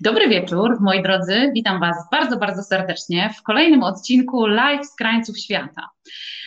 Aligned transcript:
Dobry 0.00 0.28
wieczór, 0.28 0.80
moi 0.80 1.02
drodzy. 1.02 1.50
Witam 1.54 1.80
Was 1.80 1.96
bardzo, 2.12 2.36
bardzo 2.36 2.62
serdecznie 2.62 3.30
w 3.38 3.42
kolejnym 3.42 3.82
odcinku 3.82 4.46
Live 4.46 4.86
z 4.86 4.94
krańców 4.94 5.38
świata. 5.38 5.93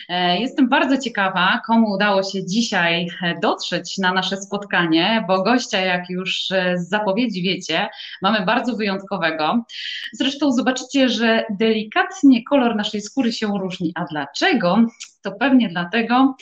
E, 0.08 0.38
jestem 0.40 0.68
bardzo 0.68 0.98
ciekawa, 0.98 1.60
komu 1.66 1.90
udało 1.90 2.22
się 2.22 2.46
dzisiaj 2.46 3.08
e, 3.22 3.34
dotrzeć 3.42 3.98
na 3.98 4.12
nasze 4.12 4.36
spotkanie, 4.36 5.24
bo 5.28 5.42
gościa, 5.42 5.80
jak 5.80 6.10
już 6.10 6.50
e, 6.50 6.78
z 6.78 6.88
zapowiedzi 6.88 7.42
wiecie, 7.42 7.88
mamy 8.22 8.46
bardzo 8.46 8.76
wyjątkowego. 8.76 9.64
Zresztą 10.12 10.52
zobaczycie, 10.52 11.08
że 11.08 11.44
delikatnie 11.50 12.44
kolor 12.44 12.76
naszej 12.76 13.00
skóry 13.00 13.32
się 13.32 13.46
różni. 13.46 13.92
A 13.94 14.04
dlaczego? 14.04 14.86
to 15.22 15.32
pewnie 15.32 15.68
dlatego, 15.68 16.36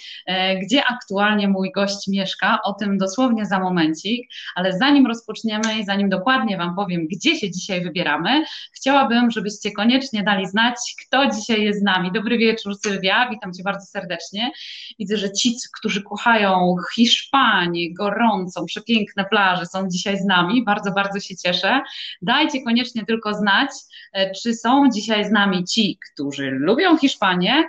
gdzie 0.62 0.82
aktualnie 0.84 1.48
mój 1.48 1.72
gość 1.72 2.08
mieszka, 2.08 2.58
o 2.64 2.72
tym 2.72 2.98
dosłownie 2.98 3.46
za 3.46 3.58
momencik, 3.58 4.28
ale 4.54 4.78
zanim 4.78 5.06
rozpoczniemy 5.06 5.78
i 5.80 5.84
zanim 5.84 6.08
dokładnie 6.08 6.56
Wam 6.56 6.76
powiem, 6.76 7.06
gdzie 7.06 7.36
się 7.36 7.50
dzisiaj 7.50 7.84
wybieramy, 7.84 8.44
chciałabym, 8.72 9.30
żebyście 9.30 9.72
koniecznie 9.72 10.22
dali 10.22 10.46
znać, 10.46 10.76
kto 11.06 11.26
dzisiaj 11.30 11.62
jest 11.62 11.80
z 11.80 11.82
nami. 11.82 12.12
Dobry 12.12 12.38
wieczór 12.38 12.74
Sylwia, 12.74 13.05
witam 13.30 13.52
Cię 13.52 13.62
bardzo 13.62 13.86
serdecznie. 13.86 14.50
Widzę, 14.98 15.16
że 15.16 15.32
ci, 15.32 15.56
którzy 15.78 16.02
kochają 16.02 16.76
Hiszpanię, 16.94 17.94
gorącą, 17.94 18.66
przepiękne 18.66 19.24
plaże 19.24 19.66
są 19.66 19.88
dzisiaj 19.88 20.18
z 20.18 20.24
nami, 20.24 20.64
bardzo, 20.64 20.92
bardzo 20.92 21.20
się 21.20 21.36
cieszę. 21.36 21.80
Dajcie 22.22 22.62
koniecznie 22.62 23.06
tylko 23.06 23.34
znać, 23.34 23.70
e, 24.12 24.30
czy 24.30 24.54
są 24.54 24.90
dzisiaj 24.90 25.24
z 25.24 25.30
nami 25.30 25.64
ci, 25.64 25.98
którzy 26.12 26.50
lubią 26.50 26.98
Hiszpanię 26.98 27.64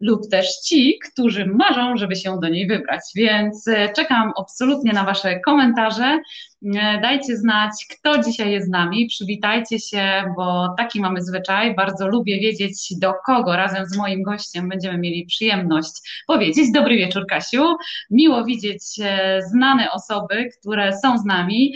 lub 0.00 0.30
też 0.30 0.56
ci, 0.64 0.98
którzy 0.98 1.46
marzą, 1.46 1.96
żeby 1.96 2.16
się 2.16 2.38
do 2.42 2.48
niej 2.48 2.66
wybrać. 2.66 3.00
Więc 3.14 3.68
e, 3.68 3.88
czekam 3.88 4.32
absolutnie 4.38 4.92
na 4.92 5.04
Wasze 5.04 5.40
komentarze. 5.40 6.18
E, 6.62 7.00
dajcie 7.00 7.36
znać, 7.36 7.70
kto 7.90 8.22
dzisiaj 8.22 8.52
jest 8.52 8.66
z 8.66 8.70
nami. 8.70 9.06
Przywitajcie 9.06 9.78
się, 9.78 10.24
bo 10.36 10.74
taki 10.76 11.00
mamy 11.00 11.22
zwyczaj. 11.22 11.74
Bardzo 11.74 12.08
lubię 12.08 12.40
wiedzieć, 12.40 12.94
do 12.98 13.14
kogo 13.26 13.56
razem 13.56 13.86
z 13.86 13.96
moim 13.96 14.22
gościem 14.22 14.68
będziemy 14.68 14.98
mieli 14.98 15.26
przyjemność 15.26 15.92
powiedzieć. 16.26 16.72
Dobry 16.72 16.96
wieczór, 16.96 17.26
Kasiu. 17.26 17.76
Miło 18.10 18.44
widzieć 18.44 18.82
e, 19.02 19.40
znane 19.42 19.90
osoby, 19.90 20.50
które 20.60 20.98
są 20.98 21.18
z 21.18 21.24
nami. 21.24 21.74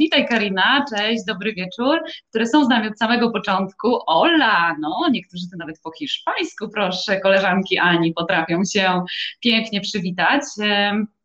witaj, 0.00 0.26
Karina. 0.26 0.84
Cześć, 0.96 1.24
dobry 1.26 1.54
wieczór. 1.54 2.00
Które 2.28 2.46
są 2.46 2.64
z 2.64 2.68
nami 2.68 2.88
od 2.88 2.98
samego 2.98 3.30
początku. 3.30 3.98
Ola, 4.06 4.76
no, 4.80 5.08
niektórzy 5.10 5.50
to 5.50 5.56
nawet 5.56 5.80
po 5.80 5.90
hiszpańsku, 5.98 6.68
proszę, 6.68 7.20
koleżanki 7.20 7.78
Ani 7.78 8.12
potrafią 8.12 8.64
się 8.64 9.02
pięknie 9.40 9.80
przywitać. 9.80 10.42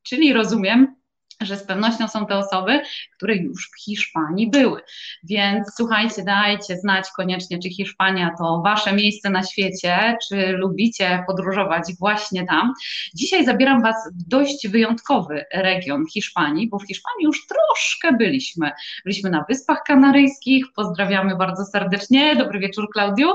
Czyli 0.04 0.34
rozumiem, 0.34 0.99
że 1.42 1.58
z 1.58 1.64
pewnością 1.64 2.08
są 2.08 2.26
to 2.26 2.38
osoby, 2.38 2.82
które 3.18 3.36
już 3.36 3.70
w 3.70 3.84
Hiszpanii 3.84 4.50
były. 4.50 4.82
Więc 5.24 5.68
słuchajcie, 5.78 6.24
dajcie 6.24 6.78
znać 6.78 7.06
koniecznie, 7.16 7.60
czy 7.60 7.70
Hiszpania 7.70 8.36
to 8.38 8.62
wasze 8.66 8.94
miejsce 8.94 9.30
na 9.30 9.44
świecie, 9.44 10.18
czy 10.28 10.48
lubicie 10.48 11.24
podróżować 11.28 11.84
właśnie 12.00 12.46
tam. 12.46 12.74
Dzisiaj 13.16 13.46
zabieram 13.46 13.82
was 13.82 13.96
w 14.14 14.30
dość 14.30 14.68
wyjątkowy 14.68 15.46
region 15.54 16.06
Hiszpanii, 16.14 16.70
bo 16.70 16.80
w 16.80 16.88
Hiszpanii 16.88 17.26
już 17.26 17.48
troszkę 17.48 18.14
byliśmy. 18.18 18.72
Byliśmy 19.06 19.30
na 19.30 19.46
Wyspach 19.50 19.84
Kanaryjskich, 19.88 20.66
pozdrawiamy 20.76 21.36
bardzo 21.36 21.66
serdecznie. 21.66 22.36
Dobry 22.36 22.60
wieczór, 22.60 22.90
Klaudiu. 22.94 23.30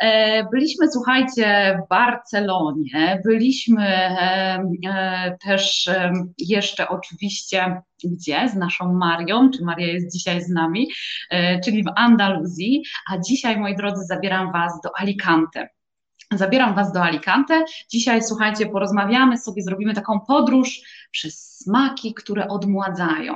E, 0.00 0.44
byliśmy, 0.44 0.92
słuchajcie, 0.92 1.78
w 1.84 1.88
Barcelonie, 1.88 3.20
byliśmy 3.24 3.86
e, 3.86 4.62
e, 4.86 5.36
też 5.44 5.90
jeszcze 6.38 6.88
oczywiście 6.88 7.29
oczywiście 7.30 7.82
gdzie? 8.04 8.48
Z 8.48 8.54
naszą 8.54 8.92
Marią, 8.92 9.50
czy 9.50 9.64
Maria 9.64 9.86
jest 9.86 10.16
dzisiaj 10.16 10.42
z 10.42 10.48
nami, 10.48 10.88
e, 11.30 11.60
czyli 11.60 11.82
w 11.82 11.86
Andaluzji, 11.96 12.82
a 13.10 13.18
dzisiaj, 13.18 13.58
moi 13.58 13.76
drodzy, 13.76 14.04
zabieram 14.04 14.52
Was 14.52 14.72
do 14.84 14.90
Alicante. 14.98 15.68
Zabieram 16.32 16.74
Was 16.74 16.92
do 16.92 17.02
Alicante. 17.02 17.64
Dzisiaj, 17.90 18.22
słuchajcie, 18.22 18.66
porozmawiamy 18.66 19.38
sobie, 19.38 19.62
zrobimy 19.62 19.94
taką 19.94 20.20
podróż 20.20 20.80
przez 21.10 21.49
smaki, 21.62 22.14
które 22.14 22.48
odmładzają. 22.48 23.34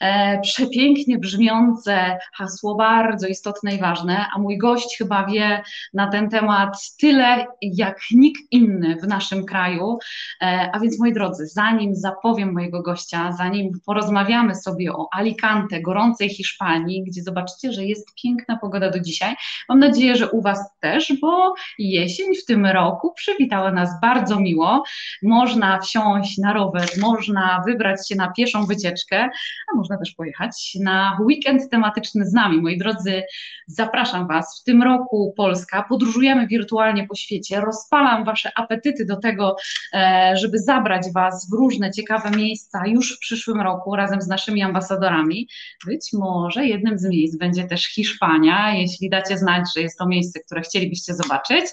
E, 0.00 0.40
przepięknie 0.40 1.18
brzmiące 1.18 2.18
hasło, 2.34 2.74
bardzo 2.74 3.26
istotne 3.26 3.74
i 3.74 3.80
ważne, 3.80 4.26
a 4.34 4.38
mój 4.38 4.58
gość 4.58 4.96
chyba 4.98 5.26
wie 5.26 5.62
na 5.94 6.06
ten 6.10 6.30
temat 6.30 6.76
tyle 7.00 7.46
jak 7.62 7.98
nikt 8.10 8.42
inny 8.50 8.96
w 9.02 9.06
naszym 9.06 9.44
kraju. 9.44 9.98
E, 10.42 10.70
a 10.72 10.80
więc 10.80 11.00
moi 11.00 11.12
drodzy, 11.12 11.46
zanim 11.46 11.94
zapowiem 11.94 12.52
mojego 12.52 12.82
gościa, 12.82 13.32
zanim 13.32 13.70
porozmawiamy 13.86 14.54
sobie 14.54 14.92
o 14.92 15.08
Alicante, 15.12 15.82
gorącej 15.82 16.28
Hiszpanii, 16.28 17.04
gdzie 17.04 17.22
zobaczycie, 17.22 17.72
że 17.72 17.84
jest 17.84 18.14
piękna 18.22 18.56
pogoda 18.56 18.90
do 18.90 19.00
dzisiaj, 19.00 19.34
mam 19.68 19.78
nadzieję, 19.78 20.16
że 20.16 20.30
u 20.30 20.42
Was 20.42 20.60
też, 20.80 21.12
bo 21.20 21.54
jesień 21.78 22.34
w 22.42 22.44
tym 22.44 22.66
roku 22.66 23.12
przywitała 23.12 23.72
nas 23.72 24.00
bardzo 24.00 24.40
miło. 24.40 24.82
Można 25.22 25.78
wsiąść 25.78 26.38
na 26.38 26.52
rower, 26.52 26.88
można 27.00 27.55
wybrać 27.66 28.08
się 28.08 28.16
na 28.16 28.32
pieszą 28.32 28.66
wycieczkę, 28.66 29.28
a 29.72 29.76
można 29.76 29.98
też 29.98 30.12
pojechać 30.12 30.76
na 30.80 31.18
weekend 31.20 31.70
tematyczny 31.70 32.26
z 32.26 32.32
nami. 32.32 32.62
Moi 32.62 32.78
drodzy, 32.78 33.22
zapraszam 33.66 34.28
Was. 34.28 34.60
W 34.60 34.64
tym 34.64 34.82
roku 34.82 35.34
Polska, 35.36 35.84
podróżujemy 35.88 36.46
wirtualnie 36.46 37.06
po 37.06 37.14
świecie, 37.14 37.60
rozpalam 37.60 38.24
Wasze 38.24 38.50
apetyty 38.56 39.04
do 39.04 39.16
tego, 39.16 39.56
e, 39.94 40.32
żeby 40.36 40.58
zabrać 40.58 41.02
Was 41.14 41.50
w 41.50 41.54
różne 41.54 41.90
ciekawe 41.90 42.30
miejsca 42.30 42.86
już 42.86 43.16
w 43.16 43.18
przyszłym 43.18 43.60
roku 43.60 43.96
razem 43.96 44.22
z 44.22 44.28
naszymi 44.28 44.62
ambasadorami. 44.62 45.48
Być 45.86 46.12
może 46.12 46.66
jednym 46.66 46.98
z 46.98 47.04
miejsc 47.04 47.36
będzie 47.38 47.64
też 47.64 47.86
Hiszpania, 47.86 48.74
jeśli 48.74 49.10
dacie 49.10 49.38
znać, 49.38 49.64
że 49.76 49.82
jest 49.82 49.98
to 49.98 50.06
miejsce, 50.06 50.40
które 50.40 50.60
chcielibyście 50.60 51.14
zobaczyć. 51.14 51.64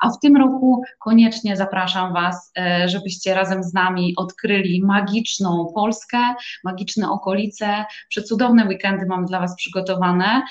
A 0.00 0.10
w 0.10 0.20
tym 0.20 0.36
roku 0.36 0.82
koniecznie 0.98 1.56
zapraszam 1.56 2.12
Was, 2.12 2.52
e, 2.58 2.88
żebyście 2.88 3.34
razem 3.34 3.62
z 3.62 3.74
nami 3.74 4.14
odkryli 4.16 4.82
magiczną 5.16 5.72
Polskę, 5.74 6.18
magiczne 6.64 7.10
okolice. 7.10 7.84
Przecudowne 8.08 8.66
weekendy 8.66 9.06
mamy 9.06 9.26
dla 9.26 9.40
Was 9.40 9.56
przygotowane. 9.56 10.42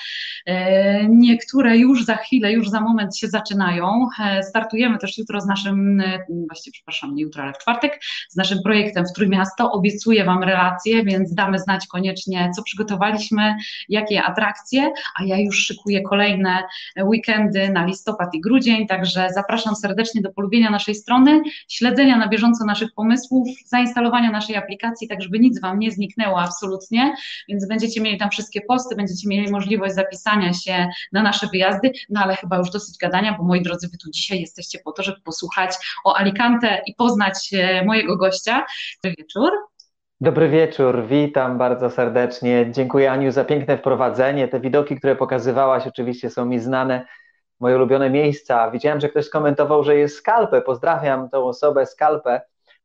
E, 0.46 1.08
niektóre 1.08 1.76
już 1.76 2.04
za 2.04 2.16
chwilę, 2.16 2.52
już 2.52 2.68
za 2.68 2.80
moment 2.80 3.16
się 3.16 3.28
zaczynają. 3.28 4.08
E, 4.20 4.42
startujemy 4.42 4.98
też 4.98 5.18
jutro 5.18 5.40
z 5.40 5.46
naszym, 5.46 6.02
właściwie 6.46 6.72
przepraszam, 6.72 7.14
nie 7.14 7.22
jutro, 7.22 7.42
ale 7.42 7.52
w 7.52 7.58
czwartek, 7.58 8.00
z 8.28 8.36
naszym 8.36 8.58
projektem 8.62 9.04
w 9.06 9.12
Trójmiasto. 9.12 9.72
Obiecuję 9.72 10.24
Wam 10.24 10.42
relacje, 10.42 11.04
więc 11.04 11.34
damy 11.34 11.58
znać 11.58 11.86
koniecznie, 11.86 12.50
co 12.56 12.62
przygotowaliśmy, 12.62 13.54
jakie 13.88 14.22
atrakcje, 14.22 14.92
a 15.20 15.24
ja 15.24 15.38
już 15.38 15.58
szykuję 15.58 16.02
kolejne 16.02 16.62
weekendy 17.02 17.68
na 17.68 17.84
listopad 17.84 18.34
i 18.34 18.40
grudzień, 18.40 18.86
także 18.86 19.28
zapraszam 19.34 19.76
serdecznie 19.76 20.22
do 20.22 20.32
polubienia 20.32 20.70
naszej 20.70 20.94
strony, 20.94 21.42
śledzenia 21.68 22.16
na 22.16 22.28
bieżąco 22.28 22.64
naszych 22.64 22.94
pomysłów, 22.94 23.48
zainstalowania 23.66 24.30
naszej 24.30 24.55
aplikacji, 24.56 25.08
tak 25.08 25.22
żeby 25.22 25.38
nic 25.38 25.60
Wam 25.60 25.78
nie 25.78 25.90
zniknęło 25.90 26.40
absolutnie, 26.40 27.14
więc 27.48 27.68
będziecie 27.68 28.00
mieli 28.00 28.18
tam 28.18 28.30
wszystkie 28.30 28.60
posty, 28.60 28.96
będziecie 28.96 29.28
mieli 29.28 29.50
możliwość 29.50 29.94
zapisania 29.94 30.52
się 30.52 30.88
na 31.12 31.22
nasze 31.22 31.46
wyjazdy, 31.52 31.92
no 32.10 32.20
ale 32.20 32.36
chyba 32.36 32.56
już 32.58 32.70
dosyć 32.70 32.98
gadania, 32.98 33.34
bo 33.38 33.44
moi 33.44 33.62
drodzy, 33.62 33.88
Wy 33.92 33.98
tu 33.98 34.10
dzisiaj 34.10 34.40
jesteście 34.40 34.78
po 34.84 34.92
to, 34.92 35.02
żeby 35.02 35.20
posłuchać 35.20 35.70
o 36.04 36.16
Alicante 36.16 36.82
i 36.86 36.94
poznać 36.94 37.50
e, 37.52 37.84
mojego 37.84 38.16
gościa. 38.16 38.66
Dobry 39.04 39.16
wieczór. 39.18 39.50
Dobry 40.20 40.48
wieczór, 40.48 41.06
witam 41.06 41.58
bardzo 41.58 41.90
serdecznie. 41.90 42.66
Dziękuję 42.70 43.12
Aniu 43.12 43.32
za 43.32 43.44
piękne 43.44 43.78
wprowadzenie. 43.78 44.48
Te 44.48 44.60
widoki, 44.60 44.96
które 44.96 45.16
pokazywałaś, 45.16 45.86
oczywiście 45.86 46.30
są 46.30 46.44
mi 46.44 46.60
znane 46.60 47.06
moje 47.60 47.76
ulubione 47.76 48.10
miejsca. 48.10 48.70
Widziałem, 48.70 49.00
że 49.00 49.08
ktoś 49.08 49.24
skomentował, 49.24 49.84
że 49.84 49.96
jest 49.96 50.16
skalpę. 50.16 50.62
Pozdrawiam 50.62 51.30
tą 51.30 51.44
osobę 51.44 51.86
skalpę. 51.86 52.40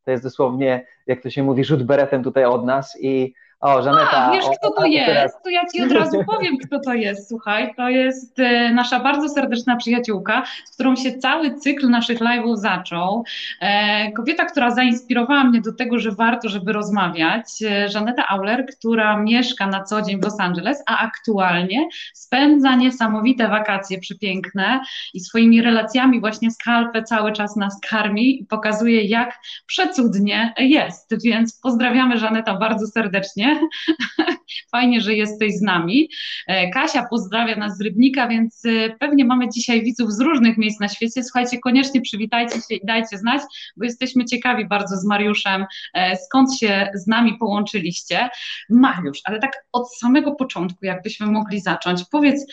To 0.05 0.11
jest 0.11 0.23
dosłownie, 0.23 0.85
jak 1.07 1.21
to 1.21 1.29
się 1.29 1.43
mówi, 1.43 1.63
rzut 1.63 1.83
beretem 1.83 2.23
tutaj 2.23 2.45
od 2.45 2.65
nas 2.65 2.97
i 3.01 3.33
o, 3.61 3.81
Żaneta. 3.81 4.17
A, 4.17 4.31
wiesz, 4.31 4.45
kto 4.59 4.71
to 4.71 4.85
jest? 4.85 5.07
Teraz... 5.07 5.41
To 5.43 5.49
ja 5.49 5.65
ci 5.65 5.81
od 5.81 5.91
razu 5.91 6.23
powiem, 6.35 6.57
kto 6.57 6.79
to 6.79 6.93
jest. 6.93 7.29
Słuchaj, 7.29 7.73
to 7.75 7.89
jest 7.89 8.39
e, 8.39 8.73
nasza 8.73 8.99
bardzo 8.99 9.29
serdeczna 9.29 9.75
przyjaciółka, 9.75 10.43
z 10.65 10.73
którą 10.73 10.95
się 10.95 11.17
cały 11.17 11.55
cykl 11.55 11.89
naszych 11.89 12.19
live'ów 12.19 12.55
zaczął. 12.55 13.23
E, 13.61 14.11
kobieta, 14.11 14.45
która 14.45 14.71
zainspirowała 14.71 15.43
mnie 15.43 15.61
do 15.61 15.73
tego, 15.73 15.99
że 15.99 16.11
warto, 16.11 16.49
żeby 16.49 16.73
rozmawiać. 16.73 17.45
E, 17.61 17.89
Żaneta 17.89 18.27
Auler, 18.27 18.65
która 18.77 19.17
mieszka 19.17 19.67
na 19.67 19.83
co 19.83 20.01
dzień 20.01 20.19
w 20.19 20.23
Los 20.23 20.39
Angeles, 20.39 20.83
a 20.87 20.97
aktualnie 20.97 21.87
spędza 22.13 22.75
niesamowite 22.75 23.47
wakacje 23.47 23.99
przepiękne 23.99 24.79
i 25.13 25.19
swoimi 25.19 25.61
relacjami 25.61 26.19
właśnie 26.19 26.51
skalpę 26.51 27.03
cały 27.03 27.31
czas 27.31 27.55
nas 27.55 27.79
karmi 27.89 28.41
i 28.41 28.45
pokazuje, 28.45 29.03
jak 29.03 29.39
przecudnie 29.65 30.53
jest. 30.57 31.23
Więc 31.23 31.59
pozdrawiamy 31.59 32.17
Żaneta 32.17 32.57
bardzo 32.57 32.87
serdecznie. 32.87 33.50
Fajnie, 34.71 35.01
że 35.01 35.13
jesteś 35.13 35.53
z 35.53 35.61
nami. 35.61 36.09
E, 36.47 36.69
Kasia 36.69 37.07
pozdrawia 37.09 37.55
nas 37.55 37.77
z 37.77 37.81
Rybnika, 37.81 38.27
więc 38.27 38.65
e, 38.65 38.89
pewnie 38.99 39.25
mamy 39.25 39.49
dzisiaj 39.49 39.83
widzów 39.83 40.11
z 40.13 40.19
różnych 40.19 40.57
miejsc 40.57 40.79
na 40.79 40.89
świecie. 40.89 41.23
Słuchajcie, 41.23 41.59
koniecznie 41.59 42.01
przywitajcie 42.01 42.55
się 42.55 42.75
i 42.75 42.85
dajcie 42.85 43.17
znać, 43.17 43.41
bo 43.77 43.85
jesteśmy 43.85 44.25
ciekawi 44.25 44.67
bardzo 44.67 44.97
z 44.97 45.05
Mariuszem, 45.05 45.65
e, 45.93 46.17
skąd 46.17 46.57
się 46.59 46.89
z 46.93 47.07
nami 47.07 47.37
połączyliście. 47.37 48.29
Mariusz, 48.69 49.19
ale 49.23 49.39
tak 49.39 49.65
od 49.71 49.95
samego 49.95 50.31
początku, 50.31 50.85
jakbyśmy 50.85 51.27
mogli 51.27 51.61
zacząć, 51.61 52.03
powiedz, 52.11 52.45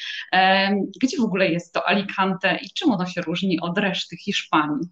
gdzie 1.02 1.16
w 1.16 1.24
ogóle 1.24 1.48
jest 1.48 1.74
to 1.74 1.88
Alicante 1.88 2.58
i 2.62 2.70
czym 2.70 2.90
ono 2.90 3.06
się 3.06 3.20
różni 3.20 3.60
od 3.60 3.78
reszty 3.78 4.16
Hiszpanii? 4.16 4.88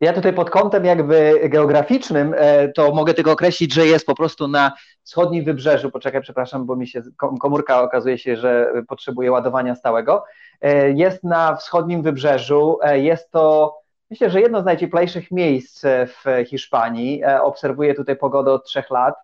Ja 0.00 0.12
tutaj 0.12 0.32
pod 0.32 0.50
kątem 0.50 0.84
jakby 0.84 1.40
geograficznym 1.48 2.34
e, 2.36 2.68
to 2.68 2.94
mogę 2.94 3.14
tylko 3.14 3.32
określić, 3.32 3.74
że 3.74 3.86
jest 3.86 4.06
po 4.06 4.14
prostu 4.14 4.48
na 4.48 4.72
wschodnim 5.02 5.44
wybrzeżu. 5.44 5.90
Poczekaj, 5.90 6.20
przepraszam, 6.20 6.66
bo 6.66 6.76
mi 6.76 6.88
się 6.88 7.02
komórka 7.40 7.82
okazuje 7.82 8.18
się, 8.18 8.36
że 8.36 8.72
potrzebuje 8.88 9.32
ładowania 9.32 9.74
stałego. 9.74 10.24
E, 10.60 10.90
jest 10.90 11.24
na 11.24 11.56
wschodnim 11.56 12.02
wybrzeżu. 12.02 12.78
E, 12.82 12.98
jest 12.98 13.30
to 13.30 13.74
myślę, 14.10 14.30
że 14.30 14.40
jedno 14.40 14.62
z 14.62 14.64
najcieplejszych 14.64 15.30
miejsc 15.30 15.82
w 16.06 16.44
Hiszpanii. 16.46 17.22
Obserwuję 17.42 17.94
tutaj 17.94 18.16
pogodę 18.16 18.52
od 18.52 18.64
trzech 18.64 18.90
lat. 18.90 19.14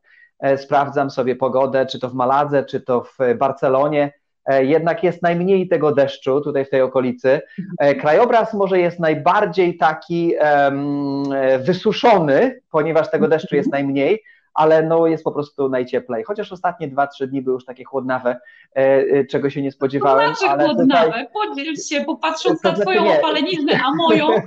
Sprawdzam 0.57 1.11
sobie 1.11 1.37
pogodę, 1.37 1.87
czy 1.87 1.99
to 1.99 2.09
w 2.09 2.15
Maladze, 2.15 2.65
czy 2.65 2.81
to 2.81 3.05
w 3.05 3.19
Barcelonie. 3.39 4.13
E, 4.47 4.65
jednak 4.65 5.05
jest 5.05 5.23
najmniej 5.23 5.69
tego 5.69 5.93
deszczu 5.93 6.41
tutaj 6.41 6.65
w 6.65 6.71
tej 6.71 6.83
okolicy. 6.83 7.41
E, 7.79 7.95
krajobraz 7.95 8.55
może 8.55 8.81
jest 8.81 9.01
najbardziej 9.01 9.77
taki 9.77 10.35
um, 10.41 11.25
wysuszony, 11.65 12.61
ponieważ 12.71 13.11
tego 13.11 13.29
deszczu 13.29 13.57
jest 13.57 13.73
najmniej, 13.73 14.23
ale 14.55 14.83
no 14.83 15.07
jest 15.07 15.25
po 15.25 15.33
prostu 15.33 15.69
najcieplej. 15.69 16.25
Chociaż 16.25 16.53
ostatnie 16.53 16.89
2-3 16.89 17.27
dni 17.27 17.43
były 17.43 17.55
już 17.55 17.65
takie 17.65 17.85
chłodnawe, 17.85 18.37
e, 18.77 18.81
e, 18.81 19.25
czego 19.25 19.51
się 19.51 19.63
nie 19.63 19.73
spodziewałem. 19.73 20.31
To 20.31 20.37
znaczy 20.37 20.53
ale 20.53 20.65
chłodnawe? 20.65 21.07
Tutaj... 21.07 21.27
Podziel 21.33 21.77
się, 21.77 22.05
bo 22.07 22.17
patrząc 22.17 22.65
na 22.65 22.71
znaczy 22.71 22.83
twoją 22.83 23.05
nie. 23.05 23.19
opaleniznę, 23.19 23.81
a 23.87 23.95
moją... 23.95 24.29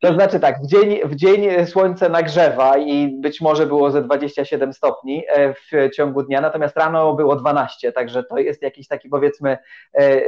To 0.00 0.14
znaczy 0.14 0.40
tak, 0.40 0.62
w 0.62 0.66
dzień, 0.66 0.98
w 1.04 1.14
dzień 1.14 1.66
słońce 1.66 2.08
nagrzewa 2.08 2.78
i 2.78 3.08
być 3.20 3.40
może 3.40 3.66
było 3.66 3.90
ze 3.90 4.02
27 4.02 4.72
stopni 4.72 5.24
e, 5.28 5.54
w 5.54 5.94
ciągu 5.94 6.22
dnia, 6.22 6.40
natomiast 6.40 6.76
rano 6.76 7.14
było 7.14 7.36
12, 7.36 7.92
także 7.92 8.24
to 8.24 8.38
jest 8.38 8.62
jakiś 8.62 8.88
taki 8.88 9.08
powiedzmy 9.08 9.58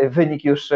wynik 0.02 0.44
już 0.44 0.72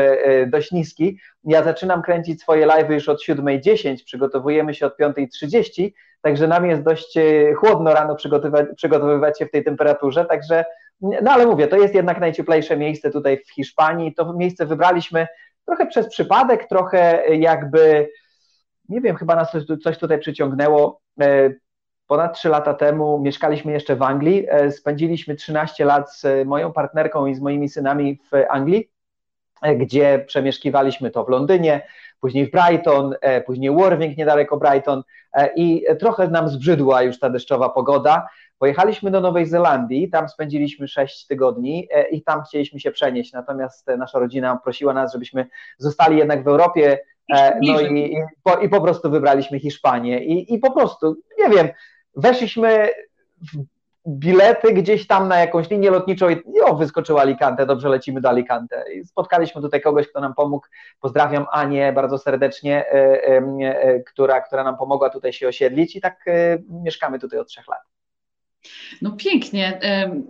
dość 0.46 0.72
niski. 0.72 1.18
Ja 1.44 1.62
zaczynam 1.62 2.02
kręcić 2.02 2.40
swoje 2.40 2.66
live 2.66 2.90
już 2.90 3.08
od 3.08 3.22
7.10, 3.22 4.04
przygotowujemy 4.04 4.74
się 4.74 4.86
od 4.86 4.98
5.30, 4.98 5.90
Także 6.22 6.48
nam 6.48 6.66
jest 6.66 6.82
dość 6.82 7.16
e, 7.16 7.54
chłodno 7.54 7.94
rano 7.94 8.14
przygotowywać, 8.14 8.66
przygotowywać 8.76 9.38
się 9.38 9.46
w 9.46 9.50
tej 9.50 9.64
temperaturze, 9.64 10.24
także, 10.24 10.64
no 11.00 11.30
ale 11.30 11.46
mówię, 11.46 11.68
to 11.68 11.76
jest 11.76 11.94
jednak 11.94 12.20
najcieplejsze 12.20 12.76
miejsce 12.76 13.10
tutaj 13.10 13.38
w 13.38 13.54
Hiszpanii. 13.54 14.14
To 14.14 14.32
miejsce 14.32 14.66
wybraliśmy 14.66 15.26
trochę 15.66 15.86
przez 15.86 16.08
przypadek, 16.08 16.68
trochę 16.68 17.26
jakby, 17.36 18.08
nie 18.88 19.00
wiem, 19.00 19.16
chyba 19.16 19.36
nas 19.36 19.56
coś 19.84 19.98
tutaj 19.98 20.18
przyciągnęło. 20.18 21.00
E, 21.20 21.50
ponad 22.06 22.34
3 22.34 22.48
lata 22.48 22.74
temu 22.74 23.20
mieszkaliśmy 23.20 23.72
jeszcze 23.72 23.96
w 23.96 24.02
Anglii. 24.02 24.46
E, 24.48 24.70
spędziliśmy 24.70 25.34
13 25.34 25.84
lat 25.84 26.16
z 26.16 26.46
moją 26.46 26.72
partnerką 26.72 27.26
i 27.26 27.34
z 27.34 27.40
moimi 27.40 27.68
synami 27.68 28.20
w 28.32 28.44
Anglii, 28.50 28.91
gdzie 29.76 30.24
przemieszkiwaliśmy 30.26 31.10
to 31.10 31.24
w 31.24 31.28
Londynie, 31.28 31.82
później 32.20 32.46
w 32.46 32.50
Brighton, 32.50 33.14
e, 33.20 33.40
później 33.40 33.70
Worthing 33.70 34.16
niedaleko 34.16 34.56
Brighton 34.56 35.02
e, 35.32 35.50
i 35.56 35.84
trochę 35.98 36.28
nam 36.28 36.48
zbrzydła 36.48 37.02
już 37.02 37.18
ta 37.18 37.30
deszczowa 37.30 37.68
pogoda. 37.68 38.28
Pojechaliśmy 38.58 39.10
do 39.10 39.20
Nowej 39.20 39.46
Zelandii, 39.46 40.10
tam 40.10 40.28
spędziliśmy 40.28 40.88
6 40.88 41.26
tygodni 41.26 41.88
e, 41.90 42.08
i 42.08 42.22
tam 42.22 42.42
chcieliśmy 42.42 42.80
się 42.80 42.90
przenieść, 42.90 43.32
natomiast 43.32 43.86
nasza 43.98 44.18
rodzina 44.18 44.58
prosiła 44.64 44.92
nas, 44.92 45.12
żebyśmy 45.12 45.46
zostali 45.78 46.18
jednak 46.18 46.44
w 46.44 46.48
Europie, 46.48 46.98
no 47.62 47.80
i, 47.80 47.98
i, 47.98 48.16
po, 48.42 48.56
i 48.56 48.68
po 48.68 48.80
prostu 48.80 49.10
wybraliśmy 49.10 49.60
Hiszpanię. 49.60 50.24
I, 50.24 50.54
i 50.54 50.58
po 50.58 50.70
prostu, 50.70 51.16
nie 51.38 51.56
wiem, 51.56 51.68
weszliśmy 52.16 52.88
w 53.52 53.71
bilety 54.06 54.72
gdzieś 54.72 55.06
tam 55.06 55.28
na 55.28 55.38
jakąś 55.38 55.70
linię 55.70 55.90
lotniczą 55.90 56.28
i 56.28 56.60
o, 56.64 56.74
wyskoczyło 56.74 57.20
Alicante, 57.20 57.66
dobrze 57.66 57.88
lecimy 57.88 58.20
do 58.20 58.28
Alicante. 58.28 58.84
I 58.94 59.04
spotkaliśmy 59.04 59.62
tutaj 59.62 59.80
kogoś, 59.80 60.08
kto 60.08 60.20
nam 60.20 60.34
pomógł. 60.34 60.66
Pozdrawiam 61.00 61.46
Anię 61.52 61.92
bardzo 61.92 62.18
serdecznie, 62.18 62.86
e, 62.86 62.94
e, 63.26 63.42
e, 63.60 64.00
która, 64.00 64.40
która 64.40 64.64
nam 64.64 64.76
pomogła 64.76 65.10
tutaj 65.10 65.32
się 65.32 65.48
osiedlić 65.48 65.96
i 65.96 66.00
tak 66.00 66.24
mieszkamy 66.68 67.18
tutaj 67.18 67.38
od 67.38 67.48
trzech 67.48 67.68
lat. 67.68 67.91
No 69.02 69.12
pięknie. 69.12 69.80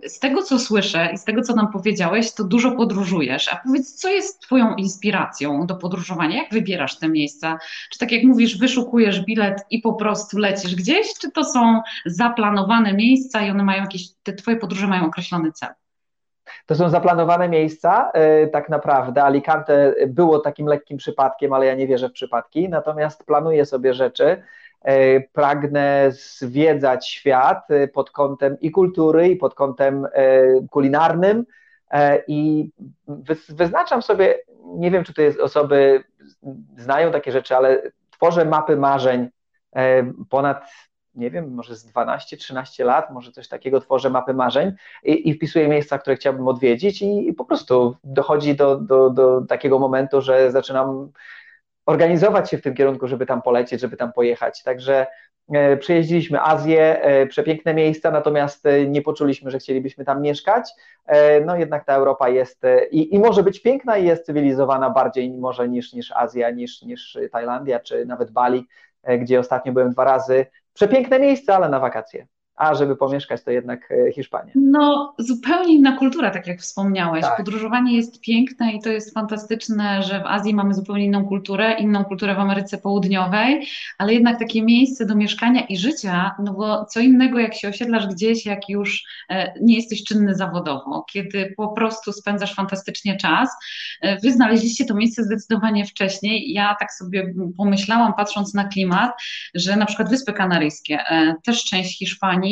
Z 0.07 0.19
tego, 0.19 0.43
co 0.43 0.59
słyszę 0.59 1.09
i 1.13 1.17
z 1.17 1.23
tego, 1.23 1.41
co 1.41 1.55
nam 1.55 1.71
powiedziałeś, 1.71 2.33
to 2.33 2.43
dużo 2.43 2.71
podróżujesz. 2.71 3.53
A 3.53 3.61
powiedz, 3.65 3.93
co 3.93 4.09
jest 4.09 4.41
Twoją 4.41 4.75
inspiracją 4.75 5.67
do 5.67 5.75
podróżowania? 5.75 6.37
Jak 6.37 6.51
wybierasz 6.51 6.99
te 6.99 7.09
miejsca? 7.09 7.57
Czy 7.91 7.99
tak 7.99 8.11
jak 8.11 8.23
mówisz, 8.23 8.57
wyszukujesz 8.57 9.25
bilet 9.25 9.65
i 9.69 9.79
po 9.79 9.93
prostu 9.93 10.37
lecisz 10.37 10.75
gdzieś? 10.75 11.13
Czy 11.21 11.31
to 11.31 11.43
są 11.43 11.81
zaplanowane 12.05 12.93
miejsca 12.93 13.41
i 13.41 13.49
one 13.49 13.63
mają 13.63 13.81
jakieś, 13.81 14.09
te 14.23 14.33
Twoje 14.33 14.57
podróże 14.57 14.87
mają 14.87 15.05
określony 15.05 15.51
cel? 15.51 15.69
To 16.65 16.75
są 16.75 16.89
zaplanowane 16.89 17.49
miejsca, 17.49 18.11
e, 18.13 18.47
tak 18.47 18.69
naprawdę. 18.69 19.23
Alicante 19.23 19.95
było 20.07 20.39
takim 20.39 20.67
lekkim 20.67 20.97
przypadkiem, 20.97 21.53
ale 21.53 21.65
ja 21.65 21.75
nie 21.75 21.87
wierzę 21.87 22.09
w 22.09 22.13
przypadki. 22.13 22.69
Natomiast 22.69 23.25
planuję 23.25 23.65
sobie 23.65 23.93
rzeczy 23.93 24.43
pragnę 25.33 26.11
zwiedzać 26.11 27.09
świat 27.09 27.71
e, 27.71 27.87
pod 27.87 28.11
kątem 28.11 28.59
i 28.59 28.71
kultury, 28.71 29.29
i 29.29 29.35
pod 29.35 29.55
kątem 29.55 30.07
e, 30.13 30.41
kulinarnym 30.71 31.45
i 32.27 32.69
wyznaczam 33.49 34.01
sobie, 34.01 34.39
nie 34.65 34.91
wiem, 34.91 35.03
czy 35.03 35.13
to 35.13 35.21
jest 35.21 35.39
osoby 35.39 36.03
znają 36.77 37.11
takie 37.11 37.31
rzeczy, 37.31 37.55
ale 37.55 37.81
tworzę 38.11 38.45
mapy 38.45 38.75
marzeń 38.75 39.29
ponad 40.29 40.65
nie 41.15 41.31
wiem, 41.31 41.53
może 41.53 41.75
z 41.75 41.91
12-13 41.93 42.85
lat, 42.85 43.11
może 43.11 43.31
coś 43.31 43.47
takiego, 43.47 43.81
tworzę 43.81 44.09
mapy 44.09 44.33
marzeń 44.33 44.71
i, 45.03 45.29
i 45.29 45.33
wpisuję 45.33 45.67
miejsca, 45.67 45.97
które 45.97 46.15
chciałbym 46.15 46.47
odwiedzić 46.47 47.01
i, 47.01 47.27
i 47.27 47.33
po 47.33 47.45
prostu 47.45 47.95
dochodzi 48.03 48.55
do, 48.55 48.77
do, 48.77 49.09
do 49.09 49.41
takiego 49.41 49.79
momentu, 49.79 50.21
że 50.21 50.51
zaczynam 50.51 51.11
organizować 51.85 52.49
się 52.49 52.57
w 52.57 52.61
tym 52.61 52.73
kierunku, 52.73 53.07
żeby 53.07 53.25
tam 53.25 53.41
polecieć, 53.41 53.81
żeby 53.81 53.97
tam 53.97 54.13
pojechać. 54.13 54.63
Także 54.63 55.07
e, 55.53 55.77
przejeździliśmy 55.77 56.41
Azję, 56.41 57.01
e, 57.01 57.27
przepiękne 57.27 57.73
miejsca, 57.73 58.11
natomiast 58.11 58.65
e, 58.65 58.87
nie 58.87 59.01
poczuliśmy, 59.01 59.51
że 59.51 59.59
chcielibyśmy 59.59 60.05
tam 60.05 60.21
mieszkać. 60.21 60.69
No 61.45 61.55
jednak 61.55 61.85
ta 61.85 61.95
Europa 61.95 62.29
jest 62.29 62.61
i, 62.91 63.15
i 63.15 63.19
może 63.19 63.43
być 63.43 63.61
piękna 63.61 63.97
i 63.97 64.05
jest 64.05 64.25
cywilizowana 64.25 64.89
bardziej 64.89 65.31
może 65.31 65.69
niż, 65.69 65.93
niż 65.93 66.11
Azja, 66.11 66.51
niż, 66.51 66.81
niż 66.81 67.17
Tajlandia, 67.31 67.79
czy 67.79 68.05
nawet 68.05 68.31
Bali, 68.31 68.67
gdzie 69.19 69.39
ostatnio 69.39 69.73
byłem 69.73 69.91
dwa 69.91 70.03
razy. 70.03 70.45
Przepiękne 70.73 71.19
miejsce, 71.19 71.55
ale 71.55 71.69
na 71.69 71.79
wakacje 71.79 72.27
a 72.55 72.75
żeby 72.75 72.95
pomieszkać, 72.95 73.43
to 73.43 73.51
jednak 73.51 73.91
e, 73.91 74.11
Hiszpania. 74.11 74.51
No, 74.55 75.13
zupełnie 75.19 75.73
inna 75.73 75.97
kultura, 75.97 76.31
tak 76.31 76.47
jak 76.47 76.59
wspomniałeś. 76.59 77.21
Tak. 77.21 77.37
Podróżowanie 77.37 77.95
jest 77.95 78.21
piękne 78.21 78.71
i 78.71 78.81
to 78.81 78.89
jest 78.89 79.13
fantastyczne, 79.13 80.03
że 80.03 80.19
w 80.19 80.25
Azji 80.25 80.53
mamy 80.53 80.73
zupełnie 80.73 81.05
inną 81.05 81.25
kulturę, 81.25 81.73
inną 81.73 82.05
kulturę 82.05 82.35
w 82.35 82.39
Ameryce 82.39 82.77
Południowej, 82.77 83.67
ale 83.97 84.13
jednak 84.13 84.39
takie 84.39 84.63
miejsce 84.63 85.05
do 85.05 85.15
mieszkania 85.15 85.61
i 85.61 85.77
życia, 85.77 86.35
no 86.39 86.53
bo 86.53 86.85
co 86.85 86.99
innego, 86.99 87.39
jak 87.39 87.55
się 87.55 87.67
osiedlasz 87.67 88.07
gdzieś, 88.07 88.45
jak 88.45 88.69
już 88.69 89.03
e, 89.29 89.53
nie 89.61 89.75
jesteś 89.75 90.03
czynny 90.03 90.35
zawodowo, 90.35 91.05
kiedy 91.13 91.53
po 91.57 91.67
prostu 91.67 92.11
spędzasz 92.11 92.55
fantastycznie 92.55 93.17
czas. 93.17 93.49
E, 94.01 94.19
wy 94.19 94.31
znaleźliście 94.31 94.85
to 94.85 94.95
miejsce 94.95 95.23
zdecydowanie 95.23 95.85
wcześniej. 95.85 96.53
Ja 96.53 96.75
tak 96.79 96.93
sobie 96.93 97.33
pomyślałam, 97.57 98.13
patrząc 98.13 98.53
na 98.53 98.67
klimat, 98.67 99.11
że 99.55 99.75
na 99.75 99.85
przykład 99.85 100.09
Wyspy 100.09 100.33
Kanaryjskie, 100.33 100.99
też 101.43 101.63
część 101.63 101.99
Hiszpanii, 101.99 102.42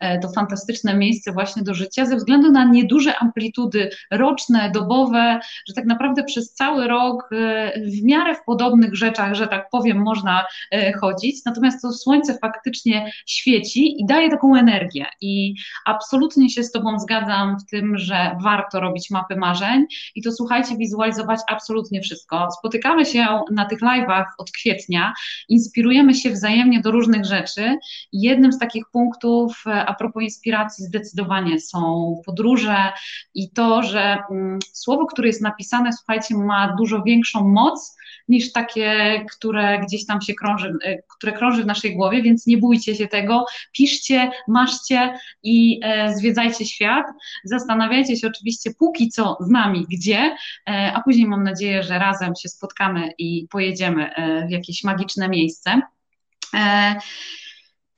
E, 0.00 0.18
to 0.18 0.28
fantastyczne 0.28 0.94
miejsce 0.94 1.32
właśnie 1.32 1.62
do 1.62 1.74
życia 1.74 2.06
ze 2.06 2.16
względu 2.16 2.52
na 2.52 2.64
nieduże 2.64 3.18
amplitudy 3.18 3.90
roczne, 4.10 4.70
dobowe, 4.74 5.40
że 5.68 5.74
tak 5.74 5.84
naprawdę 5.84 6.24
przez 6.24 6.54
cały 6.54 6.88
rok 6.88 7.28
e, 7.32 7.72
w 7.80 8.02
miarę 8.02 8.34
w 8.34 8.44
podobnych 8.46 8.96
rzeczach, 8.96 9.34
że 9.34 9.46
tak 9.48 9.70
powiem, 9.70 10.02
można 10.02 10.44
e, 10.70 10.92
chodzić. 10.92 11.44
Natomiast 11.44 11.82
to 11.82 11.92
słońce 11.92 12.38
faktycznie 12.38 13.12
świeci 13.26 14.00
i 14.00 14.06
daje 14.06 14.30
taką 14.30 14.56
energię. 14.56 15.06
I 15.20 15.54
absolutnie 15.84 16.50
się 16.50 16.64
z 16.64 16.72
Tobą 16.72 16.98
zgadzam 16.98 17.56
w 17.58 17.70
tym, 17.70 17.98
że 17.98 18.36
warto 18.42 18.80
robić 18.80 19.10
mapy 19.10 19.36
marzeń 19.36 19.86
i 20.14 20.22
to 20.22 20.32
słuchajcie, 20.32 20.76
wizualizować 20.76 21.40
absolutnie 21.48 22.00
wszystko. 22.00 22.48
Spotykamy 22.58 23.06
się 23.06 23.26
na 23.50 23.64
tych 23.64 23.80
live'ach 23.80 24.24
od 24.38 24.50
kwietnia, 24.50 25.12
inspirujemy 25.48 26.14
się 26.14 26.30
wzajemnie 26.30 26.80
do 26.80 26.90
różnych 26.90 27.24
rzeczy. 27.24 27.78
Jednym 28.12 28.52
z 28.52 28.58
takich 28.58 28.84
punktów, 28.92 29.37
sportów. 29.38 29.64
A 29.86 29.94
propos 29.94 30.22
inspiracji, 30.22 30.84
zdecydowanie 30.84 31.60
są 31.60 32.14
podróże 32.26 32.92
i 33.34 33.50
to, 33.50 33.82
że 33.82 34.18
mm, 34.30 34.58
słowo, 34.72 35.06
które 35.06 35.28
jest 35.28 35.42
napisane, 35.42 35.92
słuchajcie, 35.92 36.34
ma 36.34 36.74
dużo 36.78 37.02
większą 37.02 37.48
moc 37.48 37.96
niż 38.28 38.52
takie, 38.52 39.24
które 39.30 39.80
gdzieś 39.80 40.06
tam 40.06 40.20
się 40.20 40.34
krąży, 40.34 40.72
e, 40.84 41.02
które 41.16 41.32
krąży 41.32 41.62
w 41.62 41.66
naszej 41.66 41.96
głowie, 41.96 42.22
więc 42.22 42.46
nie 42.46 42.58
bójcie 42.58 42.94
się 42.94 43.06
tego, 43.06 43.44
piszcie, 43.72 44.30
maszcie 44.48 45.18
i 45.42 45.80
e, 45.82 46.14
zwiedzajcie 46.16 46.66
świat. 46.66 47.06
Zastanawiajcie 47.44 48.16
się 48.16 48.28
oczywiście 48.28 48.70
póki 48.78 49.08
co 49.08 49.36
z 49.40 49.50
nami 49.50 49.86
gdzie, 49.90 50.36
e, 50.70 50.92
a 50.94 51.00
później 51.00 51.26
mam 51.26 51.42
nadzieję, 51.42 51.82
że 51.82 51.98
razem 51.98 52.32
się 52.42 52.48
spotkamy 52.48 53.12
i 53.18 53.46
pojedziemy 53.50 54.14
e, 54.14 54.46
w 54.46 54.50
jakieś 54.50 54.84
magiczne 54.84 55.28
miejsce. 55.28 55.80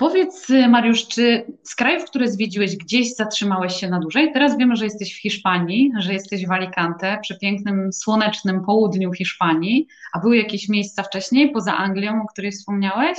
Powiedz, 0.00 0.50
y, 0.50 0.68
Mariusz, 0.68 1.08
czy 1.08 1.44
z 1.62 1.74
krajów, 1.74 2.04
które 2.04 2.28
zwiedziłeś, 2.28 2.76
gdzieś 2.76 3.14
zatrzymałeś 3.14 3.74
się 3.74 3.88
na 3.88 3.98
dłużej? 3.98 4.32
Teraz 4.32 4.58
wiemy, 4.58 4.76
że 4.76 4.84
jesteś 4.84 5.14
w 5.14 5.20
Hiszpanii, 5.20 5.92
że 5.98 6.12
jesteś 6.12 6.46
w 6.46 6.52
Alicante, 6.52 7.18
przy 7.22 7.38
pięknym, 7.38 7.92
słonecznym 7.92 8.64
południu 8.64 9.12
Hiszpanii. 9.12 9.86
A 10.12 10.18
były 10.18 10.36
jakieś 10.36 10.68
miejsca 10.68 11.02
wcześniej, 11.02 11.50
poza 11.50 11.76
Anglią, 11.76 12.22
o 12.22 12.26
której 12.26 12.52
wspomniałeś? 12.52 13.18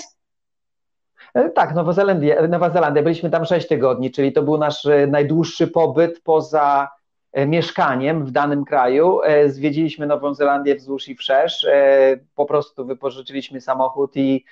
E, 1.34 1.50
tak, 1.50 1.76
Nowa 1.76 1.94
Zelandia, 1.94 2.48
Nowa 2.48 2.70
Zelandia. 2.70 3.04
Byliśmy 3.04 3.30
tam 3.30 3.46
6 3.46 3.68
tygodni, 3.68 4.12
czyli 4.12 4.34
to 4.34 4.44
był 4.44 4.58
nasz 4.58 4.86
e, 4.86 5.08
najdłuższy 5.08 5.68
pobyt 5.68 6.22
poza 6.24 6.90
e, 7.32 7.46
mieszkaniem 7.46 8.26
w 8.26 8.32
danym 8.32 8.66
kraju. 8.66 9.20
Zwiedziliśmy 9.48 10.08
Nową 10.08 10.34
Zelandię 10.34 10.76
wzdłuż 10.76 11.08
i 11.08 11.16
wszerz. 11.16 11.68
Po 12.36 12.46
prostu 12.46 12.86
wypożyczyliśmy 12.86 13.62
samochód 13.62 14.18
i 14.18 14.46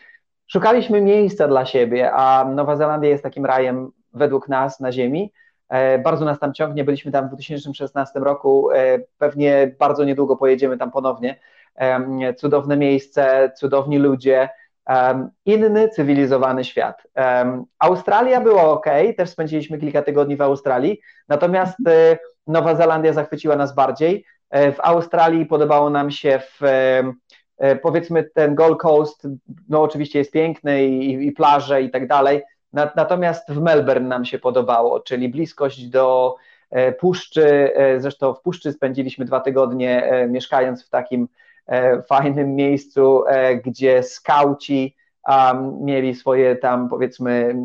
szukaliśmy 0.52 1.02
miejsca 1.02 1.48
dla 1.48 1.66
siebie, 1.66 2.12
a 2.12 2.46
Nowa 2.46 2.76
Zelandia 2.76 3.10
jest 3.10 3.24
takim 3.24 3.46
rajem 3.46 3.92
według 4.14 4.50
nas 4.50 4.80
na 4.80 4.92
ziemi. 4.92 5.34
E, 5.70 6.00
bardzo 6.00 6.26
nas 6.26 6.40
tam 6.40 6.54
ciągnie, 6.54 6.84
byliśmy 6.84 7.12
tam 7.12 7.26
w 7.26 7.28
2016 7.28 8.20
roku, 8.20 8.72
e, 8.72 9.00
pewnie 9.18 9.76
bardzo 9.80 10.04
niedługo 10.04 10.38
pojedziemy 10.38 10.78
tam 10.78 10.92
ponownie. 10.92 11.40
E, 11.76 12.34
cudowne 12.34 12.78
miejsce, 12.78 13.52
cudowni 13.56 13.98
ludzie, 13.98 14.50
inny 15.46 15.90
cywilizowany 15.90 16.64
świat. 16.64 17.04
Australia 17.80 18.42
była 18.42 18.64
ok, 18.64 18.86
też 19.18 19.30
spędziliśmy 19.30 19.78
kilka 19.78 20.02
tygodni 20.02 20.36
w 20.36 20.42
Australii, 20.42 21.02
natomiast 21.28 21.78
Nowa 22.48 22.76
Zelandia 22.76 23.14
zachwyciła 23.14 23.56
nas 23.56 23.76
bardziej. 23.76 24.26
W 24.52 24.76
Australii 24.80 25.46
podobało 25.46 25.90
nam 25.90 26.12
się 26.12 26.40
w 26.40 26.62
powiedzmy 27.82 28.24
ten 28.24 28.56
Gold 28.56 28.80
Coast, 28.80 29.28
no 29.70 29.82
oczywiście 29.82 30.20
jest 30.20 30.32
piękny 30.32 30.86
i, 30.86 31.28
i 31.28 31.32
plaże 31.32 31.82
i 31.82 31.90
tak 31.90 32.08
dalej, 32.08 32.42
natomiast 32.74 33.52
w 33.52 33.62
Melbourne 33.62 34.08
nam 34.08 34.26
się 34.26 34.40
podobało, 34.40 35.00
czyli 35.00 35.30
bliskość 35.30 35.88
do 35.88 36.36
e, 36.70 36.92
puszczy, 36.92 37.76
e, 37.76 38.00
zresztą 38.00 38.34
w 38.34 38.42
puszczy 38.42 38.74
spędziliśmy 38.74 39.26
dwa 39.26 39.40
tygodnie 39.40 40.12
mieszkając 40.30 40.86
w 40.86 40.90
takim 40.90 41.28
fajnym 42.08 42.56
miejscu, 42.56 43.24
gdzie 43.66 44.04
skauci 44.04 44.96
um, 45.28 45.86
mieli 45.86 46.16
swoje 46.16 46.56
tam 46.56 46.90
powiedzmy 46.90 47.56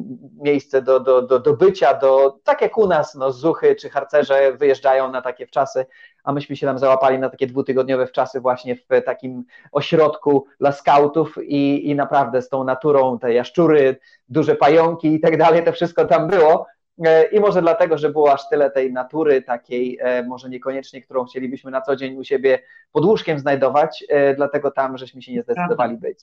miejsce 0.43 0.83
do, 0.83 1.01
do, 1.01 1.23
do, 1.23 1.39
do 1.41 1.57
bycia, 1.57 1.95
do, 1.95 2.39
tak 2.45 2.63
jak 2.63 2.79
u 2.79 2.87
nas, 2.87 3.15
no, 3.15 3.33
zuchy 3.33 3.75
czy 3.75 3.91
harcerze 3.91 4.53
wyjeżdżają 4.53 5.11
na 5.11 5.23
takie 5.23 5.47
wczasy, 5.47 5.87
a 6.25 6.33
myśmy 6.33 6.57
się 6.57 6.67
tam 6.67 6.79
załapali 6.79 7.19
na 7.19 7.31
takie 7.31 7.47
dwutygodniowe 7.47 8.07
wczasy 8.07 8.41
właśnie 8.41 8.77
w 8.77 8.87
takim 9.05 9.45
ośrodku 9.73 10.47
dla 10.61 10.73
skautów 10.73 11.39
i, 11.43 11.91
i 11.91 11.95
naprawdę 11.95 12.43
z 12.43 12.49
tą 12.49 12.65
naturą, 12.65 13.19
te 13.19 13.35
jaszczury, 13.35 13.97
duże 14.29 14.55
pająki 14.55 15.15
i 15.15 15.21
tak 15.21 15.37
dalej, 15.37 15.65
to 15.65 15.73
wszystko 15.73 16.05
tam 16.05 16.29
było. 16.29 16.67
E, 17.05 17.25
I 17.25 17.41
może 17.41 17.63
dlatego, 17.63 17.99
że 17.99 18.11
było 18.11 18.33
aż 18.33 18.49
tyle 18.49 18.71
tej 18.71 18.93
natury, 18.93 19.43
takiej 19.43 19.99
e, 20.01 20.23
może 20.23 20.49
niekoniecznie, 20.49 21.03
którą 21.03 21.25
chcielibyśmy 21.25 21.71
na 21.71 21.81
co 21.81 21.97
dzień 21.97 22.17
u 22.17 22.25
siebie 22.25 22.59
pod 22.93 23.05
łóżkiem 23.05 23.39
znajdować, 23.39 24.05
e, 24.09 24.35
dlatego 24.35 24.71
tam 24.71 24.99
żeśmy 24.99 25.23
się 25.23 25.33
nie 25.33 25.43
zdecydowali 25.43 25.97
być. 25.97 26.19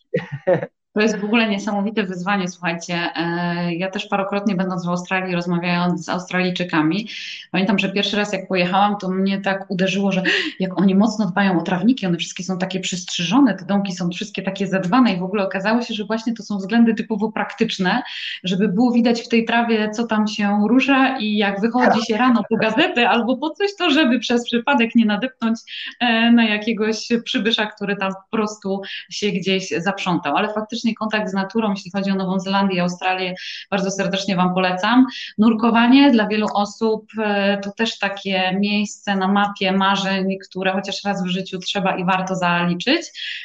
To 0.93 1.01
jest 1.01 1.19
w 1.19 1.25
ogóle 1.25 1.49
niesamowite 1.49 2.03
wyzwanie, 2.03 2.47
słuchajcie. 2.47 3.09
E, 3.15 3.75
ja 3.75 3.89
też 3.89 4.05
parokrotnie 4.05 4.55
będąc 4.55 4.85
w 4.85 4.89
Australii, 4.89 5.35
rozmawiając 5.35 6.05
z 6.05 6.09
Australijczykami, 6.09 7.07
pamiętam, 7.51 7.79
że 7.79 7.89
pierwszy 7.89 8.17
raz 8.17 8.33
jak 8.33 8.47
pojechałam, 8.47 8.97
to 8.97 9.09
mnie 9.09 9.41
tak 9.41 9.71
uderzyło, 9.71 10.11
że 10.11 10.23
jak 10.59 10.79
oni 10.79 10.95
mocno 10.95 11.25
dbają 11.25 11.59
o 11.59 11.61
trawniki, 11.61 12.05
one 12.05 12.17
wszystkie 12.17 12.43
są 12.43 12.57
takie 12.57 12.79
przystrzyżone, 12.79 13.53
te 13.53 13.65
domki 13.65 13.93
są 13.93 14.09
wszystkie 14.09 14.41
takie 14.41 14.67
zadbane 14.67 15.13
i 15.13 15.19
w 15.19 15.23
ogóle 15.23 15.43
okazało 15.43 15.81
się, 15.81 15.93
że 15.93 16.05
właśnie 16.05 16.33
to 16.33 16.43
są 16.43 16.57
względy 16.57 16.93
typowo 16.93 17.31
praktyczne, 17.31 18.01
żeby 18.43 18.67
było 18.67 18.91
widać 18.91 19.21
w 19.21 19.27
tej 19.27 19.45
trawie, 19.45 19.89
co 19.89 20.07
tam 20.07 20.27
się 20.27 20.59
rusza 20.69 21.17
i 21.17 21.37
jak 21.37 21.61
wychodzi 21.61 22.05
się 22.05 22.17
rano 22.17 22.43
po 22.49 22.57
gazetę 22.57 23.09
albo 23.09 23.37
po 23.37 23.49
coś, 23.49 23.75
to 23.77 23.89
żeby 23.89 24.19
przez 24.19 24.45
przypadek 24.45 24.95
nie 24.95 25.05
nadepnąć 25.05 25.59
e, 25.99 26.31
na 26.31 26.43
jakiegoś 26.45 27.07
przybysza, 27.23 27.65
który 27.65 27.95
tam 27.95 28.11
po 28.13 28.37
prostu 28.37 28.81
się 29.09 29.27
gdzieś 29.27 29.69
zaprzątał. 29.77 30.35
Ale 30.37 30.53
faktycznie 30.53 30.80
kontakt 30.95 31.29
z 31.29 31.33
naturą, 31.33 31.69
jeśli 31.69 31.91
chodzi 31.91 32.11
o 32.11 32.15
Nową 32.15 32.39
Zelandię 32.39 32.75
i 32.75 32.79
Australię, 32.79 33.35
bardzo 33.71 33.91
serdecznie 33.91 34.35
Wam 34.35 34.53
polecam. 34.53 35.05
Nurkowanie 35.37 36.11
dla 36.11 36.27
wielu 36.27 36.47
osób 36.53 37.05
e, 37.17 37.57
to 37.57 37.71
też 37.71 37.99
takie 37.99 38.57
miejsce 38.59 39.15
na 39.15 39.27
mapie 39.27 39.71
marzeń, 39.71 40.37
które 40.49 40.71
chociaż 40.71 41.03
raz 41.03 41.23
w 41.23 41.27
życiu 41.27 41.59
trzeba 41.59 41.97
i 41.97 42.05
warto 42.05 42.35
zaliczyć. 42.35 43.01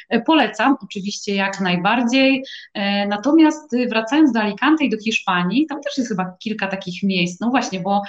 E, 0.09 0.21
polecam, 0.21 0.75
oczywiście 0.83 1.35
jak 1.35 1.59
najbardziej. 1.59 2.43
E, 2.73 3.07
natomiast 3.07 3.75
wracając 3.89 4.31
do 4.31 4.39
Alicante 4.39 4.85
i 4.85 4.89
do 4.89 4.97
Hiszpanii, 4.97 5.67
tam 5.67 5.81
też 5.81 5.97
jest 5.97 6.09
chyba 6.09 6.35
kilka 6.39 6.67
takich 6.67 7.03
miejsc, 7.03 7.39
no 7.39 7.49
właśnie, 7.49 7.79
bo 7.79 8.01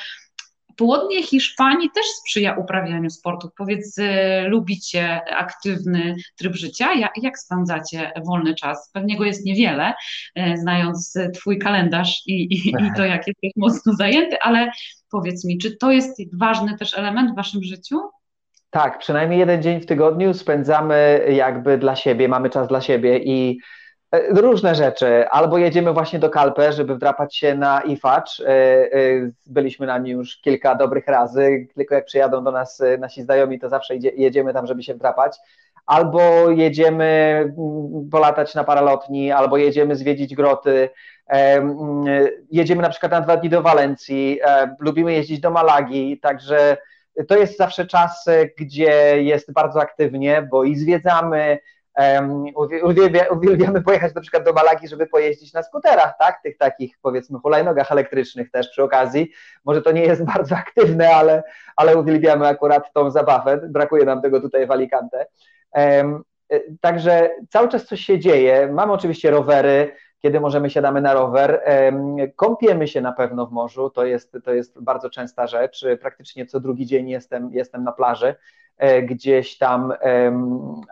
Południe 0.78 1.23
Hiszpanii 1.23 1.90
też 1.94 2.06
sprzyja 2.06 2.54
uprawianiu 2.54 3.11
sportu. 3.11 3.50
Powiedz, 3.56 3.97
lubicie 4.47 5.20
aktywny 5.37 6.16
tryb 6.37 6.54
życia? 6.54 6.88
Jak, 7.23 7.38
spędzacie 7.38 8.12
wolny 8.26 8.54
czas? 8.54 8.90
Pewnie 8.92 9.16
go 9.16 9.25
jest 9.25 9.44
niewiele, 9.44 9.94
e, 10.35 10.56
znając 10.56 11.18
Twój 11.35 11.58
kalendarz 11.58 12.23
i, 12.26 12.32
i, 12.32 12.68
i 12.68 12.90
to, 12.97 13.04
jak 13.04 13.26
jesteś 13.26 13.52
mocno 13.56 13.92
zajęty, 13.92 14.40
ale 14.40 14.70
powiedz 15.11 15.44
mi, 15.44 15.58
czy 15.58 15.76
to 15.76 15.90
jest 15.90 16.38
ważny 16.38 16.78
też 16.78 16.99
element 16.99 17.32
w 17.32 17.37
Waszym 17.37 17.62
życiu? 17.62 18.00
Tak, 18.70 18.99
przynajmniej 18.99 19.38
jeden 19.38 19.62
dzień 19.62 19.80
w 19.80 19.87
tygodniu 19.87 20.35
spędzamy 20.35 21.26
jakby 21.32 21.78
dla 21.78 21.97
siebie, 21.97 22.28
mamy 22.28 22.50
czas 22.50 22.68
dla 22.68 22.80
siebie 22.80 23.18
i 23.18 23.58
różne 24.12 24.75
rzeczy. 24.75 25.29
Albo 25.31 25.59
jedziemy 25.59 25.93
właśnie 25.93 26.19
do 26.19 26.31
Kalpę, 26.31 26.73
żeby 26.73 26.95
wdrapać 26.95 27.37
się 27.37 27.55
na 27.55 27.81
IFACZ. 27.81 28.41
E, 28.41 28.47
e, 28.47 28.88
byliśmy 29.47 29.87
na 29.87 29.99
nim 29.99 30.19
już 30.19 30.37
kilka 30.37 30.75
dobrych 30.75 31.07
razy. 31.07 31.67
Tylko 31.75 31.95
jak 31.95 32.05
przyjadą 32.05 32.45
do 32.45 32.50
nas 32.50 32.83
nasi 32.99 33.23
znajomi, 33.23 33.59
to 33.59 33.69
zawsze 33.69 33.97
jedziemy 33.97 34.53
tam, 34.55 34.67
żeby 34.67 34.83
się 34.83 34.95
wdrapać. 34.95 35.37
Albo 35.87 36.50
jedziemy 36.50 37.05
mm, 37.05 38.09
polatać 38.11 38.55
na 38.55 38.65
paralotni, 38.65 39.33
albo 39.33 39.57
jedziemy 39.57 39.97
zwiedzić 39.97 40.35
groty. 40.35 40.88
Mm, 41.27 42.05
jedziemy 42.50 42.83
na 42.83 42.91
przykład 42.91 43.12
na 43.12 43.21
dwa 43.21 43.37
dni 43.37 43.49
do 43.49 43.62
Walencji. 43.62 44.41
Lubimy 44.81 45.12
jeździć 45.12 45.41
do 45.41 45.50
Malagi, 45.50 46.21
także 46.21 46.77
to 47.29 47.37
jest 47.37 47.59
zawsze 47.59 47.87
czas, 47.87 48.27
gdzie 48.59 49.23
jest 49.23 49.53
bardzo 49.53 49.81
aktywnie, 49.81 50.49
bo 50.50 50.65
i 50.65 50.77
zwiedzamy, 50.77 51.59
uwielbiamy 53.31 53.83
pojechać 53.83 54.14
na 54.14 54.21
przykład 54.21 54.45
do 54.45 54.52
Malagi, 54.52 54.88
żeby 54.88 55.07
pojeździć 55.07 55.52
na 55.52 55.62
skuterach, 55.62 56.14
tak? 56.19 56.43
Tych 56.43 56.59
takich 56.59 56.99
powiedzmy 57.02 57.38
hulajnogach 57.38 57.93
elektrycznych 57.93 58.50
też 58.50 58.69
przy 58.69 58.83
okazji. 58.83 59.33
Może 59.64 59.83
to 59.83 59.93
nie 59.93 60.02
jest 60.02 60.25
bardzo 60.35 60.57
aktywne, 60.57 61.11
ale, 61.11 61.43
ale 61.76 61.97
uwielbiamy 61.97 62.47
akurat 62.47 62.93
tą 62.93 63.11
zabawę. 63.11 63.57
Brakuje 63.69 64.05
nam 64.05 64.23
tego 64.23 64.40
tutaj 64.40 64.67
w 64.67 64.71
Alicante. 64.71 65.26
Także 66.81 67.31
cały 67.50 67.69
czas 67.69 67.85
coś 67.85 68.00
się 68.00 68.19
dzieje. 68.19 68.69
Mamy 68.73 68.93
oczywiście 68.93 69.31
rowery, 69.31 69.93
kiedy 70.23 70.40
możemy 70.40 70.71
siadamy 70.71 71.00
na 71.00 71.14
rower. 71.14 71.62
Kąpiemy 72.37 72.88
się 72.88 73.00
na 73.00 73.12
pewno 73.12 73.47
w 73.47 73.52
morzu, 73.52 73.90
to 73.90 74.05
jest, 74.05 74.37
to 74.45 74.55
jest 74.55 74.83
bardzo 74.83 75.11
częsta 75.11 75.47
rzecz. 75.47 75.87
Praktycznie 76.00 76.47
co 76.47 76.61
drugi 76.61 76.87
dzień 76.87 77.09
jestem, 77.09 77.50
jestem 77.52 77.85
na 77.85 77.93
plaży. 77.93 78.35
E, 78.78 79.02
gdzieś 79.02 79.58
tam, 79.58 79.92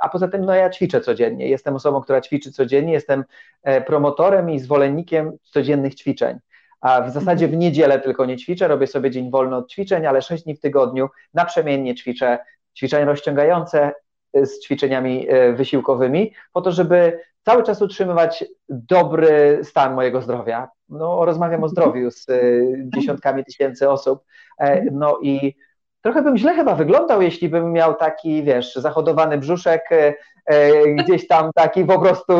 a 0.02 0.08
poza 0.08 0.28
tym 0.28 0.44
no 0.44 0.54
ja 0.54 0.70
ćwiczę 0.70 1.00
codziennie, 1.00 1.48
jestem 1.48 1.74
osobą, 1.76 2.00
która 2.00 2.20
ćwiczy 2.20 2.52
codziennie, 2.52 2.92
jestem 2.92 3.24
e, 3.62 3.80
promotorem 3.80 4.50
i 4.50 4.58
zwolennikiem 4.58 5.32
codziennych 5.42 5.94
ćwiczeń. 5.94 6.38
A 6.80 7.02
w 7.02 7.10
zasadzie 7.10 7.48
w 7.48 7.56
niedzielę 7.56 8.00
tylko 8.00 8.24
nie 8.24 8.36
ćwiczę, 8.36 8.68
robię 8.68 8.86
sobie 8.86 9.10
dzień 9.10 9.30
wolny 9.30 9.56
od 9.56 9.70
ćwiczeń, 9.72 10.06
ale 10.06 10.22
6 10.22 10.44
dni 10.44 10.56
w 10.56 10.60
tygodniu 10.60 11.08
naprzemiennie 11.34 11.94
ćwiczę 11.94 12.38
ćwiczenia 12.78 13.04
rozciągające 13.04 13.92
e, 14.32 14.46
z 14.46 14.60
ćwiczeniami 14.64 15.26
wysiłkowymi, 15.54 16.32
po 16.52 16.60
to, 16.60 16.72
żeby 16.72 17.20
cały 17.44 17.62
czas 17.62 17.82
utrzymywać 17.82 18.44
dobry 18.68 19.60
stan 19.62 19.94
mojego 19.94 20.22
zdrowia. 20.22 20.68
No, 20.88 21.24
rozmawiam 21.24 21.64
o 21.64 21.68
zdrowiu 21.68 22.10
z 22.10 22.26
dziesiątkami 22.94 23.44
tysięcy 23.44 23.90
osób, 23.90 24.24
no 24.92 25.18
i 25.22 25.54
trochę 26.06 26.22
bym 26.22 26.36
źle 26.36 26.54
chyba 26.54 26.75
wyglądał, 26.75 27.22
jeśli 27.22 27.48
bym 27.48 27.72
miał 27.72 27.94
taki, 27.94 28.42
wiesz, 28.42 28.75
zahodowany 28.75 29.38
brzuszek, 29.38 29.92
e, 29.92 30.14
e, 30.46 30.86
gdzieś 30.94 31.26
tam 31.26 31.50
taki 31.54 31.84
po 31.84 32.00
prostu 32.00 32.32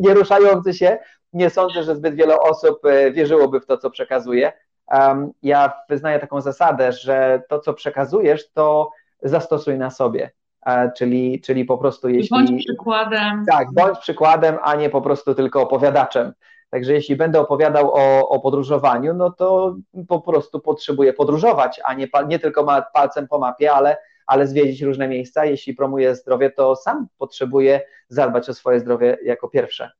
nieruszający 0.00 0.74
się. 0.74 0.98
nie 1.32 1.50
sądzę, 1.50 1.82
że 1.82 1.96
zbyt 1.96 2.14
wiele 2.14 2.40
osób 2.40 2.80
wierzyłoby 3.12 3.60
w 3.60 3.66
to, 3.66 3.78
co 3.78 3.90
przekazuję. 3.90 4.52
Ja 5.42 5.72
wyznaję 5.88 6.18
taką 6.18 6.40
zasadę, 6.40 6.92
że 6.92 7.42
to, 7.48 7.58
co 7.58 7.74
przekazujesz, 7.74 8.52
to 8.52 8.90
zastosuj 9.22 9.78
na 9.78 9.90
sobie. 9.90 10.30
Czyli, 10.96 11.40
czyli 11.40 11.64
po 11.64 11.78
prostu 11.78 12.08
jeśli. 12.08 12.28
Bądź 12.30 12.64
przykładem. 12.66 13.44
Tak, 13.50 13.68
bądź 13.72 13.98
przykładem, 13.98 14.58
a 14.62 14.74
nie 14.74 14.90
po 14.90 15.02
prostu 15.02 15.34
tylko 15.34 15.62
opowiadaczem. 15.62 16.32
Także 16.70 16.92
jeśli 16.92 17.16
będę 17.16 17.40
opowiadał 17.40 17.94
o, 17.94 18.28
o 18.28 18.40
podróżowaniu, 18.40 19.14
no 19.14 19.30
to 19.30 19.76
po 20.08 20.20
prostu 20.20 20.60
potrzebuję 20.60 21.12
podróżować, 21.12 21.80
a 21.84 21.94
nie, 21.94 22.08
nie 22.28 22.38
tylko 22.38 22.82
palcem 22.94 23.28
po 23.28 23.38
mapie, 23.38 23.72
ale, 23.72 23.96
ale 24.26 24.46
zwiedzić 24.46 24.82
różne 24.82 25.08
miejsca. 25.08 25.44
Jeśli 25.44 25.74
promuję 25.74 26.14
zdrowie, 26.14 26.50
to 26.50 26.76
sam 26.76 27.08
potrzebuję 27.18 27.80
zadbać 28.08 28.48
o 28.48 28.54
swoje 28.54 28.80
zdrowie 28.80 29.18
jako 29.24 29.48
pierwsze. 29.48 29.90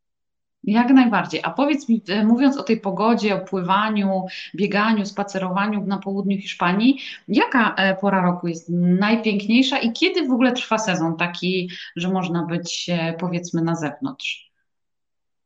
Jak 0.64 0.90
najbardziej. 0.90 1.40
A 1.44 1.50
powiedz 1.50 1.88
mi, 1.88 2.02
e, 2.08 2.24
mówiąc 2.24 2.58
o 2.58 2.62
tej 2.62 2.80
pogodzie, 2.80 3.34
o 3.34 3.38
pływaniu, 3.38 4.26
bieganiu, 4.54 5.06
spacerowaniu 5.06 5.86
na 5.86 5.98
południu 5.98 6.38
Hiszpanii, 6.38 7.00
jaka 7.28 7.74
e, 7.74 7.96
pora 7.96 8.22
roku 8.22 8.48
jest 8.48 8.68
najpiękniejsza 9.00 9.78
i 9.78 9.92
kiedy 9.92 10.28
w 10.28 10.32
ogóle 10.32 10.52
trwa 10.52 10.78
sezon 10.78 11.16
taki, 11.16 11.70
że 11.96 12.08
można 12.08 12.46
być 12.46 12.90
e, 12.92 13.14
powiedzmy 13.20 13.62
na 13.62 13.74
zewnątrz? 13.74 14.49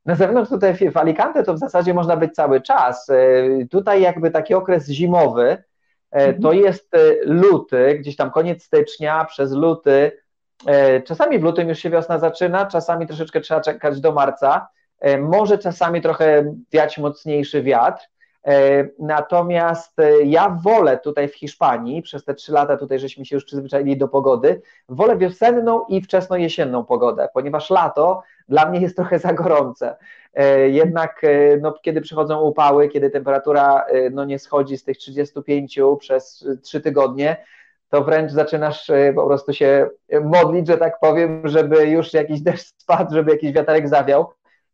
Na 0.06 0.14
zewnątrz 0.14 0.50
tutaj 0.50 0.90
w 0.90 0.96
Alicante 0.96 1.42
to 1.42 1.54
w 1.54 1.58
zasadzie 1.58 1.94
można 1.94 2.16
być 2.16 2.34
cały 2.34 2.60
czas. 2.60 3.10
Tutaj 3.70 4.02
jakby 4.02 4.30
taki 4.30 4.54
okres 4.54 4.88
zimowy 4.88 5.64
to 6.10 6.52
mhm. 6.52 6.56
jest 6.56 6.90
luty, 7.24 7.98
gdzieś 7.98 8.16
tam 8.16 8.30
koniec 8.30 8.62
stycznia 8.62 9.24
przez 9.24 9.52
luty. 9.52 10.12
Czasami 11.04 11.38
w 11.38 11.42
lutym 11.42 11.68
już 11.68 11.78
się 11.78 11.90
wiosna 11.90 12.18
zaczyna, 12.18 12.66
czasami 12.66 13.06
troszeczkę 13.06 13.40
trzeba 13.40 13.60
czekać 13.60 14.00
do 14.00 14.12
marca. 14.12 14.68
E, 15.00 15.18
może 15.18 15.58
czasami 15.58 16.02
trochę 16.02 16.54
wiać 16.72 16.98
mocniejszy 16.98 17.62
wiatr, 17.62 18.02
e, 18.02 18.08
Natomiast 18.98 19.98
e, 19.98 20.22
ja 20.22 20.58
wolę 20.62 20.98
tutaj 20.98 21.28
w 21.28 21.34
Hiszpanii, 21.34 22.02
przez 22.02 22.24
te 22.24 22.34
trzy 22.34 22.52
lata 22.52 22.76
tutaj 22.76 22.98
żeśmy 22.98 23.24
się 23.24 23.36
już 23.36 23.44
przyzwyczaili 23.44 23.96
do 23.96 24.08
pogody, 24.08 24.62
wolę 24.88 25.16
wiosenną 25.16 25.84
i 25.88 26.02
wczesno-jesienną 26.02 26.84
pogodę, 26.84 27.28
ponieważ 27.34 27.70
lato 27.70 28.22
dla 28.48 28.66
mnie 28.66 28.80
jest 28.80 28.96
trochę 28.96 29.18
za 29.18 29.32
gorące. 29.32 29.96
Jednak 30.66 31.22
no, 31.60 31.72
kiedy 31.82 32.00
przychodzą 32.00 32.40
upały, 32.40 32.88
kiedy 32.88 33.10
temperatura 33.10 33.86
no, 34.12 34.24
nie 34.24 34.38
schodzi 34.38 34.78
z 34.78 34.84
tych 34.84 34.98
35 34.98 35.78
przez 35.98 36.46
trzy 36.62 36.80
tygodnie, 36.80 37.36
to 37.88 38.04
wręcz 38.04 38.32
zaczynasz 38.32 38.90
po 39.14 39.26
prostu 39.26 39.52
się 39.52 39.88
modlić, 40.24 40.66
że 40.66 40.78
tak 40.78 41.00
powiem, 41.00 41.48
żeby 41.48 41.86
już 41.86 42.12
jakiś 42.12 42.40
deszcz 42.40 42.72
spadł, 42.76 43.14
żeby 43.14 43.30
jakiś 43.30 43.52
wiaterek 43.52 43.88
zawiał 43.88 44.26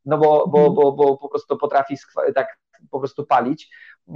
no 0.05 0.19
bo, 0.19 0.47
bo, 0.49 0.71
bo, 0.71 0.93
bo 0.93 1.17
po 1.17 1.29
prostu 1.29 1.57
potrafi 1.57 1.97
tak 2.35 2.59
po 2.91 2.99
prostu 2.99 3.27
palić. 3.27 3.71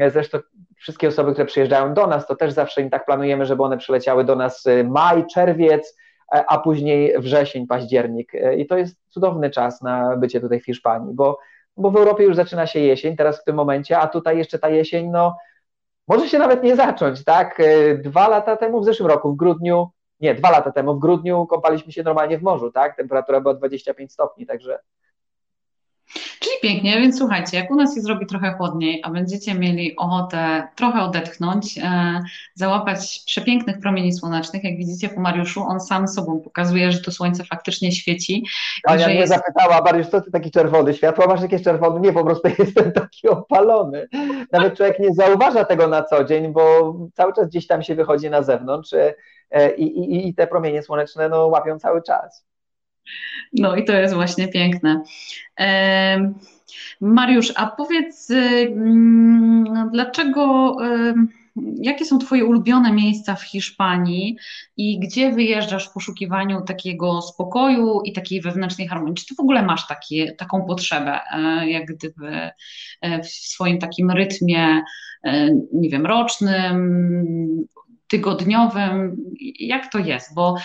Zresztą 0.08 0.38
wszystkie 0.76 1.08
osoby, 1.08 1.32
które 1.32 1.46
przyjeżdżają 1.46 1.94
do 1.94 2.06
nas, 2.06 2.26
to 2.26 2.36
też 2.36 2.52
zawsze 2.52 2.80
im 2.80 2.90
tak 2.90 3.06
planujemy, 3.06 3.46
żeby 3.46 3.62
one 3.62 3.78
przyleciały 3.78 4.24
do 4.24 4.36
nas 4.36 4.66
y, 4.66 4.84
maj, 4.84 5.26
czerwiec, 5.26 5.96
e, 6.34 6.44
a 6.48 6.58
później 6.58 7.18
wrzesień, 7.18 7.66
październik. 7.66 8.34
E, 8.34 8.56
I 8.56 8.66
to 8.66 8.76
jest 8.76 8.96
cudowny 9.08 9.50
czas 9.50 9.82
na 9.82 10.16
bycie 10.16 10.40
tutaj 10.40 10.60
w 10.60 10.64
Hiszpanii, 10.64 11.14
bo, 11.14 11.38
bo 11.76 11.90
w 11.90 11.96
Europie 11.96 12.24
już 12.24 12.36
zaczyna 12.36 12.66
się 12.66 12.80
jesień, 12.80 13.16
teraz 13.16 13.40
w 13.40 13.44
tym 13.44 13.56
momencie, 13.56 13.98
a 13.98 14.06
tutaj 14.06 14.38
jeszcze 14.38 14.58
ta 14.58 14.68
jesień, 14.68 15.10
no 15.10 15.36
może 16.08 16.28
się 16.28 16.38
nawet 16.38 16.62
nie 16.62 16.76
zacząć, 16.76 17.24
tak? 17.24 17.60
E, 17.60 17.94
dwa 17.98 18.28
lata 18.28 18.56
temu, 18.56 18.80
w 18.80 18.84
zeszłym 18.84 19.08
roku, 19.08 19.32
w 19.32 19.36
grudniu, 19.36 19.88
nie, 20.20 20.34
dwa 20.34 20.50
lata 20.50 20.72
temu, 20.72 20.94
w 20.94 20.98
grudniu 20.98 21.46
kąpaliśmy 21.46 21.92
się 21.92 22.02
normalnie 22.02 22.38
w 22.38 22.42
morzu, 22.42 22.72
tak? 22.72 22.96
Temperatura 22.96 23.40
była 23.40 23.54
25 23.54 24.12
stopni, 24.12 24.46
także 24.46 24.78
Czyli 26.40 26.54
pięknie, 26.62 27.00
więc 27.00 27.18
słuchajcie, 27.18 27.56
jak 27.56 27.70
u 27.70 27.74
nas 27.74 27.94
się 27.94 28.00
zrobi 28.00 28.26
trochę 28.26 28.54
chłodniej, 28.54 29.00
a 29.04 29.10
będziecie 29.10 29.54
mieli 29.54 29.96
ochotę 29.96 30.68
trochę 30.76 31.02
odetchnąć, 31.02 31.78
e, 31.78 32.20
załapać 32.54 33.22
przepięknych 33.26 33.80
promieni 33.80 34.12
słonecznych, 34.12 34.64
jak 34.64 34.76
widzicie 34.76 35.08
po 35.08 35.20
Mariuszu, 35.20 35.62
on 35.62 35.80
sam 35.80 36.08
sobą 36.08 36.40
pokazuje, 36.40 36.92
że 36.92 37.00
to 37.00 37.10
słońce 37.10 37.44
faktycznie 37.44 37.92
świeci. 37.92 38.46
Ania 38.84 39.06
mnie 39.06 39.16
jest... 39.16 39.32
zapytała, 39.32 39.80
Mariusz, 39.80 40.06
co 40.06 40.20
ty 40.20 40.30
taki 40.30 40.50
czerwony? 40.50 40.94
Światło 40.94 41.26
masz 41.26 41.42
jakieś 41.42 41.62
czerwone? 41.62 42.00
Nie, 42.00 42.12
po 42.12 42.24
prostu 42.24 42.48
jestem 42.58 42.92
taki 42.92 43.28
opalony. 43.28 44.08
Nawet 44.52 44.76
człowiek 44.76 44.98
nie 44.98 45.14
zauważa 45.14 45.64
tego 45.64 45.88
na 45.88 46.02
co 46.02 46.24
dzień, 46.24 46.52
bo 46.52 46.94
cały 47.14 47.32
czas 47.32 47.48
gdzieś 47.48 47.66
tam 47.66 47.82
się 47.82 47.94
wychodzi 47.94 48.30
na 48.30 48.42
zewnątrz 48.42 48.92
e, 48.92 49.74
i, 49.76 49.98
i, 49.98 50.28
i 50.28 50.34
te 50.34 50.46
promienie 50.46 50.82
słoneczne 50.82 51.28
no, 51.28 51.46
łapią 51.46 51.78
cały 51.78 52.02
czas. 52.02 52.44
No 53.52 53.76
i 53.76 53.84
to 53.84 53.92
jest 53.92 54.14
właśnie 54.14 54.48
piękne. 54.48 55.02
Mariusz, 57.00 57.52
a 57.56 57.66
powiedz, 57.66 58.30
mm, 58.30 59.90
dlaczego, 59.92 60.76
jakie 61.76 62.04
są 62.04 62.18
Twoje 62.18 62.44
ulubione 62.44 62.92
miejsca 62.92 63.34
w 63.34 63.42
Hiszpanii 63.42 64.36
i 64.76 64.98
gdzie 64.98 65.32
wyjeżdżasz 65.32 65.88
w 65.88 65.92
poszukiwaniu 65.92 66.60
takiego 66.60 67.22
spokoju 67.22 68.00
i 68.04 68.12
takiej 68.12 68.40
wewnętrznej 68.40 68.88
harmonii? 68.88 69.14
Czy 69.14 69.26
Ty 69.26 69.34
w 69.34 69.40
ogóle 69.40 69.62
masz 69.62 69.86
takie, 69.86 70.32
taką 70.32 70.66
potrzebę, 70.66 71.20
e, 71.32 71.70
jak 71.70 71.86
gdyby 71.86 72.50
e, 73.00 73.22
w 73.22 73.26
swoim 73.26 73.78
takim 73.78 74.10
rytmie, 74.10 74.82
e, 75.24 75.50
nie 75.72 75.88
wiem, 75.88 76.06
rocznym, 76.06 77.66
tygodniowym, 78.14 79.16
jak 79.60 79.92
to 79.92 79.98
jest? 79.98 80.34
Bo 80.34 80.56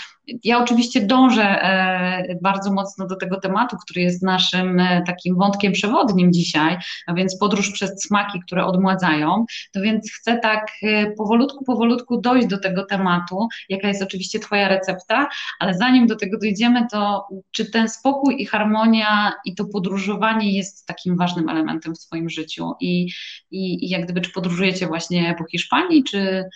ja 0.43 0.59
oczywiście 0.59 1.05
dążę 1.05 1.43
e, 1.43 2.35
bardzo 2.41 2.73
mocno 2.73 3.07
do 3.07 3.15
tego 3.15 3.39
tematu, 3.39 3.77
który 3.77 4.01
jest 4.01 4.23
naszym 4.23 4.79
e, 4.79 5.03
takim 5.07 5.35
wątkiem 5.35 5.73
przewodnim 5.73 6.33
dzisiaj, 6.33 6.77
a 7.07 7.13
więc 7.13 7.37
podróż 7.37 7.71
przez 7.71 8.03
smaki, 8.03 8.39
które 8.39 8.65
odmładzają. 8.65 9.45
To 9.73 9.81
więc 9.81 10.11
chcę 10.11 10.39
tak 10.39 10.67
e, 10.83 11.11
powolutku, 11.11 11.63
powolutku 11.65 12.21
dojść 12.21 12.47
do 12.47 12.59
tego 12.59 12.85
tematu, 12.85 13.47
jaka 13.69 13.87
jest 13.87 14.03
oczywiście 14.03 14.39
Twoja 14.39 14.67
recepta, 14.67 15.29
ale 15.59 15.73
zanim 15.73 16.07
do 16.07 16.15
tego 16.15 16.37
dojdziemy, 16.37 16.87
to 16.91 17.27
czy 17.51 17.71
ten 17.71 17.89
spokój 17.89 18.41
i 18.41 18.45
harmonia 18.45 19.33
i 19.45 19.55
to 19.55 19.65
podróżowanie 19.65 20.51
jest 20.57 20.85
takim 20.85 21.17
ważnym 21.17 21.49
elementem 21.49 21.95
w 21.95 21.99
swoim 21.99 22.29
życiu? 22.29 22.71
I, 22.81 23.09
i, 23.51 23.85
i 23.85 23.89
jak 23.89 24.03
gdyby, 24.03 24.21
czy 24.21 24.31
podróżujecie 24.31 24.87
właśnie 24.87 25.35
po 25.37 25.45
Hiszpanii, 25.45 26.03
czy 26.03 26.49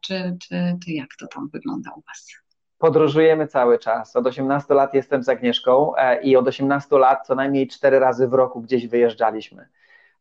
czy, 0.00 0.36
czy, 0.40 0.78
czy 0.84 0.92
jak 0.92 1.08
to 1.20 1.26
tam 1.26 1.48
wygląda 1.52 1.90
u 1.96 2.00
Was? 2.00 2.42
Podróżujemy 2.78 3.46
cały 3.46 3.78
czas. 3.78 4.16
Od 4.16 4.26
18 4.26 4.74
lat 4.74 4.94
jestem 4.94 5.22
z 5.22 5.28
Agnieszką 5.28 5.96
e, 5.96 6.22
i 6.22 6.36
od 6.36 6.48
18 6.48 6.98
lat 6.98 7.26
co 7.26 7.34
najmniej 7.34 7.68
cztery 7.68 7.98
razy 7.98 8.28
w 8.28 8.34
roku 8.34 8.60
gdzieś 8.60 8.86
wyjeżdżaliśmy. 8.86 9.68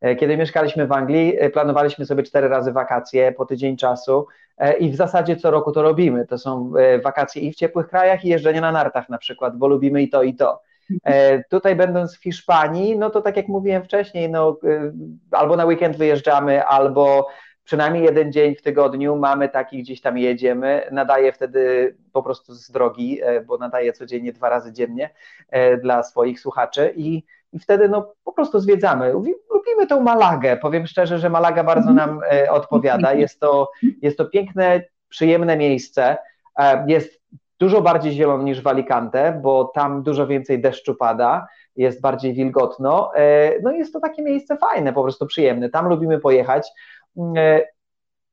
E, 0.02 0.16
kiedy 0.16 0.38
mieszkaliśmy 0.38 0.88
w 0.88 0.92
Anglii, 0.92 1.38
planowaliśmy 1.54 2.06
sobie 2.06 2.24
cztery 2.24 2.48
razy 2.48 2.72
wakacje 2.72 3.32
po 3.32 3.46
tydzień 3.46 3.78
czasu 3.78 4.28
i 4.80 4.90
w 4.92 4.96
zasadzie 4.96 5.36
co 5.36 5.52
roku 5.52 5.72
to 5.72 5.82
robimy. 5.82 6.28
To 6.28 6.38
są 6.38 6.74
wakacje 7.04 7.42
i 7.42 7.52
w 7.52 7.56
ciepłych 7.56 7.88
krajach, 7.88 8.26
i 8.26 8.28
jeżdżenie 8.28 8.62
na 8.62 8.72
nartach 8.72 9.10
na 9.10 9.18
przykład, 9.18 9.58
bo 9.58 9.68
lubimy 9.68 10.02
i 10.02 10.10
to, 10.10 10.24
i 10.24 10.34
to. 10.34 10.62
Tutaj 11.50 11.76
będąc 11.76 12.18
w 12.18 12.24
Hiszpanii, 12.24 12.98
no 12.98 13.10
to 13.10 13.22
tak 13.22 13.38
jak 13.38 13.48
mówiłem 13.48 13.84
wcześniej, 13.84 14.30
no, 14.30 14.58
albo 15.32 15.56
na 15.56 15.66
weekend 15.66 15.98
wyjeżdżamy, 15.98 16.66
albo 16.66 17.28
przynajmniej 17.72 18.04
jeden 18.04 18.32
dzień 18.32 18.56
w 18.56 18.62
tygodniu 18.62 19.16
mamy 19.16 19.50
taki, 19.50 19.84
gdzieś 19.84 20.02
tam 20.02 20.18
jedziemy. 20.18 20.88
Nadaję 20.92 21.32
wtedy 21.32 21.96
po 22.14 22.24
prostu 22.24 22.54
z 22.54 22.72
drogi, 22.72 23.20
e, 23.24 23.42
bo 23.42 23.58
nadaję 23.58 23.94
codziennie 23.94 24.34
dwa 24.34 24.50
razy 24.50 24.74
dziennie 24.74 25.10
e, 25.50 25.78
dla 25.78 26.04
swoich 26.04 26.40
słuchaczy 26.40 26.94
i, 26.96 27.24
i 27.54 27.60
wtedy 27.60 27.90
no, 27.90 28.14
po 28.24 28.32
prostu 28.32 28.60
zwiedzamy. 28.60 29.14
Lubimy 29.54 29.88
tą 29.90 30.02
Malagę. 30.02 30.58
Powiem 30.58 30.88
szczerze, 30.88 31.20
że 31.20 31.30
Malaga 31.30 31.64
bardzo 31.64 31.94
nam 31.94 32.22
e, 32.32 32.52
odpowiada. 32.52 33.14
Jest 33.14 33.40
to, 33.40 33.72
jest 34.02 34.18
to 34.18 34.26
piękne, 34.26 34.82
przyjemne 35.10 35.58
miejsce. 35.58 36.18
Jest 36.88 37.22
dużo 37.60 37.82
bardziej 37.82 38.14
zielono 38.14 38.44
niż 38.44 38.62
w 38.62 38.68
Alicante, 38.68 39.40
bo 39.42 39.66
tam 39.66 40.04
dużo 40.04 40.28
więcej 40.28 40.62
deszczu 40.62 40.96
pada, 40.96 41.48
jest 41.76 42.02
bardziej 42.02 42.34
wilgotno. 42.34 43.12
No 43.64 43.72
jest 43.72 43.94
to 43.94 44.00
takie 44.00 44.22
miejsce 44.22 44.58
fajne, 44.58 44.94
po 44.94 45.04
prostu 45.04 45.26
przyjemne. 45.26 45.70
Tam 45.70 45.88
lubimy 45.88 46.20
pojechać. 46.20 46.72
E, 47.18 47.62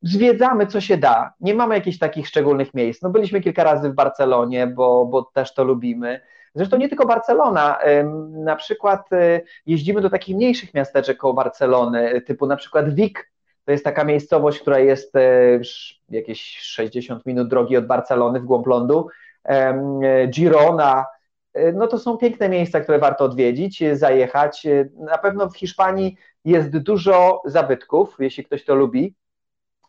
zwiedzamy, 0.03 0.67
co 0.67 0.81
się 0.81 0.97
da. 0.97 1.33
Nie 1.41 1.55
mamy 1.55 1.75
jakichś 1.75 1.99
takich 1.99 2.29
szczególnych 2.29 2.75
miejsc. 2.75 3.03
No 3.03 3.11
byliśmy 3.11 3.41
kilka 3.41 3.65
razy 3.65 3.91
w 3.91 3.95
Barcelonie, 3.95 4.67
bo, 4.67 5.07
bo 5.07 5.23
też 5.23 5.55
to 5.55 5.65
lubimy. 5.65 6.21
Zresztą 6.55 6.77
nie 6.77 6.89
tylko 6.89 7.07
Barcelona, 7.07 7.79
na 8.31 8.57
przykład 8.57 9.13
e, 9.13 9.41
jeździmy 9.67 10.01
do 10.01 10.11
takich 10.11 10.37
mniejszych 10.37 10.75
miasteczek 10.75 11.17
koło 11.17 11.35
Barcelony, 11.35 12.21
typu 12.21 12.47
na 12.47 12.57
przykład 12.57 12.95
Wik, 12.95 13.31
to 13.65 13.73
jest 13.73 13.85
taka 13.85 14.05
miejscowość, 14.05 14.61
która 14.61 14.79
jest 14.79 15.17
e, 15.17 15.61
jakieś 16.11 16.59
60 16.59 17.27
minut 17.27 17.49
drogi 17.49 17.77
od 17.77 17.87
Barcelony 17.87 18.41
w 18.41 18.45
głąb 18.45 18.67
lądu. 18.67 19.09
Girona, 20.29 21.07
no 21.75 21.87
to 21.87 21.99
są 21.99 22.17
piękne 22.17 22.49
miejsca, 22.49 22.81
które 22.81 22.99
warto 22.99 23.25
odwiedzić, 23.25 23.85
zajechać. 23.93 24.67
Na 24.95 25.19
pewno 25.19 25.51
w 25.51 25.57
Hiszpanii 25.57 26.17
jest 26.49 26.79
dużo 26.79 27.43
zabytków, 27.45 28.17
jeśli 28.19 28.45
ktoś 28.45 28.65
to 28.65 28.75
lubi, 28.75 29.15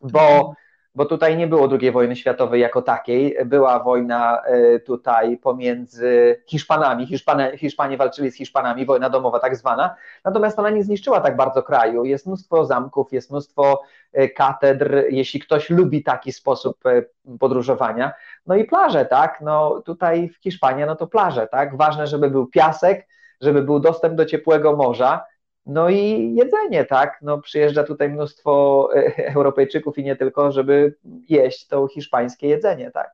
bo 0.02 0.54
bo 0.96 1.06
tutaj 1.06 1.38
nie 1.38 1.48
było 1.48 1.70
II 1.82 1.92
wojny 1.92 2.16
światowej 2.16 2.62
jako 2.62 2.82
takiej. 2.82 3.38
Była 3.46 3.80
wojna 3.80 4.42
e, 4.42 4.80
tutaj 4.80 5.38
pomiędzy 5.38 6.42
Hiszpanami. 6.48 7.08
Hiszpanie, 7.08 7.58
Hiszpanie 7.58 7.98
walczyli 7.98 8.32
z 8.32 8.36
Hiszpanami, 8.36 8.86
wojna 8.86 9.10
domowa 9.10 9.40
tak 9.40 9.56
zwana. 9.56 9.96
Natomiast 10.26 10.60
ona 10.60 10.70
nie 10.70 10.84
zniszczyła 10.84 11.22
tak 11.22 11.36
bardzo 11.36 11.64
kraju. 11.64 12.06
Jest 12.06 12.28
mnóstwo 12.28 12.66
zamków, 12.66 13.14
jest 13.14 13.32
mnóstwo 13.32 13.82
e, 14.14 14.30
katedr, 14.30 15.04
jeśli 15.10 15.40
ktoś 15.40 15.70
lubi 15.70 16.04
taki 16.04 16.32
sposób 16.32 16.86
e, 16.86 17.04
podróżowania. 17.40 18.14
No 18.48 18.56
i 18.56 18.66
plaże, 18.66 19.06
tak? 19.06 19.42
No 19.42 19.82
tutaj 19.86 20.30
w 20.30 20.38
Hiszpanii, 20.38 20.86
no 20.86 20.96
to 20.96 21.08
plaże, 21.08 21.48
tak? 21.48 21.78
Ważne, 21.78 22.08
żeby 22.08 22.30
był 22.30 22.48
piasek, 22.48 23.08
żeby 23.42 23.62
był 23.62 23.80
dostęp 23.80 24.16
do 24.16 24.26
ciepłego 24.26 24.76
morza. 24.76 25.26
No 25.70 25.90
i 25.90 26.34
jedzenie, 26.36 26.86
tak? 26.86 27.20
No 27.22 27.42
przyjeżdża 27.42 27.84
tutaj 27.84 28.10
mnóstwo 28.10 28.90
e, 28.96 29.34
Europejczyków 29.36 29.98
i 29.98 30.04
nie 30.04 30.16
tylko, 30.16 30.52
żeby 30.52 30.96
jeść 31.30 31.68
to 31.68 31.88
hiszpańskie 31.88 32.48
jedzenie, 32.48 32.92
tak? 32.92 33.12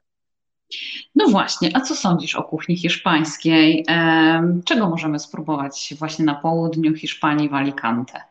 No 1.15 1.27
właśnie, 1.27 1.69
a 1.73 1.81
co 1.81 1.95
sądzisz 1.95 2.35
o 2.35 2.43
kuchni 2.43 2.77
hiszpańskiej? 2.77 3.85
Czego 4.65 4.89
możemy 4.89 5.19
spróbować 5.19 5.93
właśnie 5.99 6.25
na 6.25 6.35
południu 6.35 6.95
Hiszpanii 6.95 7.49
w 7.49 7.53
Alicante? 7.53 8.21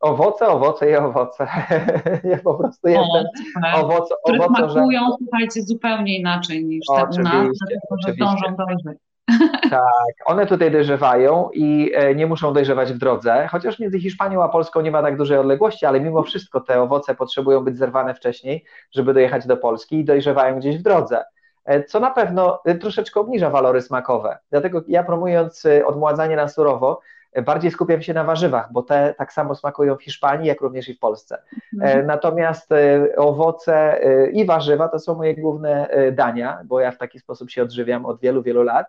Owoce, 0.00 0.48
owoce 0.48 0.90
i 0.90 0.96
owoce. 0.96 1.46
ja 2.30 2.38
po 2.38 2.54
prostu 2.54 2.88
jestem 2.88 3.26
owoce, 3.74 4.14
które 4.24 4.38
owoce, 4.38 4.72
smakują, 4.72 5.00
że... 5.00 5.16
słuchajcie, 5.18 5.62
zupełnie 5.62 6.18
inaczej 6.18 6.64
niż 6.64 6.86
te 6.86 7.20
u 7.20 7.22
nas, 7.22 7.48
dlatego 7.58 7.96
że 8.06 8.14
dążą 8.14 8.56
dojrzeć. 8.56 8.98
Tak, 9.70 10.14
one 10.26 10.46
tutaj 10.46 10.70
dojrzewają 10.70 11.50
i 11.54 11.92
e, 11.94 12.14
nie 12.14 12.26
muszą 12.26 12.52
dojrzewać 12.52 12.92
w 12.92 12.98
drodze, 12.98 13.48
chociaż 13.50 13.78
między 13.78 14.00
Hiszpanią 14.00 14.42
a 14.42 14.48
Polską 14.48 14.80
nie 14.80 14.90
ma 14.90 15.02
tak 15.02 15.16
dużej 15.16 15.38
odległości, 15.38 15.86
ale 15.86 16.00
mimo 16.00 16.22
wszystko 16.22 16.60
te 16.60 16.82
owoce 16.82 17.14
potrzebują 17.14 17.60
być 17.60 17.76
zerwane 17.76 18.14
wcześniej, 18.14 18.64
żeby 18.92 19.14
dojechać 19.14 19.46
do 19.46 19.56
Polski 19.56 19.98
i 20.00 20.04
dojrzewają 20.04 20.58
gdzieś 20.58 20.78
w 20.78 20.82
drodze, 20.82 21.24
e, 21.64 21.84
co 21.84 22.00
na 22.00 22.10
pewno 22.10 22.60
e, 22.64 22.74
troszeczkę 22.74 23.20
obniża 23.20 23.50
walory 23.50 23.82
smakowe. 23.82 24.38
Dlatego 24.50 24.82
ja 24.88 25.04
promując 25.04 25.66
odmładzanie 25.86 26.36
na 26.36 26.48
surowo, 26.48 27.00
bardziej 27.46 27.70
skupiam 27.70 28.02
się 28.02 28.14
na 28.14 28.24
warzywach, 28.24 28.72
bo 28.72 28.82
te 28.82 29.14
tak 29.18 29.32
samo 29.32 29.54
smakują 29.54 29.96
w 29.96 30.02
Hiszpanii, 30.02 30.48
jak 30.48 30.60
również 30.60 30.88
i 30.88 30.94
w 30.94 30.98
Polsce. 30.98 31.42
Mhm. 31.74 32.06
Natomiast 32.06 32.70
owoce 33.16 34.00
i 34.32 34.46
warzywa 34.46 34.88
to 34.88 34.98
są 34.98 35.14
moje 35.14 35.34
główne 35.34 35.88
dania, 36.12 36.60
bo 36.64 36.80
ja 36.80 36.90
w 36.90 36.98
taki 36.98 37.18
sposób 37.18 37.50
się 37.50 37.62
odżywiam 37.62 38.06
od 38.06 38.20
wielu, 38.20 38.42
wielu 38.42 38.62
lat. 38.62 38.86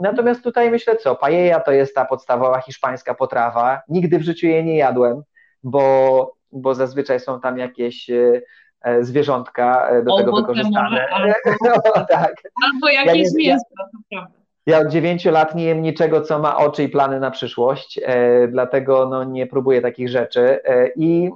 Natomiast 0.00 0.42
tutaj 0.42 0.70
myślę 0.70 0.96
co, 0.96 1.14
paella 1.14 1.60
to 1.60 1.72
jest 1.72 1.94
ta 1.94 2.04
podstawowa 2.04 2.60
hiszpańska 2.60 3.14
potrawa. 3.14 3.82
Nigdy 3.88 4.18
w 4.18 4.22
życiu 4.22 4.46
jej 4.46 4.64
nie 4.64 4.76
jadłem, 4.76 5.22
bo, 5.62 6.32
bo 6.52 6.74
zazwyczaj 6.74 7.20
są 7.20 7.40
tam 7.40 7.58
jakieś 7.58 8.10
e, 8.10 8.42
e, 8.80 9.04
zwierzątka 9.04 9.88
e, 9.88 10.02
do 10.02 10.16
tego 10.16 10.36
wykorzystane. 10.36 11.08
Albo, 11.08 11.34
no, 11.64 12.06
tak. 12.08 12.34
albo 12.64 12.88
jakieś 12.88 13.26
ja 13.26 13.38
mięso, 13.38 13.64
prawda. 14.10 14.32
Ja 14.66 14.78
od 14.78 14.88
dziewięciu 14.88 15.30
lat 15.30 15.54
nie 15.54 15.64
jem 15.64 15.82
niczego, 15.82 16.20
co 16.20 16.38
ma 16.38 16.56
oczy 16.56 16.82
i 16.82 16.88
plany 16.88 17.20
na 17.20 17.30
przyszłość, 17.30 18.00
dlatego 18.48 19.08
no, 19.08 19.24
nie 19.24 19.46
próbuję 19.46 19.80
takich 19.80 20.08
rzeczy. 20.08 20.60
I 20.96 21.30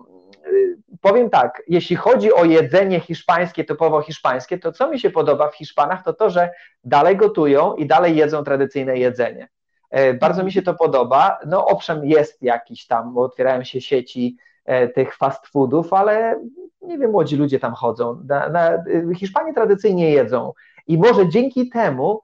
powiem 1.01 1.31
tak, 1.31 1.63
jeśli 1.69 1.97
chodzi 1.97 2.33
o 2.33 2.45
jedzenie 2.45 3.01
hiszpańskie, 3.01 3.65
typowo 3.65 4.03
hiszpańskie, 4.03 4.59
to 4.59 4.73
co 4.73 4.91
mi 4.91 5.01
się 5.01 5.11
podoba 5.11 5.51
w 5.51 5.57
Hiszpanach, 5.57 6.05
to 6.05 6.13
to, 6.13 6.31
że 6.31 6.51
dalej 6.85 7.17
gotują 7.17 7.75
i 7.75 7.87
dalej 7.87 8.17
jedzą 8.17 8.45
tradycyjne 8.45 8.99
jedzenie. 8.99 9.49
E, 9.91 10.15
bardzo 10.15 10.45
mi 10.45 10.53
się 10.53 10.63
to 10.63 10.75
podoba. 10.75 11.39
No 11.47 11.67
owszem, 11.67 12.05
jest 12.05 12.43
jakiś 12.43 12.87
tam, 12.87 13.15
bo 13.15 13.23
otwierają 13.23 13.65
się 13.65 13.81
sieci 13.81 14.37
e, 14.65 14.89
tych 14.89 15.17
fast 15.17 15.47
foodów, 15.47 15.93
ale 15.93 16.41
nie 16.83 16.99
wiem, 16.99 17.11
młodzi 17.11 17.37
ludzie 17.37 17.59
tam 17.59 17.75
chodzą. 17.75 18.23
Na, 18.29 18.49
na, 18.49 18.85
Hiszpanie 19.17 19.55
tradycyjnie 19.55 20.11
jedzą 20.11 20.53
i 20.87 20.99
może 20.99 21.29
dzięki 21.29 21.71
temu 21.71 22.21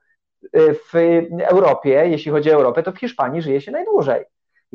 e, 0.53 0.75
w 0.75 0.95
Europie, 1.43 2.09
jeśli 2.09 2.33
chodzi 2.33 2.51
o 2.51 2.55
Europę, 2.55 2.83
to 2.83 2.93
w 2.93 2.99
Hiszpanii 2.99 3.43
żyje 3.43 3.61
się 3.61 3.73
najdłużej. 3.73 4.25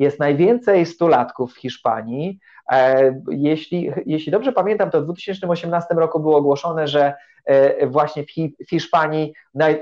Jest 0.00 0.18
najwięcej 0.18 0.86
stulatków 0.86 1.54
w 1.54 1.58
Hiszpanii, 1.58 2.38
E, 2.70 3.14
jeśli, 3.30 3.92
jeśli 4.06 4.32
dobrze 4.32 4.52
pamiętam, 4.52 4.90
to 4.90 5.00
w 5.00 5.04
2018 5.04 5.94
roku 5.94 6.20
było 6.20 6.36
ogłoszone, 6.36 6.88
że 6.88 7.14
e, 7.44 7.86
właśnie 7.86 8.24
w 8.66 8.70
Hiszpanii 8.70 9.32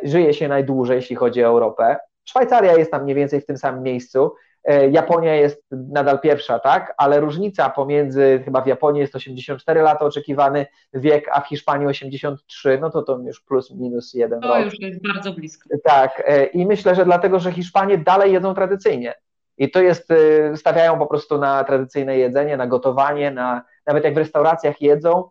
żyje 0.02 0.34
się 0.34 0.48
najdłużej, 0.48 0.96
jeśli 0.96 1.16
chodzi 1.16 1.44
o 1.44 1.46
Europę. 1.46 1.96
Szwajcaria 2.24 2.76
jest 2.76 2.90
tam 2.90 3.02
mniej 3.02 3.16
więcej 3.16 3.40
w 3.40 3.46
tym 3.46 3.56
samym 3.56 3.82
miejscu. 3.82 4.34
E, 4.64 4.90
Japonia 4.90 5.34
jest 5.34 5.64
nadal 5.70 6.20
pierwsza, 6.20 6.58
tak? 6.58 6.94
Ale 6.98 7.20
różnica 7.20 7.70
pomiędzy, 7.70 8.42
chyba 8.44 8.60
w 8.60 8.66
Japonii 8.66 9.00
jest 9.00 9.14
84 9.14 9.82
lata 9.82 10.04
oczekiwany 10.04 10.66
wiek, 10.94 11.28
a 11.32 11.40
w 11.40 11.48
Hiszpanii 11.48 11.86
83, 11.86 12.78
no 12.80 12.90
to 12.90 13.02
to 13.02 13.18
już 13.18 13.40
plus 13.40 13.70
minus 13.70 14.14
jeden 14.14 14.40
to 14.40 14.48
rok. 14.48 14.56
To 14.56 14.64
już 14.64 14.80
jest 14.80 15.02
bardzo 15.12 15.32
blisko. 15.32 15.68
Tak, 15.84 16.30
i 16.52 16.66
myślę, 16.66 16.94
że 16.94 17.04
dlatego, 17.04 17.40
że 17.40 17.52
Hiszpanie 17.52 17.98
dalej 17.98 18.32
jedzą 18.32 18.54
tradycyjnie. 18.54 19.14
I 19.58 19.70
to 19.70 19.82
jest, 19.82 20.10
y, 20.10 20.52
stawiają 20.56 20.98
po 20.98 21.06
prostu 21.06 21.38
na 21.38 21.64
tradycyjne 21.64 22.18
jedzenie, 22.18 22.56
na 22.56 22.66
gotowanie, 22.66 23.30
na, 23.30 23.62
nawet 23.86 24.04
jak 24.04 24.14
w 24.14 24.18
restauracjach 24.18 24.82
jedzą, 24.82 25.30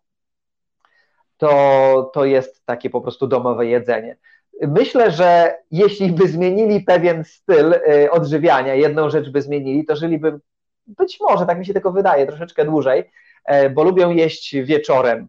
to, 1.37 2.11
to 2.13 2.25
jest 2.25 2.65
takie 2.65 2.89
po 2.89 3.01
prostu 3.01 3.27
domowe 3.27 3.65
jedzenie. 3.65 4.17
Myślę, 4.61 5.11
że 5.11 5.55
jeśli 5.71 6.11
by 6.11 6.27
zmienili 6.27 6.81
pewien 6.81 7.23
styl 7.23 7.73
y, 7.73 8.11
odżywiania, 8.11 8.75
jedną 8.75 9.09
rzecz 9.09 9.29
by 9.29 9.41
zmienili, 9.41 9.85
to 9.85 9.95
żyliby 9.95 10.39
być 10.87 11.19
może, 11.19 11.45
tak 11.45 11.59
mi 11.59 11.65
się 11.65 11.73
tylko 11.73 11.91
wydaje, 11.91 12.27
troszeczkę 12.27 12.65
dłużej, 12.65 13.11
e, 13.45 13.69
bo 13.69 13.83
lubią 13.83 14.11
jeść 14.11 14.55
wieczorem, 14.55 15.27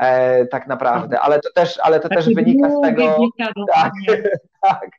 e, 0.00 0.46
tak 0.46 0.66
naprawdę, 0.66 1.20
ale 1.20 1.40
to 1.40 1.52
też, 1.54 1.80
ale 1.82 2.00
to 2.00 2.08
też 2.08 2.34
wynika 2.34 2.70
z 2.70 2.80
tego. 2.80 3.16
Tak, 3.74 3.92
tak, 4.62 4.90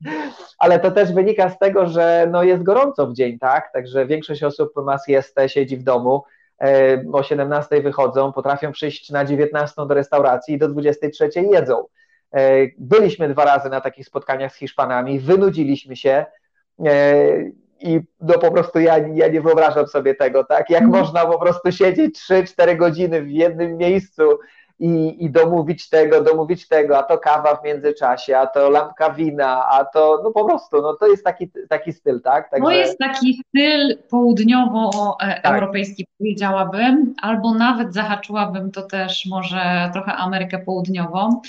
ale 0.60 0.80
to 0.80 0.92
też 0.92 1.14
wynika 1.14 1.50
z 1.50 1.60
tego, 1.60 1.88
że 1.88 2.28
no 2.32 2.44
jest 2.44 2.64
gorąco 2.64 3.08
w 3.08 3.14
dzień, 3.14 3.40
tak? 3.40 3.72
Także 3.74 4.06
większość 4.06 4.44
osób 4.44 4.72
ma 4.76 4.98
siestę, 5.08 5.50
siedzi 5.50 5.78
w 5.78 5.84
domu, 5.84 6.24
e, 6.62 7.04
o 7.14 7.24
17 7.24 7.82
wychodzą, 7.82 8.34
potrafią 8.34 8.72
przyjść 8.72 9.10
na 9.10 9.26
19 9.26 9.88
do 9.88 9.94
restauracji 9.94 10.56
i 10.56 10.58
do 10.58 10.68
23 10.68 11.30
jedzą. 11.52 11.86
E, 12.34 12.68
byliśmy 12.78 13.30
dwa 13.30 13.46
razy 13.46 13.70
na 13.70 13.82
takich 13.82 14.06
spotkaniach 14.06 14.54
z 14.54 14.56
Hiszpanami, 14.56 15.20
wynudziliśmy 15.20 15.96
się 15.96 16.26
e, 16.86 17.26
i 17.80 18.00
no 18.22 18.34
po 18.40 18.52
prostu 18.52 18.80
ja, 18.80 18.98
ja 18.98 19.28
nie 19.28 19.42
wyobrażam 19.42 19.88
sobie 19.88 20.16
tego, 20.16 20.44
tak? 20.44 20.70
Jak 20.70 20.84
mhm. 20.84 21.02
można 21.02 21.26
po 21.26 21.40
prostu 21.40 21.72
siedzieć 21.72 22.20
3-4 22.30 22.78
godziny 22.78 23.22
w 23.22 23.32
jednym 23.32 23.78
miejscu 23.78 24.24
i, 24.84 25.26
i 25.26 25.30
domówić 25.30 25.90
tego, 25.90 26.24
domówić 26.24 26.68
tego, 26.68 26.98
a 26.98 27.04
to 27.04 27.18
kawa 27.18 27.56
w 27.56 27.64
międzyczasie, 27.64 28.38
a 28.38 28.48
to 28.48 28.70
lampka 28.70 29.10
wina, 29.10 29.68
a 29.70 29.86
to 29.86 30.22
no 30.24 30.32
po 30.32 30.46
prostu, 30.46 30.82
no 30.82 30.94
to 30.94 31.08
jest 31.08 31.24
taki, 31.24 31.52
taki 31.70 31.94
styl, 31.94 32.22
tak? 32.22 32.50
Także... 32.50 32.66
To 32.66 32.72
jest 32.72 32.98
taki 32.98 33.44
styl 33.50 33.98
południowo-europejski, 34.10 36.06
tak. 36.06 36.16
powiedziałabym, 36.18 37.14
albo 37.22 37.54
nawet 37.54 37.94
zahaczyłabym 37.94 38.72
to 38.72 38.82
też 38.82 39.26
może 39.26 39.90
trochę 39.94 40.14
Amerykę 40.14 40.60
Południową. 40.60 41.42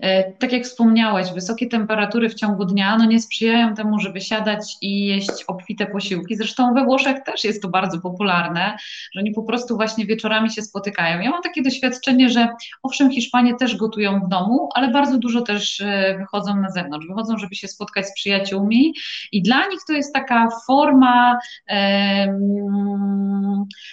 E, 0.00 0.32
tak 0.32 0.52
jak 0.52 0.62
wspomniałeś, 0.62 1.32
wysokie 1.32 1.66
temperatury 1.66 2.28
w 2.28 2.34
ciągu 2.34 2.64
dnia 2.64 2.96
no 2.96 3.04
nie 3.04 3.20
sprzyjają 3.20 3.74
temu, 3.74 3.98
żeby 3.98 4.20
siadać 4.20 4.76
i 4.80 5.06
jeść 5.06 5.44
obfite 5.46 5.86
posiłki. 5.86 6.36
Zresztą 6.36 6.74
we 6.74 6.84
Włoszech 6.84 7.22
też 7.22 7.44
jest 7.44 7.62
to 7.62 7.68
bardzo 7.68 8.00
popularne, 8.00 8.76
że 9.12 9.20
oni 9.20 9.32
po 9.32 9.42
prostu 9.42 9.76
właśnie 9.76 10.06
wieczorami 10.06 10.50
się 10.50 10.62
spotykają. 10.62 11.20
Ja 11.20 11.30
mam 11.30 11.42
takie 11.42 11.62
doświadczenie, 11.62 12.28
że 12.28 12.48
Owszem, 12.82 13.10
Hiszpanie 13.10 13.54
też 13.54 13.76
gotują 13.76 14.20
w 14.20 14.28
domu, 14.28 14.68
ale 14.74 14.88
bardzo 14.88 15.18
dużo 15.18 15.42
też 15.42 15.80
e, 15.80 16.16
wychodzą 16.18 16.56
na 16.56 16.70
zewnątrz. 16.70 17.06
Wychodzą, 17.06 17.38
żeby 17.38 17.54
się 17.54 17.68
spotkać 17.68 18.06
z 18.06 18.14
przyjaciółmi 18.14 18.94
i 19.32 19.42
dla 19.42 19.66
nich 19.68 19.80
to 19.86 19.92
jest 19.92 20.14
taka 20.14 20.48
forma 20.66 21.38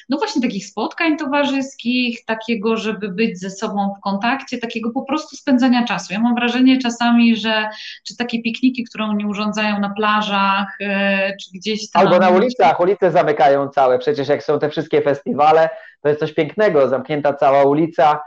no 0.09 0.17
właśnie 0.17 0.41
takich 0.41 0.65
spotkań 0.65 1.17
towarzyskich, 1.17 2.25
takiego, 2.25 2.77
żeby 2.77 3.09
być 3.09 3.39
ze 3.39 3.49
sobą 3.49 3.93
w 3.97 4.01
kontakcie, 4.01 4.57
takiego 4.57 4.91
po 4.91 5.01
prostu 5.01 5.35
spędzania 5.35 5.85
czasu. 5.85 6.13
Ja 6.13 6.19
mam 6.19 6.35
wrażenie 6.35 6.77
czasami, 6.77 7.35
że 7.35 7.69
czy 8.07 8.17
takie 8.17 8.41
pikniki, 8.41 8.83
które 8.83 9.05
oni 9.05 9.25
urządzają 9.25 9.79
na 9.79 9.89
plażach, 9.89 10.77
e, 10.81 11.37
czy 11.37 11.51
gdzieś 11.53 11.91
tam. 11.91 12.01
Albo 12.01 12.19
na 12.19 12.29
ulicach, 12.29 12.79
ulice 12.79 13.11
zamykają 13.11 13.69
całe, 13.69 13.99
przecież 13.99 14.27
jak 14.27 14.43
są 14.43 14.59
te 14.59 14.69
wszystkie 14.69 15.01
festiwale, 15.01 15.69
to 16.01 16.09
jest 16.09 16.19
coś 16.19 16.33
pięknego, 16.33 16.89
zamknięta 16.89 17.33
cała 17.33 17.63
ulica, 17.63 18.19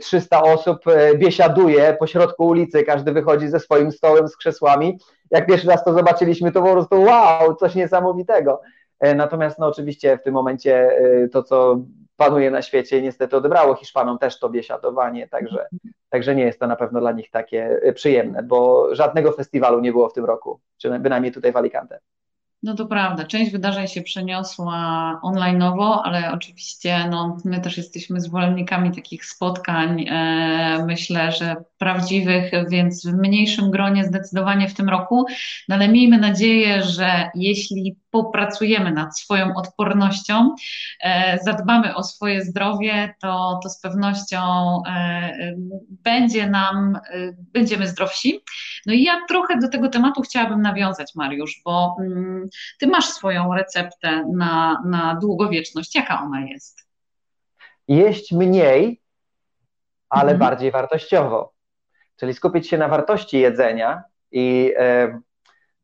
300 0.00 0.38
e, 0.38 0.42
osób 0.42 0.88
e, 0.88 1.14
biesiaduje 1.14 1.96
po 1.98 2.06
środku 2.06 2.46
ulicy, 2.46 2.82
każdy 2.82 3.12
wychodzi 3.12 3.48
ze 3.48 3.60
swoim 3.60 3.92
stołem, 3.92 4.28
z 4.28 4.36
krzesłami. 4.36 4.98
Jak 5.30 5.46
pierwszy 5.46 5.68
raz 5.68 5.84
to 5.84 5.92
zobaczyliśmy, 5.92 6.52
to 6.52 6.62
po 6.62 6.72
prostu 6.72 7.02
wow, 7.02 7.54
coś 7.54 7.74
niesamowitego. 7.74 8.60
E, 9.00 9.14
natomiast 9.14 9.58
no 9.58 9.66
oczywiście 9.66 10.18
w 10.18 10.22
tym 10.22 10.34
momencie 10.34 10.90
to, 11.32 11.42
co 11.42 11.78
panuje 12.16 12.50
na 12.50 12.62
świecie, 12.62 13.02
niestety 13.02 13.36
odebrało 13.36 13.74
Hiszpanom 13.74 14.18
też 14.18 14.38
to 14.38 14.50
biesiadowanie, 14.50 15.28
także, 15.28 15.66
także 16.08 16.34
nie 16.34 16.44
jest 16.44 16.60
to 16.60 16.66
na 16.66 16.76
pewno 16.76 17.00
dla 17.00 17.12
nich 17.12 17.30
takie 17.30 17.80
przyjemne, 17.94 18.42
bo 18.42 18.88
żadnego 18.94 19.32
festiwalu 19.32 19.80
nie 19.80 19.92
było 19.92 20.08
w 20.08 20.12
tym 20.12 20.24
roku, 20.24 20.60
czy 20.78 20.90
tutaj 21.34 21.52
w 21.52 21.56
Alicante. 21.56 22.00
No 22.62 22.74
to 22.74 22.86
prawda, 22.86 23.24
część 23.24 23.52
wydarzeń 23.52 23.86
się 23.88 24.02
przeniosła 24.02 25.20
online'owo, 25.24 26.00
ale 26.04 26.32
oczywiście 26.32 27.08
no, 27.10 27.36
my 27.44 27.60
też 27.60 27.76
jesteśmy 27.76 28.20
zwolennikami 28.20 28.94
takich 28.94 29.24
spotkań, 29.24 30.06
e, 30.08 30.84
myślę, 30.86 31.32
że 31.32 31.56
prawdziwych, 31.78 32.50
więc 32.70 33.06
w 33.06 33.12
mniejszym 33.12 33.70
gronie 33.70 34.04
zdecydowanie 34.04 34.68
w 34.68 34.74
tym 34.74 34.88
roku, 34.88 35.26
no 35.68 35.74
ale 35.74 35.88
miejmy 35.88 36.18
nadzieję, 36.18 36.82
że 36.82 37.30
jeśli 37.34 37.96
popracujemy 38.10 38.92
nad 38.92 39.18
swoją 39.18 39.54
odpornością, 39.54 40.54
e, 41.00 41.38
zadbamy 41.44 41.94
o 41.94 42.02
swoje 42.02 42.44
zdrowie, 42.44 43.14
to, 43.20 43.60
to 43.62 43.68
z 43.68 43.80
pewnością 43.80 44.42
e, 44.86 45.54
będzie 45.88 46.46
nam, 46.46 46.96
e, 46.96 47.00
będziemy 47.36 47.86
zdrowsi. 47.86 48.44
No 48.86 48.92
i 48.92 49.02
ja 49.02 49.20
trochę 49.28 49.58
do 49.58 49.68
tego 49.68 49.88
tematu 49.88 50.22
chciałabym 50.22 50.62
nawiązać, 50.62 51.14
Mariusz, 51.14 51.60
bo 51.64 51.96
mm, 52.00 52.48
ty 52.80 52.86
masz 52.86 53.04
swoją 53.04 53.54
receptę 53.54 54.24
na, 54.32 54.82
na 54.86 55.14
długowieczność. 55.14 55.94
Jaka 55.94 56.22
ona 56.22 56.40
jest? 56.40 56.80
Jeść 57.88 58.32
mniej, 58.32 59.00
ale 60.08 60.32
mhm. 60.32 60.38
bardziej 60.38 60.70
wartościowo. 60.70 61.52
Czyli 62.16 62.34
skupić 62.34 62.68
się 62.68 62.78
na 62.78 62.88
wartości 62.88 63.38
jedzenia 63.38 64.02
i 64.32 64.72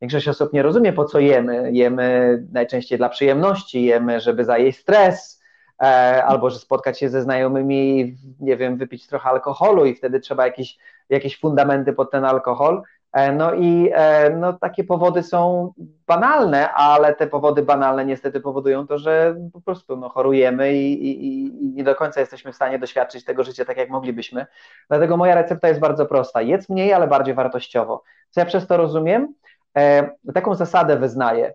Większość 0.01 0.29
osób 0.29 0.53
nie 0.53 0.63
rozumie, 0.63 0.93
po 0.93 1.05
co 1.05 1.19
jemy. 1.19 1.73
Jemy 1.73 2.39
najczęściej 2.53 2.99
dla 2.99 3.09
przyjemności, 3.09 3.85
jemy, 3.85 4.21
żeby 4.21 4.45
zajeść 4.45 4.79
stres, 4.79 5.43
e, 5.83 5.85
albo 6.25 6.51
że 6.51 6.59
spotkać 6.59 6.99
się 6.99 7.09
ze 7.09 7.23
znajomymi, 7.23 8.17
nie 8.41 8.57
wiem, 8.57 8.77
wypić 8.77 9.07
trochę 9.07 9.31
alkoholu 9.31 9.87
i 9.87 9.95
wtedy 9.95 10.21
trzeba 10.21 10.47
jakieś, 10.47 10.79
jakieś 11.09 11.41
fundamenty 11.41 11.93
pod 11.93 12.11
ten 12.11 12.25
alkohol. 12.25 12.83
E, 13.13 13.33
no 13.33 13.55
i 13.55 13.91
e, 13.95 14.31
no, 14.31 14.53
takie 14.53 14.85
powody 14.85 15.23
są 15.23 15.73
banalne, 16.07 16.73
ale 16.73 17.15
te 17.15 17.27
powody 17.27 17.63
banalne 17.63 18.05
niestety 18.05 18.41
powodują 18.41 18.87
to, 18.87 18.99
że 18.99 19.37
po 19.53 19.61
prostu 19.61 19.97
no, 19.97 20.09
chorujemy 20.09 20.75
i, 20.75 20.93
i, 21.09 21.27
i, 21.27 21.53
nie 21.73 21.85
do 21.85 21.95
końca 21.95 22.21
jesteśmy 22.21 22.53
w 22.53 22.57
stanie 22.57 22.79
doświadczyć 22.79 23.25
tego 23.25 23.45
życia 23.45 23.65
tak, 23.65 23.77
jak 23.77 23.91
moglibyśmy. 23.91 24.47
Dlatego 24.89 25.17
moja 25.17 25.35
recepta 25.35 25.69
jest 25.69 25.81
bardzo 25.81 26.07
prosta. 26.07 26.43
Jedz 26.43 26.69
mniej, 26.69 26.93
ale 26.93 27.07
bardziej 27.07 27.35
wartościowo. 27.35 28.03
Co 28.31 28.41
ja 28.41 28.47
przez 28.47 28.67
to 28.67 28.77
rozumiem? 28.77 29.35
E, 29.77 30.11
taką 30.35 30.55
zasadę 30.55 30.97
wyznaję. 30.97 31.55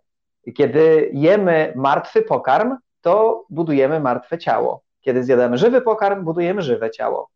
Kiedy 0.55 1.09
jemy 1.13 1.73
martwy 1.75 2.21
pokarm, 2.21 2.75
to 3.01 3.45
budujemy 3.49 3.99
martwe 3.99 4.37
ciało. 4.37 4.83
Kiedy 5.01 5.23
zjadamy 5.23 5.57
żywy 5.57 5.81
pokarm, 5.81 6.23
budujemy 6.23 6.61
żywe 6.61 6.91
ciało. 6.91 7.29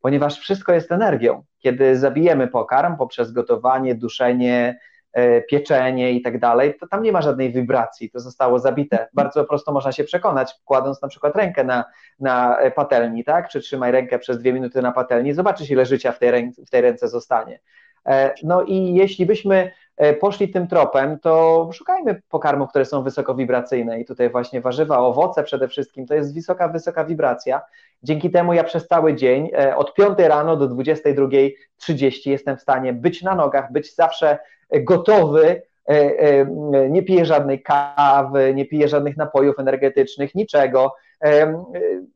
Ponieważ 0.00 0.38
wszystko 0.38 0.72
jest 0.72 0.92
energią. 0.92 1.42
Kiedy 1.58 1.96
zabijemy 1.96 2.48
pokarm 2.48 2.96
poprzez 2.96 3.32
gotowanie, 3.32 3.94
duszenie, 3.94 4.78
e, 5.12 5.42
pieczenie 5.42 6.12
i 6.12 6.22
tak 6.22 6.38
dalej, 6.38 6.74
to 6.80 6.86
tam 6.86 7.02
nie 7.02 7.12
ma 7.12 7.22
żadnej 7.22 7.52
wibracji, 7.52 8.10
to 8.10 8.20
zostało 8.20 8.58
zabite. 8.58 9.08
Bardzo 9.14 9.44
prosto 9.44 9.72
można 9.72 9.92
się 9.92 10.04
przekonać, 10.04 10.54
kładąc 10.64 11.02
na 11.02 11.08
przykład 11.08 11.36
rękę 11.36 11.64
na, 11.64 11.84
na 12.20 12.56
patelni, 12.74 13.24
tak? 13.24 13.48
Czy 13.48 13.60
trzymaj 13.60 13.92
rękę 13.92 14.18
przez 14.18 14.38
dwie 14.38 14.52
minuty 14.52 14.82
na 14.82 14.92
patelni, 14.92 15.32
zobaczysz, 15.34 15.70
ile 15.70 15.86
życia 15.86 16.12
w 16.12 16.18
tej, 16.18 16.52
w 16.66 16.70
tej 16.70 16.80
ręce 16.80 17.08
zostanie. 17.08 17.60
E, 18.06 18.34
no 18.42 18.62
i 18.62 18.94
jeśli 18.94 19.26
byśmy 19.26 19.70
E, 19.70 19.81
poszli 20.20 20.48
tym 20.48 20.66
tropem, 20.66 21.18
to 21.18 21.68
szukajmy 21.72 22.22
pokarmów, 22.28 22.68
które 22.68 22.84
są 22.84 23.02
wysokowibracyjne 23.02 24.00
i 24.00 24.04
tutaj 24.04 24.30
właśnie 24.30 24.60
warzywa, 24.60 24.98
owoce 24.98 25.42
przede 25.42 25.68
wszystkim, 25.68 26.06
to 26.06 26.14
jest 26.14 26.34
wysoka, 26.34 26.68
wysoka 26.68 27.04
wibracja. 27.04 27.62
Dzięki 28.02 28.30
temu 28.30 28.52
ja 28.52 28.64
przez 28.64 28.88
cały 28.88 29.14
dzień 29.14 29.50
e, 29.58 29.76
od 29.76 29.94
5 29.94 30.18
rano 30.18 30.56
do 30.56 30.68
22.30 30.68 32.30
jestem 32.30 32.56
w 32.56 32.60
stanie 32.60 32.92
być 32.92 33.22
na 33.22 33.34
nogach, 33.34 33.72
być 33.72 33.94
zawsze 33.94 34.38
gotowy, 34.80 35.62
e, 35.86 36.46
nie 36.90 37.02
piję 37.02 37.24
żadnej 37.24 37.62
kawy, 37.62 38.54
nie 38.54 38.66
piję 38.66 38.88
żadnych 38.88 39.16
napojów 39.16 39.58
energetycznych, 39.58 40.34
niczego. 40.34 40.94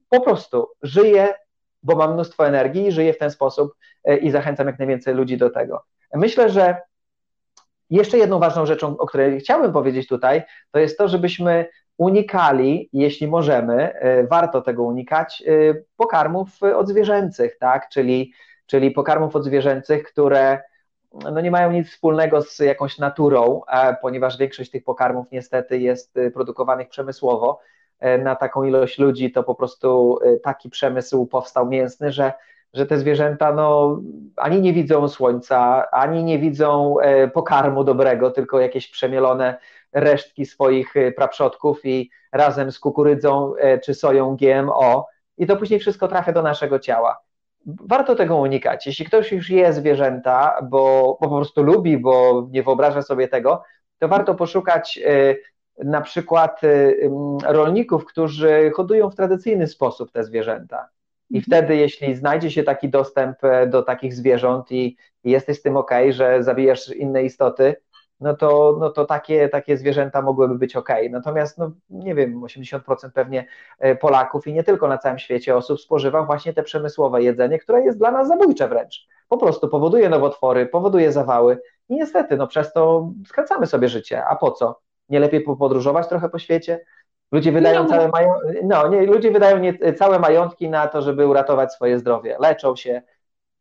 Po 0.09 0.21
prostu 0.21 0.69
żyję, 0.83 1.29
bo 1.83 1.97
mam 1.97 2.15
mnóstwo 2.15 2.47
energii 2.47 2.87
i 2.87 2.93
żyję 2.93 3.13
w 3.13 3.19
ten 3.19 3.31
sposób 3.31 3.75
i 4.21 4.31
zachęcam 4.31 4.67
jak 4.67 4.79
najwięcej 4.79 5.15
ludzi 5.15 5.37
do 5.37 5.51
tego. 5.51 5.83
Myślę, 6.15 6.51
że 6.51 6.77
jeszcze 7.91 8.19
jedną 8.19 8.39
ważną 8.39 8.67
rzeczą, 8.67 8.97
o 8.99 9.07
której 9.07 9.41
chciałbym 9.41 9.73
powiedzieć 9.73 10.09
tutaj, 10.09 10.43
to 10.71 10.79
jest 10.79 10.99
to, 10.99 11.09
żebyśmy 11.09 11.67
unikali, 11.97 12.89
jeśli 12.93 13.29
możemy, 13.29 13.95
e, 13.95 14.27
warto 14.27 14.63
tego 14.63 14.83
unikać, 14.83 15.43
e, 15.47 15.75
pokarmów 15.97 16.63
odzwierzęcych, 16.63 17.59
tak? 17.59 17.89
Czyli, 17.89 18.33
czyli 18.67 18.91
pokarmów 18.91 19.37
odzwierzęcych, 19.37 20.03
które 20.03 20.63
no 21.33 21.41
nie 21.41 21.51
mają 21.51 21.73
nic 21.73 21.91
wspólnego 21.91 22.43
z 22.43 22.59
jakąś 22.59 22.99
naturą, 22.99 23.61
ponieważ 24.03 24.39
większość 24.39 24.71
tych 24.71 24.85
pokarmów 24.85 25.27
niestety 25.33 25.79
jest 25.79 26.17
e, 26.17 26.31
produkowanych 26.31 26.89
przemysłowo. 26.89 27.61
Na 28.19 28.37
taką 28.37 28.65
ilość 28.65 28.99
ludzi 28.99 29.33
to 29.33 29.43
po 29.43 29.55
prostu 29.55 30.19
taki 30.43 30.71
przemysł 30.71 31.27
powstał 31.27 31.67
mięsny, 31.67 32.13
że 32.13 32.33
że 32.75 32.87
te 32.87 32.99
zwierzęta 32.99 33.53
no, 33.53 34.01
ani 34.37 34.61
nie 34.61 34.73
widzą 34.73 35.09
słońca, 35.09 35.91
ani 35.91 36.25
nie 36.25 36.39
widzą 36.39 37.01
e, 37.01 37.29
pokarmu 37.29 37.85
dobrego, 37.85 38.31
tylko 38.31 38.61
jakieś 38.61 38.89
przemielone 38.89 39.59
resztki 39.93 40.47
swoich 40.47 40.97
e, 40.97 41.13
praprzodków 41.13 41.85
i 41.85 42.11
razem 42.33 42.73
z 42.73 42.79
kukurydzą 42.79 43.57
e, 43.57 43.79
czy 43.79 43.95
soją 43.95 44.37
GMO 44.37 45.09
i 45.39 45.47
to 45.47 45.57
później 45.57 45.81
wszystko 45.81 46.09
trafia 46.09 46.33
do 46.33 46.43
naszego 46.43 46.79
ciała. 46.79 47.19
Warto 47.67 48.15
tego 48.15 48.37
unikać. 48.37 48.87
Jeśli 48.87 49.07
ktoś 49.07 49.33
już 49.33 49.51
je 49.51 49.73
zwierzęta, 49.73 50.59
bo, 50.63 51.19
bo 51.21 51.29
po 51.29 51.37
prostu 51.37 51.63
lubi, 51.63 51.99
bo 51.99 52.47
nie 52.51 52.63
wyobraża 52.63 53.03
sobie 53.03 53.29
tego, 53.29 53.63
to 53.99 54.09
warto 54.09 54.35
poszukać 54.35 55.01
na 55.85 56.01
przykład 56.01 56.61
rolników, 57.45 58.05
którzy 58.05 58.71
hodują 58.75 59.11
w 59.11 59.15
tradycyjny 59.15 59.67
sposób 59.67 60.13
te 60.13 60.25
zwierzęta. 60.25 60.89
I 61.31 61.41
wtedy, 61.41 61.77
jeśli 61.77 62.15
znajdzie 62.15 62.51
się 62.51 62.63
taki 62.63 62.89
dostęp 62.89 63.45
e, 63.45 63.67
do 63.67 63.83
takich 63.83 64.15
zwierząt 64.15 64.73
i, 64.73 64.97
i 65.25 65.31
jesteś 65.31 65.59
z 65.59 65.63
tym 65.63 65.77
ok, 65.77 65.91
że 66.11 66.43
zabijasz 66.43 66.89
inne 66.89 67.23
istoty, 67.23 67.77
no 68.21 68.37
to, 68.37 68.77
no 68.81 68.91
to 68.91 69.05
takie, 69.05 69.49
takie 69.49 69.77
zwierzęta 69.77 70.23
mogłyby 70.23 70.59
być 70.59 70.77
ok. 70.77 70.89
Natomiast, 71.11 71.59
no 71.59 71.71
nie 71.91 72.15
wiem, 72.15 72.41
80% 72.41 72.81
pewnie 73.15 73.47
e, 73.79 73.97
Polaków 73.97 74.47
i 74.47 74.53
nie 74.53 74.65
tylko 74.65 74.89
na 74.89 74.99
całym 74.99 75.19
świecie 75.19 75.57
osób 75.57 75.81
spożywa 75.81 76.23
właśnie 76.23 76.53
te 76.53 76.63
przemysłowe 76.63 77.23
jedzenie, 77.23 77.59
które 77.59 77.83
jest 77.83 77.99
dla 77.99 78.11
nas 78.11 78.29
zabójcze 78.29 78.69
wręcz. 78.69 79.09
Po 79.29 79.39
prostu 79.39 79.69
powoduje 79.69 80.09
nowotwory, 80.09 80.67
powoduje 80.67 81.13
zawały 81.13 81.59
i 81.89 81.95
niestety, 81.95 82.37
no 82.37 82.47
przez 82.47 82.73
to 82.73 83.13
skracamy 83.27 83.67
sobie 83.67 83.89
życie. 83.89 84.25
A 84.25 84.37
po 84.37 84.51
co? 84.51 84.81
Nie 85.09 85.21
lepiej 85.21 85.41
podróżować 85.41 86.09
trochę 86.09 86.29
po 86.29 86.39
świecie? 86.39 86.81
Ludzie 87.33 87.53
wydają, 87.53 87.83
no. 87.83 87.89
całe, 87.89 88.09
mają, 88.09 88.35
no, 88.65 88.89
nie, 88.89 89.07
ludzie 89.07 89.31
wydają 89.31 89.59
nie, 89.59 89.95
całe 89.95 90.19
majątki 90.19 90.69
na 90.69 90.87
to, 90.87 91.03
żeby 91.03 91.27
uratować 91.27 91.73
swoje 91.73 91.99
zdrowie. 91.99 92.37
Leczą 92.41 92.77
się, 92.77 93.03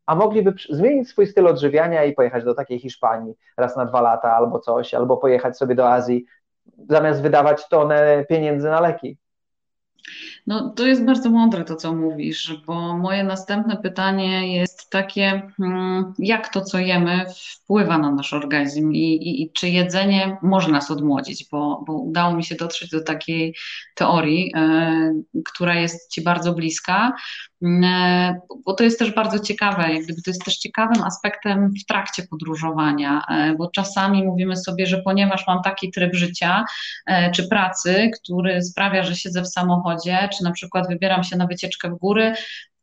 a 0.06 0.15
mogliby 0.15 0.54
zmienić 0.69 1.10
swój 1.10 1.28
styl 1.28 1.47
odżywiania 1.47 2.04
i 2.04 2.13
pojechać 2.13 2.43
do 2.43 2.56
takiej 2.56 2.80
Hiszpanii 2.80 3.36
raz 3.58 3.75
na 3.75 3.86
dwa 3.86 4.01
lata 4.01 4.34
albo 4.36 4.60
coś, 4.60 4.93
albo 4.93 5.17
pojechać 5.17 5.58
sobie 5.58 5.75
do 5.75 5.89
Azji, 5.89 6.25
zamiast 6.89 7.21
wydawać 7.21 7.67
tonę 7.67 8.25
pieniędzy 8.30 8.69
na 8.69 8.82
leki. 8.82 9.17
No, 10.48 10.70
to 10.70 10.88
jest 10.88 11.06
bardzo 11.06 11.30
mądre 11.30 11.63
to, 11.63 11.76
co 11.76 11.96
mówisz, 11.96 12.62
bo 12.65 12.98
moje 12.98 13.24
następne 13.24 13.78
pytanie 13.78 14.58
jest 14.58 14.89
takie, 14.89 15.52
hmm, 15.58 16.13
jak 16.20 16.50
to, 16.50 16.62
co 16.62 16.80
jemy, 16.80 17.26
wpływa 17.56 17.98
na 17.98 18.12
nasz 18.12 18.34
organizm 18.34 18.91
i, 18.91 19.00
i, 19.00 19.41
i 19.44 19.52
czy 19.52 19.70
jedzenie 19.70 20.38
może 20.41 20.72
nas 20.72 20.91
odmłodzić, 20.91 21.50
bo, 21.52 21.84
bo, 21.88 21.94
udało 21.94 22.36
mi 22.36 22.44
się 22.44 22.56
dotrzeć 22.56 22.89
do 22.89 23.04
takiej 23.04 23.56
teorii, 23.96 24.52
e, 24.56 25.13
która 25.46 25.76
jest 25.76 26.12
Ci 26.12 26.22
bardzo 26.22 26.54
bliska, 26.54 27.13
bo 28.65 28.73
to 28.73 28.84
jest 28.84 28.99
też 28.99 29.13
bardzo 29.13 29.39
ciekawe, 29.39 29.93
jak 29.93 30.04
gdyby 30.04 30.21
to 30.21 30.30
jest 30.30 30.45
też 30.45 30.58
ciekawym 30.58 31.04
aspektem 31.04 31.73
w 31.84 31.86
trakcie 31.86 32.23
podróżowania, 32.23 33.21
e, 33.30 33.56
bo 33.58 33.69
czasami 33.69 34.23
mówimy 34.23 34.56
sobie, 34.56 34.86
że 34.86 35.01
ponieważ 35.01 35.47
mam 35.47 35.62
taki 35.63 35.91
tryb 35.91 36.15
życia 36.15 36.65
e, 37.08 37.32
czy 37.32 37.47
pracy, 37.47 38.12
który 38.21 38.62
sprawia, 38.62 39.04
że 39.04 39.15
siedzę 39.15 39.41
w 39.41 39.47
samochodzie, 39.47 40.30
czy 40.38 40.43
na 40.43 40.51
przykład 40.51 40.88
wybieram 40.88 41.23
się 41.23 41.38
na 41.38 41.47
wycieczkę 41.47 41.89
w 41.89 41.97
góry, 41.99 42.34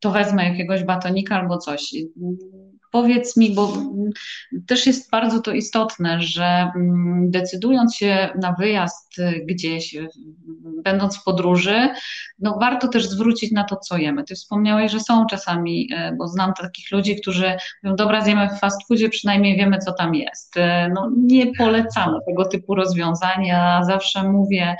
to 0.01 0.11
wezmę 0.11 0.49
jakiegoś 0.49 0.85
batonika 0.85 1.37
albo 1.37 1.59
coś. 1.59 1.95
Powiedz 2.93 3.37
mi, 3.37 3.55
bo 3.55 3.73
też 4.67 4.87
jest 4.87 5.11
bardzo 5.11 5.41
to 5.41 5.53
istotne, 5.53 6.23
że 6.23 6.45
mm, 6.77 7.31
decydując 7.31 7.97
się 7.97 8.29
na 8.41 8.53
wyjazd 8.53 9.17
gdzieś, 9.45 9.97
będąc 10.85 11.19
w 11.19 11.25
podróży, 11.25 11.89
no 12.39 12.59
warto 12.61 12.89
też 12.89 13.09
zwrócić 13.09 13.53
na 13.53 13.65
to, 13.65 13.77
co 13.77 13.97
jemy. 13.97 14.25
Ty 14.25 14.35
wspomniałeś, 14.35 14.93
że 14.93 15.01
są 15.01 15.27
czasami, 15.27 15.89
e, 15.95 16.13
bo 16.19 16.29
znam 16.29 16.53
takich 16.55 16.91
ludzi, 16.91 17.21
którzy 17.21 17.57
mówią, 17.83 17.97
dobra, 17.97 18.25
zjemy 18.25 18.49
w 18.49 18.61
fast 18.61 18.87
foodzie, 18.89 19.09
przynajmniej 19.09 19.57
wiemy, 19.57 19.79
co 19.79 19.93
tam 19.93 20.15
jest. 20.15 20.55
No, 20.95 21.11
nie 21.17 21.53
polecamy 21.59 22.19
tego 22.27 22.45
typu 22.45 22.75
rozwiązań. 22.75 23.47
Ja 23.47 23.85
zawsze 23.85 24.23
mówię, 24.23 24.77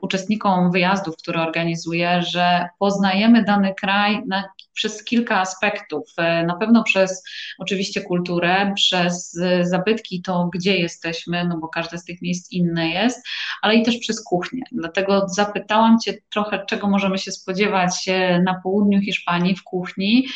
uczestnikom 0.00 0.70
wyjazdów, 0.70 1.16
które 1.16 1.42
organizuję, 1.42 2.22
że 2.22 2.68
poznajemy 2.78 3.44
dany 3.44 3.74
kraj 3.74 4.22
na, 4.26 4.44
przez 4.72 5.04
kilka 5.04 5.40
aspektów. 5.40 6.04
Na 6.46 6.56
pewno 6.56 6.82
przez 6.82 7.22
oczywiście 7.58 8.00
kulturę, 8.00 8.72
przez 8.76 9.38
zabytki, 9.62 10.22
to 10.22 10.48
gdzie 10.54 10.76
jesteśmy, 10.76 11.44
no 11.44 11.58
bo 11.58 11.68
każde 11.68 11.98
z 11.98 12.04
tych 12.04 12.22
miejsc 12.22 12.52
inne 12.52 12.88
jest, 12.88 13.26
ale 13.62 13.74
i 13.74 13.82
też 13.82 13.98
przez 13.98 14.24
kuchnię. 14.24 14.62
Dlatego 14.72 15.28
zapytałam 15.28 15.98
Cię 15.98 16.14
trochę, 16.32 16.64
czego 16.66 16.88
możemy 16.88 17.18
się 17.18 17.32
spodziewać 17.32 18.08
na 18.44 18.60
południu 18.62 19.00
Hiszpanii 19.00 19.56
w 19.56 19.62
kuchni 19.62 20.28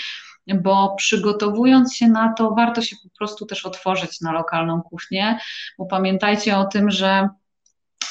bo 0.62 0.94
przygotowując 0.94 1.96
się 1.96 2.08
na 2.08 2.34
to, 2.38 2.50
warto 2.50 2.82
się 2.82 2.96
po 3.02 3.08
prostu 3.18 3.46
też 3.46 3.66
otworzyć 3.66 4.20
na 4.20 4.32
lokalną 4.32 4.82
kuchnię, 4.82 5.38
bo 5.78 5.86
pamiętajcie 5.86 6.56
o 6.56 6.64
tym, 6.64 6.90
że 6.90 7.28
E, 7.28 7.41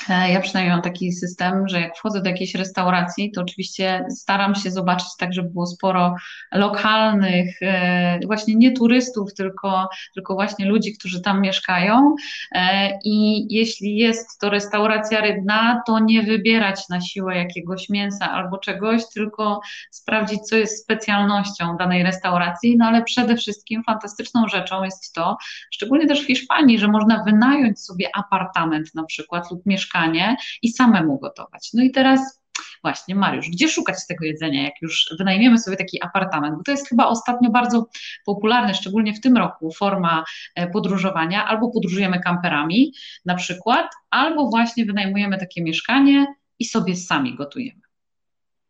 ja 0.10 0.42
przynajmniej 0.42 0.74
mam 0.74 0.82
taki 0.82 1.12
system, 1.12 1.68
że 1.68 1.82
jak 1.82 1.98
wchodzę 1.98 2.22
do 2.22 2.30
jakiejś 2.30 2.56
restauracji, 2.56 3.32
to 3.32 3.42
oczywiście 3.42 4.06
staram 4.10 4.56
się 4.56 4.72
zobaczyć 4.72 5.08
tak, 5.18 5.34
żeby 5.34 5.50
było 5.50 5.68
sporo 5.68 6.16
lokalnych, 6.52 7.62
e, 7.62 8.20
właśnie 8.26 8.56
nie 8.56 8.72
turystów, 8.72 9.34
tylko, 9.34 9.90
tylko 10.14 10.34
właśnie 10.34 10.66
ludzi, 10.66 10.94
którzy 10.98 11.22
tam 11.22 11.42
mieszkają. 11.42 12.16
E, 12.52 12.92
I 13.04 13.48
jeśli 13.56 13.96
jest 13.96 14.40
to 14.40 14.50
restauracja 14.50 15.22
rybna, 15.22 15.82
to 15.88 16.00
nie 16.00 16.24
wybierać 16.24 16.90
na 16.90 17.02
siłę 17.02 17.38
jakiegoś 17.38 17.90
mięsa 17.90 18.32
albo 18.32 18.58
czegoś, 18.58 19.02
tylko 19.14 19.62
sprawdzić, 19.92 20.42
co 20.42 20.56
jest 20.56 20.84
specjalnością 20.84 21.78
danej 21.78 22.04
restauracji. 22.04 22.78
No 22.78 22.86
ale 22.86 23.04
przede 23.04 23.36
wszystkim 23.36 23.84
fantastyczną 23.84 24.48
rzeczą 24.48 24.84
jest 24.84 25.14
to, 25.14 25.38
szczególnie 25.72 26.08
też 26.08 26.22
w 26.22 26.28
Hiszpanii, 26.28 26.80
że 26.80 26.88
można 26.88 27.24
wynająć 27.24 27.80
sobie 27.80 28.10
apartament 28.16 28.96
na 28.96 29.04
przykład 29.04 29.52
lub 29.52 29.66
mieszkanie 29.66 29.91
mieszkanie 29.92 30.36
i 30.62 30.72
samemu 30.72 31.20
gotować. 31.20 31.70
No 31.74 31.84
i 31.84 31.92
teraz 31.92 32.42
właśnie, 32.84 33.16
Mariusz, 33.16 33.50
gdzie 33.50 33.68
szukać 33.68 34.08
tego 34.08 34.26
jedzenia, 34.26 34.64
jak 34.64 34.82
już 34.82 35.16
wynajmiemy 35.20 35.58
sobie 35.58 35.78
taki 35.78 36.04
apartament? 36.04 36.58
Bo 36.58 36.64
to 36.64 36.72
jest 36.72 36.90
chyba 36.90 37.08
ostatnio 37.08 37.50
bardzo 37.50 37.88
popularne, 38.26 38.74
szczególnie 38.74 39.14
w 39.14 39.22
tym 39.22 39.38
roku, 39.38 39.72
forma 39.72 40.24
e, 40.56 40.68
podróżowania. 40.68 41.46
Albo 41.46 41.72
podróżujemy 41.72 42.20
kamperami 42.20 42.94
na 43.26 43.36
przykład, 43.36 43.92
albo 44.10 44.50
właśnie 44.50 44.86
wynajmujemy 44.86 45.38
takie 45.38 45.64
mieszkanie 45.64 46.26
i 46.60 46.66
sobie 46.66 46.96
sami 46.96 47.36
gotujemy. 47.36 47.82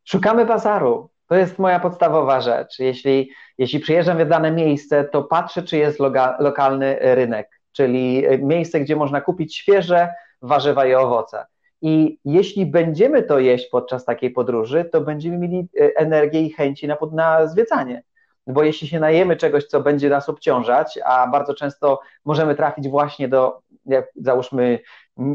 Szukamy 0.06 0.46
bazaru. 0.46 1.10
To 1.28 1.36
jest 1.36 1.60
moja 1.60 1.80
podstawowa 1.80 2.42
rzecz. 2.42 2.80
Jeśli, 2.80 3.32
jeśli 3.58 3.80
przyjeżdżam 3.80 4.18
w 4.18 4.30
dane 4.30 4.52
miejsce, 4.52 5.04
to 5.04 5.24
patrzę, 5.24 5.64
czy 5.64 5.78
jest 5.78 6.00
loga, 6.00 6.38
lokalny 6.40 6.98
rynek, 7.02 7.62
czyli 7.72 8.26
e, 8.26 8.38
miejsce, 8.38 8.80
gdzie 8.80 8.96
można 8.96 9.22
kupić 9.22 9.56
świeże, 9.56 10.10
warzywa 10.42 10.86
i 10.86 10.94
owoce. 10.94 11.46
I 11.82 12.20
jeśli 12.26 12.66
będziemy 12.66 13.24
to 13.24 13.40
jeść 13.40 13.70
podczas 13.70 14.06
takiej 14.06 14.32
podróży, 14.32 14.86
to 14.92 15.02
będziemy 15.02 15.38
mieli 15.38 15.68
e, 15.80 15.98
energię 15.98 16.42
i 16.42 16.54
chęci 16.54 16.88
na, 16.88 16.98
na 17.12 17.48
zwiedzanie. 17.48 18.04
Bo 18.48 18.64
jeśli 18.64 18.88
się 18.88 19.00
najemy 19.00 19.36
czegoś, 19.36 19.66
co 19.66 19.82
będzie 19.82 20.10
nas 20.10 20.30
obciążać, 20.30 21.00
a 21.06 21.28
bardzo 21.28 21.54
często 21.54 22.00
możemy 22.26 22.56
trafić 22.56 22.90
właśnie 22.90 23.28
do, 23.28 23.62
jak, 23.86 24.06
załóżmy, 24.16 24.80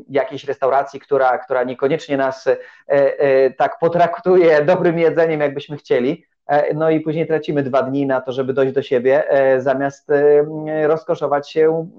jakiejś 0.09 0.45
restauracji, 0.45 1.01
która, 1.01 1.39
która 1.39 1.65
niekoniecznie 1.65 2.17
nas 2.17 2.47
e, 2.47 2.59
e, 2.89 3.51
tak 3.51 3.79
potraktuje 3.79 4.63
dobrym 4.65 4.99
jedzeniem, 4.99 5.41
jakbyśmy 5.41 5.77
chcieli, 5.77 6.25
e, 6.47 6.75
no 6.75 6.91
i 6.91 7.01
później 7.01 7.27
tracimy 7.27 7.63
dwa 7.63 7.83
dni 7.83 8.07
na 8.07 8.21
to, 8.21 8.33
żeby 8.33 8.53
dojść 8.53 8.75
do 8.75 8.83
siebie, 8.83 9.31
e, 9.31 9.61
zamiast 9.61 10.11
e, 10.11 10.87
rozkoszować 10.87 11.51
się 11.51 11.91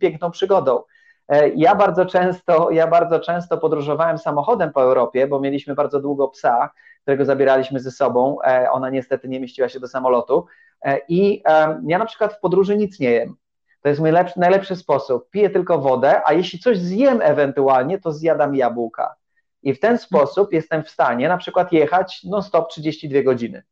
piękną 0.00 0.30
przygodą. 0.30 0.82
E, 1.28 1.48
ja 1.48 1.74
bardzo 1.74 2.06
często, 2.06 2.70
ja 2.70 2.86
bardzo 2.86 3.20
często 3.20 3.58
podróżowałem 3.58 4.18
samochodem 4.18 4.72
po 4.72 4.82
Europie, 4.82 5.26
bo 5.26 5.40
mieliśmy 5.40 5.74
bardzo 5.74 6.00
długo 6.00 6.28
psa, 6.28 6.70
którego 7.02 7.24
zabieraliśmy 7.24 7.80
ze 7.80 7.90
sobą. 7.90 8.36
E, 8.46 8.70
ona 8.70 8.90
niestety 8.90 9.28
nie 9.28 9.40
mieściła 9.40 9.68
się 9.68 9.80
do 9.80 9.88
samolotu. 9.88 10.46
E, 10.84 11.00
I 11.08 11.42
ja 11.86 11.98
na 11.98 12.06
przykład 12.06 12.34
w 12.34 12.40
podróży 12.40 12.76
nic 12.76 13.00
nie 13.00 13.10
jem. 13.10 13.36
To 13.82 13.88
jest 13.88 14.00
mój 14.00 14.10
lepszy, 14.10 14.40
najlepszy 14.40 14.76
sposób. 14.76 15.30
Piję 15.30 15.50
tylko 15.50 15.78
wodę, 15.78 16.20
a 16.24 16.32
jeśli 16.32 16.58
coś 16.58 16.78
zjem 16.78 17.20
ewentualnie, 17.22 18.00
to 18.00 18.12
zjadam 18.12 18.56
jabłka. 18.56 19.14
I 19.62 19.74
w 19.74 19.80
ten 19.80 19.98
sposób 19.98 20.52
jestem 20.52 20.84
w 20.84 20.90
stanie 20.90 21.28
na 21.28 21.38
przykład 21.38 21.72
jechać 21.72 22.20
no 22.24 22.42
stop 22.42 22.68
32 22.68 23.22
godziny. 23.22 23.62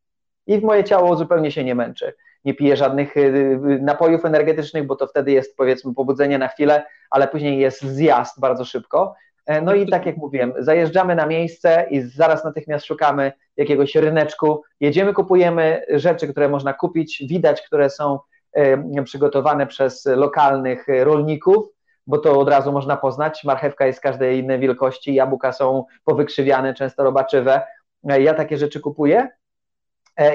I 0.46 0.58
moje 0.58 0.84
ciało 0.84 1.16
zupełnie 1.16 1.50
się 1.50 1.64
nie 1.64 1.74
męczy 1.74 2.14
nie 2.44 2.54
piję 2.54 2.76
żadnych 2.76 3.16
y, 3.16 3.20
y, 3.20 3.78
napojów 3.82 4.24
energetycznych, 4.24 4.86
bo 4.86 4.96
to 4.96 5.06
wtedy 5.06 5.32
jest 5.32 5.56
powiedzmy 5.56 5.94
pobudzenie 5.94 6.38
na 6.38 6.48
chwilę, 6.48 6.84
ale 7.10 7.28
później 7.28 7.58
jest 7.58 7.82
zjazd 7.82 8.40
bardzo 8.40 8.64
szybko. 8.64 9.14
E, 9.46 9.62
no 9.62 9.74
i 9.74 9.88
tak 9.88 10.06
jak 10.06 10.16
mówiłem, 10.16 10.52
zajeżdżamy 10.58 11.14
na 11.14 11.26
miejsce 11.26 11.86
i 11.90 12.00
zaraz 12.00 12.44
natychmiast 12.44 12.86
szukamy 12.86 13.32
jakiegoś 13.56 13.94
ryneczku, 13.94 14.62
jedziemy, 14.80 15.12
kupujemy 15.12 15.84
rzeczy, 15.88 16.28
które 16.28 16.48
można 16.48 16.72
kupić, 16.72 17.24
widać, 17.28 17.62
które 17.62 17.90
są 17.90 18.18
e, 18.52 19.02
przygotowane 19.04 19.66
przez 19.66 20.06
lokalnych 20.06 20.86
rolników, 21.02 21.68
bo 22.06 22.18
to 22.18 22.38
od 22.38 22.48
razu 22.48 22.72
można 22.72 22.96
poznać. 22.96 23.44
Marchewka 23.44 23.86
jest 23.86 24.00
każdej 24.00 24.38
innej 24.38 24.58
wielkości, 24.58 25.14
jabłka 25.14 25.52
są 25.52 25.84
powykrzywiane, 26.04 26.74
często 26.74 27.04
robaczywe. 27.04 27.62
E, 28.08 28.22
ja 28.22 28.34
takie 28.34 28.58
rzeczy 28.58 28.80
kupuję 28.80 29.28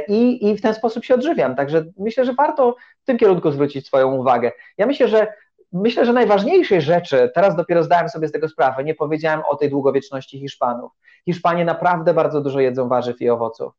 i, 0.08 0.50
i 0.50 0.58
w 0.58 0.62
ten 0.62 0.74
sposób 0.74 1.06
się 1.06 1.16
odżywiam. 1.16 1.56
Także 1.56 1.86
myślę, 1.98 2.26
że 2.26 2.34
warto 2.34 2.76
w 3.02 3.06
tym 3.06 3.18
kierunku 3.18 3.52
zwrócić 3.52 3.88
swoją 3.88 4.16
uwagę. 4.16 4.52
Ja 4.78 4.86
myślę, 4.86 5.08
że 5.08 5.34
myślę, 5.72 6.06
że 6.06 6.14
najważniejszej 6.14 6.82
rzeczy, 6.82 7.32
teraz 7.36 7.56
dopiero 7.56 7.84
zdałem 7.84 8.10
sobie 8.10 8.28
z 8.28 8.32
tego 8.32 8.50
sprawę, 8.50 8.84
nie 8.84 8.96
powiedziałem 8.96 9.42
o 9.50 9.56
tej 9.56 9.70
długowieczności 9.70 10.40
Hiszpanów. 10.40 10.92
Hiszpanie 11.26 11.66
naprawdę 11.66 12.14
bardzo 12.14 12.42
dużo 12.42 12.60
jedzą 12.60 12.88
warzyw 12.88 13.22
i 13.22 13.30
owoców. 13.30 13.74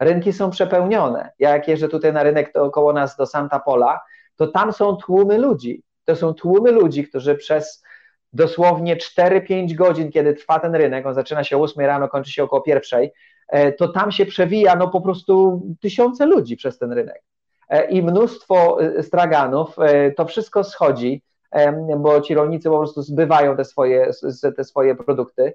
Rynki 0.00 0.32
są 0.32 0.50
przepełnione. 0.50 1.30
Ja 1.38 1.50
jak 1.50 1.68
jeżdżę 1.68 1.88
tutaj 1.88 2.12
na 2.12 2.22
rynek 2.22 2.52
to 2.52 2.64
około 2.64 2.92
nas 2.92 3.16
do 3.16 3.26
Santa 3.26 3.60
Pola, 3.60 4.00
to 4.36 4.46
tam 4.46 4.72
są 4.72 4.96
tłumy 4.96 5.38
ludzi. 5.38 5.82
To 6.04 6.16
są 6.16 6.34
tłumy 6.34 6.72
ludzi, 6.72 7.04
którzy 7.08 7.34
przez 7.34 7.82
dosłownie 8.32 8.96
4-5 8.96 9.74
godzin, 9.74 10.12
kiedy 10.12 10.34
trwa 10.34 10.58
ten 10.58 10.74
rynek, 10.74 11.06
on 11.06 11.14
zaczyna 11.14 11.44
się 11.44 11.56
o 11.56 11.60
8 11.60 11.86
rano, 11.86 12.08
kończy 12.08 12.32
się 12.32 12.44
około 12.44 12.62
pierwszej, 12.62 13.12
E, 13.12 13.37
to 13.78 13.88
tam 13.88 14.12
się 14.12 14.26
przewija 14.26 14.76
no 14.76 14.88
po 14.88 15.00
prostu 15.00 15.62
tysiące 15.80 16.26
ludzi 16.26 16.56
przez 16.56 16.78
ten 16.78 16.92
rynek. 16.92 17.22
E, 17.68 17.90
i 17.90 18.02
mnóstwo 18.02 18.82
e, 18.82 19.02
straganów, 19.02 19.76
to 20.16 20.26
wszystko 20.26 20.64
schodzi, 20.64 21.22
bo 21.96 22.20
ci 22.20 22.34
rolnicy 22.34 22.68
po 22.70 22.78
prostu 22.78 23.02
zbywają 23.02 23.56
te 23.56 23.64
swoje, 23.64 24.10
te 24.56 24.64
swoje 24.64 24.94
produkty. 24.94 25.54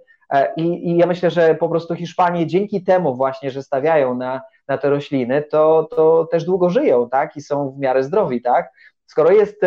I, 0.58 0.90
i 0.90 0.98
ja 0.98 1.06
myślę, 1.06 1.30
że 1.32 1.56
po 1.56 1.70
prostu 1.70 1.96
Hiszpanie 1.96 2.48
dzięki 2.48 2.84
temu 2.84 3.16
właśnie, 3.16 3.52
że 3.52 3.64
stawiają 3.64 4.16
na, 4.16 4.42
na 4.68 4.78
te 4.78 4.90
rośliny, 4.90 5.42
to, 5.42 5.88
to 5.96 6.28
też 6.32 6.44
długo 6.44 6.70
żyją, 6.70 7.10
tak, 7.10 7.38
i 7.38 7.42
są 7.42 7.72
w 7.72 7.80
miarę 7.80 8.04
zdrowi, 8.04 8.42
tak, 8.42 8.70
skoro 9.06 9.32
jest 9.32 9.62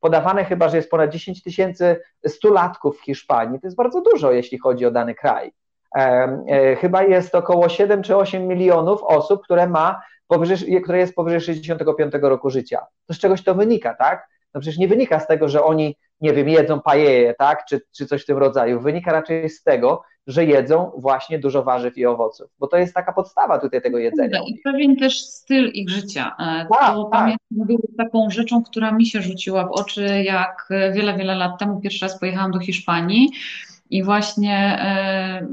podawane 0.00 0.44
chyba, 0.44 0.68
że 0.68 0.76
jest 0.76 0.90
ponad 0.90 1.10
10 1.10 1.42
tysięcy 1.42 2.00
stulatków 2.26 2.98
w 2.98 3.04
Hiszpanii, 3.04 3.60
to 3.60 3.66
jest 3.66 3.76
bardzo 3.76 4.00
dużo, 4.00 4.32
jeśli 4.32 4.58
chodzi 4.58 4.86
o 4.86 4.90
dany 4.90 5.14
kraj. 5.14 5.52
E, 5.96 6.76
chyba 6.76 7.02
jest 7.02 7.34
około 7.34 7.68
7 7.68 8.02
czy 8.02 8.16
8 8.16 8.46
milionów 8.46 9.02
osób, 9.02 9.42
które 9.44 9.68
ma 9.68 10.02
powyżej, 10.26 10.82
które 10.82 10.98
jest 10.98 11.14
powyżej 11.14 11.40
65 11.40 12.12
roku 12.22 12.50
życia. 12.50 12.86
To 13.06 13.14
z 13.14 13.18
czegoś 13.18 13.44
to 13.44 13.54
wynika, 13.54 13.94
tak? 13.94 14.28
No 14.54 14.60
przecież 14.60 14.78
nie 14.78 14.88
wynika 14.88 15.20
z 15.20 15.26
tego, 15.26 15.48
że 15.48 15.64
oni, 15.64 15.96
nie 16.20 16.32
wiem, 16.32 16.48
jedzą 16.48 16.80
pajeje, 16.80 17.34
tak? 17.34 17.64
Czy, 17.64 17.80
czy 17.92 18.06
coś 18.06 18.22
w 18.22 18.26
tym 18.26 18.38
rodzaju. 18.38 18.80
Wynika 18.80 19.12
raczej 19.12 19.50
z 19.50 19.62
tego, 19.62 20.02
że 20.26 20.44
jedzą 20.44 20.92
właśnie 20.96 21.38
dużo 21.38 21.62
warzyw 21.62 21.98
i 21.98 22.06
owoców, 22.06 22.50
bo 22.58 22.66
to 22.66 22.76
jest 22.76 22.94
taka 22.94 23.12
podstawa 23.12 23.58
tutaj 23.58 23.82
tego 23.82 23.98
jedzenia. 23.98 24.40
I 24.46 24.58
pewien 24.64 24.96
też 24.96 25.20
styl 25.20 25.68
ich 25.68 25.90
życia. 25.90 26.36
E, 26.38 26.66
tak, 26.72 26.94
to 26.94 27.04
tak. 27.04 27.20
pamiętam, 27.20 27.38
było 27.50 27.78
taką 27.98 28.30
rzeczą, 28.30 28.62
która 28.62 28.92
mi 28.92 29.06
się 29.06 29.22
rzuciła 29.22 29.64
w 29.64 29.70
oczy, 29.70 30.22
jak 30.22 30.68
wiele, 30.92 31.16
wiele 31.16 31.34
lat 31.34 31.58
temu 31.58 31.80
pierwszy 31.80 32.04
raz 32.04 32.20
pojechałam 32.20 32.50
do 32.50 32.60
Hiszpanii 32.60 33.28
i 33.90 34.02
właśnie 34.02 34.56
e, 34.56 35.46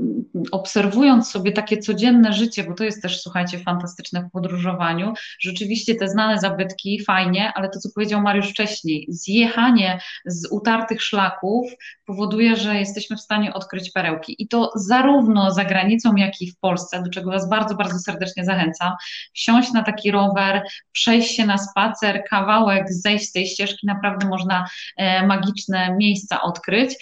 obserwując 0.52 1.32
sobie 1.32 1.52
takie 1.52 1.78
codzienne 1.78 2.34
życie, 2.34 2.64
bo 2.64 2.74
to 2.74 2.84
jest 2.84 3.02
też, 3.02 3.22
słuchajcie, 3.22 3.60
fantastyczne 3.60 4.22
w 4.22 4.32
podróżowaniu, 4.32 5.14
rzeczywiście 5.40 5.96
te 5.96 6.10
znane 6.10 6.40
zabytki, 6.40 7.04
fajnie, 7.04 7.54
ale 7.56 7.70
to, 7.70 7.80
co 7.80 7.90
powiedział 7.96 8.22
Mariusz 8.22 8.50
wcześniej, 8.50 9.06
zjechanie 9.10 10.00
z 10.26 10.52
utartych 10.52 11.02
szlaków 11.02 11.72
powoduje, 12.06 12.56
że 12.56 12.76
jesteśmy 12.76 13.18
w 13.18 13.22
stanie 13.22 13.54
odkryć 13.54 13.92
perełki. 13.92 14.36
I 14.44 14.48
to 14.48 14.72
zarówno 14.76 15.52
za 15.52 15.66
granicą, 15.66 16.16
jak 16.16 16.42
i 16.42 16.52
w 16.52 16.60
Polsce, 16.60 17.04
do 17.04 17.10
czego 17.10 17.32
Was 17.32 17.50
bardzo, 17.50 17.76
bardzo 17.76 18.00
serdecznie 18.00 18.46
zachęcam. 18.46 18.94
Wsiąść 19.34 19.74
na 19.74 19.84
taki 19.84 20.12
rower, 20.12 20.64
przejść 20.92 21.36
się 21.36 21.46
na 21.46 21.58
spacer, 21.58 22.24
kawałek, 22.30 22.86
zejść 22.90 23.26
z 23.26 23.32
tej 23.32 23.48
ścieżki, 23.48 23.88
naprawdę 23.88 24.28
można 24.28 24.66
e, 24.98 25.28
magiczne 25.28 25.96
miejsca 25.98 26.42
odkryć. 26.42 26.96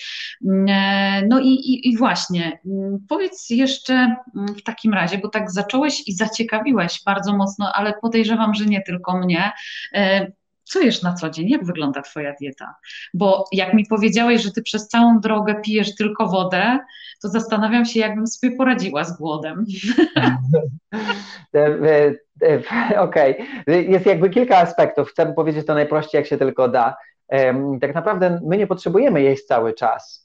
No 1.27 1.39
i, 1.39 1.47
i, 1.47 1.89
i 1.89 1.97
właśnie, 1.97 2.59
mm, 2.65 2.99
powiedz 3.09 3.49
jeszcze 3.49 3.93
mm, 3.93 4.47
w 4.57 4.63
takim 4.63 4.93
razie, 4.93 5.17
bo 5.17 5.29
tak 5.29 5.51
zacząłeś 5.51 6.07
i 6.07 6.13
zaciekawiłeś 6.13 7.01
bardzo 7.05 7.37
mocno, 7.37 7.73
ale 7.73 7.93
podejrzewam, 8.01 8.53
że 8.53 8.65
nie 8.65 8.81
tylko 8.81 9.17
mnie. 9.17 9.51
E, 9.93 10.31
co 10.63 10.79
jesz 10.79 11.01
na 11.01 11.13
co 11.13 11.29
dzień? 11.29 11.49
Jak 11.49 11.65
wygląda 11.65 12.01
Twoja 12.01 12.33
dieta? 12.39 12.75
Bo 13.13 13.45
jak 13.51 13.73
mi 13.73 13.85
powiedziałeś, 13.85 14.41
że 14.41 14.51
Ty 14.51 14.61
przez 14.61 14.87
całą 14.87 15.19
drogę 15.19 15.55
pijesz 15.61 15.95
tylko 15.95 16.27
wodę, 16.27 16.79
to 17.21 17.29
zastanawiam 17.29 17.85
się, 17.85 17.99
jakbym 17.99 18.27
sobie 18.27 18.57
poradziła 18.57 19.03
z 19.03 19.17
głodem. 19.17 19.65
Okej, 22.97 23.37
okay. 23.37 23.83
jest 23.83 24.05
jakby 24.05 24.29
kilka 24.29 24.57
aspektów. 24.57 25.09
Chcę 25.09 25.33
powiedzieć 25.33 25.67
to 25.67 25.73
najprościej, 25.73 26.19
jak 26.19 26.27
się 26.27 26.37
tylko 26.37 26.67
da. 26.67 26.95
Tak 27.81 27.95
naprawdę 27.95 28.39
my 28.45 28.57
nie 28.57 28.67
potrzebujemy 28.67 29.21
jeść 29.21 29.45
cały 29.45 29.73
czas. 29.73 30.24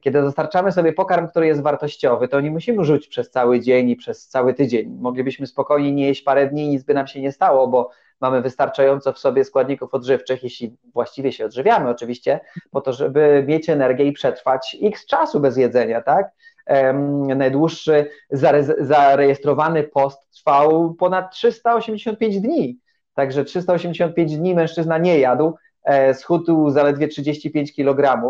Kiedy 0.00 0.22
dostarczamy 0.22 0.72
sobie 0.72 0.92
pokarm, 0.92 1.28
który 1.28 1.46
jest 1.46 1.62
wartościowy, 1.62 2.28
to 2.28 2.40
nie 2.40 2.50
musimy 2.50 2.84
rzucić 2.84 3.08
przez 3.08 3.30
cały 3.30 3.60
dzień 3.60 3.90
i 3.90 3.96
przez 3.96 4.28
cały 4.28 4.54
tydzień. 4.54 4.96
Moglibyśmy 5.00 5.46
spokojnie 5.46 5.92
nie 5.92 6.06
jeść 6.06 6.22
parę 6.22 6.46
dni 6.46 6.64
i 6.64 6.68
nic 6.68 6.82
by 6.82 6.94
nam 6.94 7.06
się 7.06 7.20
nie 7.20 7.32
stało, 7.32 7.68
bo 7.68 7.90
mamy 8.20 8.42
wystarczająco 8.42 9.12
w 9.12 9.18
sobie 9.18 9.44
składników 9.44 9.94
odżywczych, 9.94 10.42
jeśli 10.42 10.76
właściwie 10.92 11.32
się 11.32 11.44
odżywiamy 11.44 11.90
oczywiście, 11.90 12.40
po 12.70 12.80
to, 12.80 12.92
żeby 12.92 13.44
mieć 13.48 13.70
energię 13.70 14.04
i 14.04 14.12
przetrwać 14.12 14.76
x 14.82 15.06
czasu 15.06 15.40
bez 15.40 15.56
jedzenia, 15.56 16.00
tak? 16.02 16.30
najdłuższy 17.36 18.10
zarejestrowany 18.78 19.82
post 19.82 20.30
trwał 20.30 20.94
ponad 20.94 21.32
385 21.32 22.40
dni. 22.40 22.78
Także 23.14 23.44
385 23.44 24.36
dni 24.36 24.54
mężczyzna 24.54 24.98
nie 24.98 25.18
jadł, 25.18 25.54
e, 25.82 26.14
schudł 26.14 26.70
zaledwie 26.70 27.08
35 27.08 27.74
kg, 27.76 28.22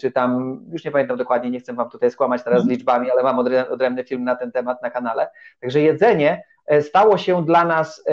czy 0.00 0.12
tam, 0.12 0.60
już 0.72 0.84
nie 0.84 0.90
pamiętam 0.90 1.16
dokładnie, 1.16 1.50
nie 1.50 1.60
chcę 1.60 1.72
Wam 1.72 1.90
tutaj 1.90 2.10
skłamać 2.10 2.44
teraz 2.44 2.58
z 2.58 2.62
mhm. 2.62 2.78
liczbami, 2.78 3.10
ale 3.10 3.22
mam 3.22 3.38
odrębny 3.70 4.04
film 4.04 4.24
na 4.24 4.36
ten 4.36 4.52
temat 4.52 4.82
na 4.82 4.90
kanale. 4.90 5.30
Także 5.60 5.80
jedzenie 5.80 6.44
e, 6.66 6.82
stało 6.82 7.18
się 7.18 7.44
dla 7.44 7.64
nas 7.64 8.04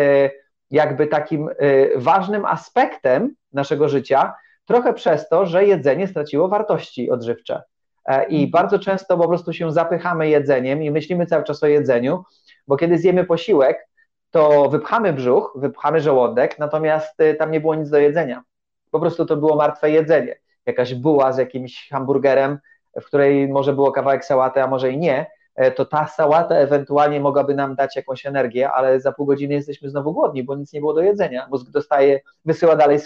jakby 0.71 1.07
takim 1.07 1.49
ważnym 1.95 2.45
aspektem 2.45 3.35
naszego 3.53 3.89
życia, 3.89 4.33
trochę 4.65 4.93
przez 4.93 5.29
to, 5.29 5.45
że 5.45 5.65
jedzenie 5.65 6.07
straciło 6.07 6.47
wartości 6.47 7.11
odżywcze. 7.11 7.61
E, 8.05 8.23
i 8.23 8.43
mhm. 8.43 8.51
bardzo 8.51 8.79
często 8.79 9.17
po 9.17 9.27
prostu 9.27 9.53
się 9.53 9.71
zapychamy 9.71 10.29
jedzeniem 10.29 10.83
i 10.83 10.91
myślimy 10.91 11.25
cały 11.25 11.43
czas 11.43 11.63
o 11.63 11.67
jedzeniu, 11.67 12.23
bo 12.67 12.77
kiedy 12.77 12.97
zjemy 12.97 13.25
posiłek, 13.25 13.87
to 14.31 14.69
wypchamy 14.69 15.13
brzuch, 15.13 15.53
wypchamy 15.55 16.01
żołądek, 16.01 16.59
natomiast 16.59 17.17
tam 17.39 17.51
nie 17.51 17.59
było 17.59 17.75
nic 17.75 17.89
do 17.89 17.97
jedzenia. 17.97 18.43
Po 18.91 18.99
prostu 18.99 19.25
to 19.25 19.37
było 19.37 19.55
martwe 19.55 19.91
jedzenie. 19.91 20.35
Jakaś 20.65 20.93
buła 20.93 21.33
z 21.33 21.37
jakimś 21.37 21.89
hamburgerem, 21.89 22.59
w 23.01 23.05
której 23.05 23.47
może 23.47 23.73
było 23.73 23.91
kawałek 23.91 24.25
sałaty, 24.25 24.63
a 24.63 24.67
może 24.67 24.91
i 24.91 24.97
nie, 24.97 25.25
e, 25.55 25.71
to 25.71 25.85
ta 25.85 26.07
sałata 26.07 26.55
ewentualnie 26.55 27.19
mogłaby 27.19 27.55
nam 27.55 27.75
dać 27.75 27.95
jakąś 27.95 28.25
energię, 28.25 28.71
ale 28.71 28.99
za 28.99 29.11
pół 29.11 29.25
godziny 29.25 29.53
jesteśmy 29.53 29.89
znowu 29.89 30.13
głodni, 30.13 30.43
bo 30.43 30.55
nic 30.55 30.73
nie 30.73 30.79
było 30.79 30.93
do 30.93 31.01
jedzenia. 31.01 31.47
Mózg 31.51 31.69
dostaje, 31.69 32.19
wysyła 32.45 32.75
dalej 32.75 32.99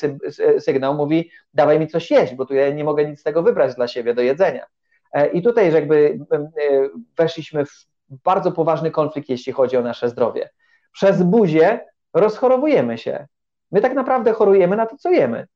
sygnał, 0.60 0.96
mówi 0.96 1.32
dawaj 1.54 1.80
mi 1.80 1.88
coś 1.88 2.12
jeść, 2.12 2.36
bo 2.36 2.46
tu 2.46 2.54
ja 2.54 2.70
nie 2.70 2.84
mogę 2.84 3.06
nic 3.06 3.20
z 3.20 3.24
tego 3.24 3.44
wybrać 3.44 3.76
dla 3.76 3.88
siebie 3.88 4.14
do 4.14 4.22
jedzenia. 4.22 4.66
E, 5.14 5.28
I 5.28 5.42
tutaj 5.42 5.74
jakby 5.74 6.20
e, 6.32 6.40
weszliśmy 7.18 7.66
w 7.66 7.86
bardzo 8.10 8.52
poważny 8.52 8.92
konflikt, 8.92 9.30
jeśli 9.30 9.54
chodzi 9.54 9.78
o 9.78 9.82
nasze 9.82 10.10
zdrowie. 10.10 10.50
Przez 10.92 11.24
buzię 11.24 11.80
rozchorowujemy 12.14 12.98
się. 12.98 13.28
My 13.72 13.82
tak 13.82 13.94
naprawdę 13.94 14.34
chorujemy 14.34 14.76
na 14.76 14.86
to, 14.86 14.98
co 14.98 15.12
jemy. 15.12 15.48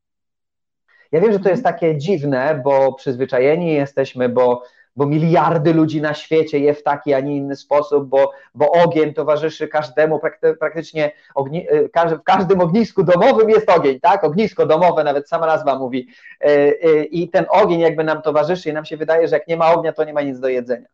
Ja 1.11 1.21
wiem, 1.21 1.33
że 1.33 1.39
to 1.39 1.49
jest 1.49 1.63
takie 1.63 1.97
dziwne, 1.97 2.61
bo 2.63 2.93
przyzwyczajeni 2.93 3.73
jesteśmy, 3.73 4.29
bo, 4.29 4.63
bo 4.95 5.05
miliardy 5.05 5.73
ludzi 5.73 6.01
na 6.01 6.13
świecie 6.13 6.59
je 6.59 6.73
w 6.73 6.83
taki, 6.83 7.13
a 7.13 7.19
nie 7.19 7.37
inny 7.37 7.55
sposób, 7.55 8.09
bo, 8.09 8.31
bo 8.55 8.71
ogień 8.71 9.13
towarzyszy 9.13 9.67
każdemu, 9.67 10.19
praktycznie 10.59 11.11
ogni, 11.35 11.67
e, 11.69 12.17
w 12.17 12.23
każdym 12.23 12.61
ognisku 12.61 13.03
domowym 13.03 13.49
jest 13.49 13.69
ogień, 13.69 13.99
tak? 13.99 14.23
Ognisko 14.23 14.65
domowe, 14.65 15.03
nawet 15.03 15.29
sama 15.29 15.45
nazwa 15.45 15.79
mówi. 15.79 16.07
E, 16.41 16.45
e, 16.45 17.03
I 17.03 17.29
ten 17.29 17.45
ogień 17.49 17.79
jakby 17.79 18.03
nam 18.03 18.21
towarzyszy 18.21 18.69
i 18.69 18.73
nam 18.73 18.85
się 18.85 18.97
wydaje, 18.97 19.27
że 19.27 19.35
jak 19.35 19.47
nie 19.47 19.57
ma 19.57 19.73
ognia, 19.73 19.93
to 19.93 20.03
nie 20.03 20.13
ma 20.13 20.21
nic 20.21 20.39
do 20.39 20.47
jedzenia. 20.47 20.87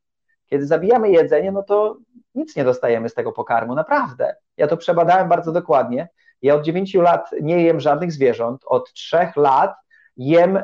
Kiedy 0.45 0.65
zabijamy 0.65 1.11
jedzenie, 1.11 1.51
no 1.51 1.63
to 1.63 1.97
nic 2.35 2.55
nie 2.55 2.63
dostajemy 2.63 3.09
z 3.09 3.13
tego 3.13 3.31
pokarmu, 3.31 3.75
naprawdę. 3.75 4.35
Ja 4.57 4.67
to 4.67 4.77
przebadałem 4.77 5.29
bardzo 5.29 5.51
dokładnie. 5.51 6.09
Ja 6.41 6.55
od 6.55 6.63
9 6.63 6.93
lat 6.93 7.29
nie 7.41 7.63
jem 7.63 7.79
żadnych 7.79 8.11
zwierząt, 8.11 8.61
od 8.65 8.93
3 8.93 9.17
lat 9.35 9.75
jem 10.17 10.59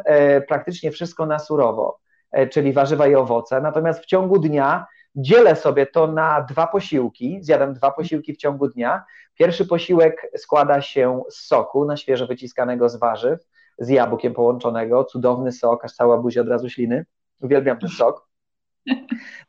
praktycznie 0.48 0.92
wszystko 0.92 1.26
na 1.26 1.40
surowo 1.40 2.02
E, 2.32 2.48
czyli 2.48 2.74
warzywa 2.74 3.08
i 3.08 3.16
owoce. 3.16 3.62
Natomiast 3.62 4.04
w 4.04 4.06
ciągu 4.06 4.40
dnia 4.40 4.86
dzielę 5.16 5.56
sobie 5.56 5.86
to 5.86 6.08
na 6.08 6.42
dwa 6.42 6.68
posiłki, 6.68 7.40
zjadam 7.42 7.74
dwa 7.74 7.92
posiłki 7.92 8.34
w 8.34 8.38
ciągu 8.38 8.68
dnia. 8.68 9.04
Pierwszy 9.36 9.66
posiłek 9.66 10.32
składa 10.38 10.82
się 10.82 11.24
z 11.30 11.36
soku 11.48 11.86
na 11.86 11.98
świeżo 11.98 12.28
wyciskanego 12.28 12.90
z 12.90 12.96
warzyw, 12.96 13.40
z 13.78 13.90
jabłkiem 13.90 14.34
połączonego, 14.34 15.04
cudowny 15.04 15.52
sok, 15.52 15.86
aż 15.86 15.94
cała 15.94 16.18
buzia 16.18 16.42
od 16.42 16.48
razu 16.48 16.70
śliny. 16.70 17.06
Uwielbiam 17.42 17.80
ten 17.80 17.90
sok. 17.90 18.28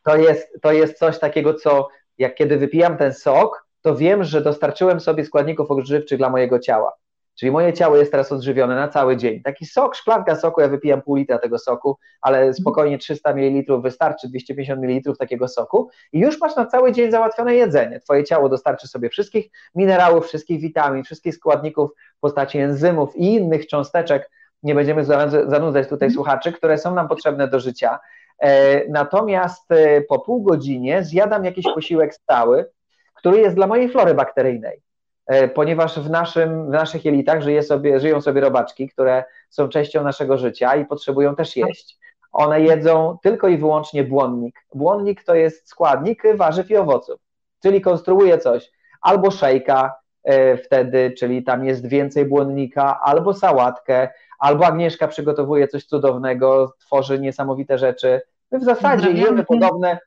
To 0.05 0.17
jest, 0.17 0.59
to 0.63 0.73
jest 0.73 0.99
coś 0.99 1.19
takiego, 1.19 1.55
co 1.55 1.89
jak 2.19 2.35
kiedy 2.35 2.57
wypijam 2.57 2.97
ten 2.97 3.15
sok, 3.15 3.67
to 3.83 3.97
wiem, 3.97 4.25
że 4.25 4.41
dostarczyłem 4.41 5.01
sobie 5.01 5.25
składników 5.25 5.71
odżywczych 5.71 6.19
dla 6.19 6.31
mojego 6.31 6.59
ciała. 6.59 6.93
Czyli 7.35 7.53
moje 7.53 7.73
ciało 7.73 7.97
jest 7.97 8.11
teraz 8.11 8.33
odżywione 8.33 8.77
na 8.77 8.89
cały 8.89 9.17
dzień. 9.17 9.43
Taki 9.43 9.67
sok, 9.67 9.97
szklanka 9.97 10.37
soku, 10.37 10.61
ja 10.61 10.69
wypijam 10.69 11.03
pół 11.03 11.17
litra 11.17 11.39
tego 11.39 11.59
soku, 11.59 11.99
ale 12.21 12.39
mhm. 12.39 12.55
spokojnie 12.55 12.99
300 12.99 13.31
ml 13.35 13.81
wystarczy, 13.81 14.29
250 14.29 14.83
ml 14.83 15.17
takiego 15.17 15.49
soku 15.49 15.91
i 16.13 16.21
już 16.21 16.41
masz 16.41 16.57
na 16.57 16.67
cały 16.67 16.93
dzień 16.93 17.11
załatwione 17.11 17.55
jedzenie. 17.55 18.01
Twoje 18.01 18.25
ciało 18.25 18.49
dostarczy 18.49 18.89
sobie 18.89 19.09
wszystkich 19.09 19.51
minerałów, 19.75 20.27
wszystkich 20.27 20.61
witamin, 20.61 21.05
wszystkich 21.05 21.35
składników 21.35 21.91
w 22.17 22.21
postaci 22.21 22.59
enzymów 22.59 23.17
i 23.17 23.35
innych 23.35 23.67
cząsteczek. 23.67 24.31
Nie 24.63 24.75
będziemy 24.75 25.05
zanudzać 25.47 25.89
tutaj 25.89 26.07
mhm. 26.07 26.11
słuchaczy, 26.11 26.53
które 26.53 26.79
są 26.79 26.95
nam 26.95 27.09
potrzebne 27.09 27.49
do 27.49 27.61
życia. 27.61 27.99
E, 28.39 28.89
natomiast 28.89 29.73
e, 29.73 30.01
po 30.01 30.19
pół 30.19 30.43
godzinie 30.43 31.05
zjadam 31.05 31.45
jakiś 31.45 31.65
posiłek 31.75 32.15
stały, 32.15 32.71
który 33.15 33.39
jest 33.39 33.57
dla 33.57 33.67
mojej 33.67 33.89
flory 33.89 34.15
bakteryjnej. 34.15 34.83
E, 35.27 35.49
ponieważ 35.49 35.99
w, 35.99 36.11
naszym, 36.11 36.67
w 36.67 36.71
naszych 36.71 37.05
jelitach 37.05 37.43
żyje 37.43 37.63
sobie, 37.63 38.01
żyją 38.01 38.21
sobie 38.21 38.41
robaczki, 38.41 38.89
które 38.89 39.25
są 39.51 39.69
częścią 39.69 40.05
naszego 40.05 40.39
życia 40.39 40.77
i 40.77 40.87
potrzebują 40.87 41.37
też 41.37 41.57
jeść. 41.57 41.99
One 42.33 42.61
jedzą 42.61 43.19
tylko 43.23 43.49
i 43.49 43.59
wyłącznie 43.59 44.05
błonnik. 44.05 44.65
Błonnik 44.75 45.25
to 45.25 45.35
jest 45.35 45.69
składnik 45.69 46.23
warzyw 46.35 46.71
i 46.71 46.77
owoców, 46.77 47.21
czyli 47.63 47.81
konstruuje 47.81 48.39
coś 48.39 48.71
albo 49.03 49.31
szejka 49.31 49.95
e, 50.25 50.57
wtedy, 50.57 51.15
czyli 51.19 51.45
tam 51.45 51.65
jest 51.65 51.87
więcej 51.87 52.25
błonnika, 52.25 53.01
albo 53.03 53.35
sałatkę, 53.35 54.09
albo 54.39 54.67
Agnieszka 54.67 55.09
przygotowuje 55.09 55.69
coś 55.69 55.85
cudownego, 55.85 56.75
tworzy 56.79 57.19
niesamowite 57.19 57.79
rzeczy. 57.79 58.21
My 58.51 58.59
w 58.59 58.65
zasadzie 58.65 59.11
jemy 59.11 59.45
podobne, 59.45 59.99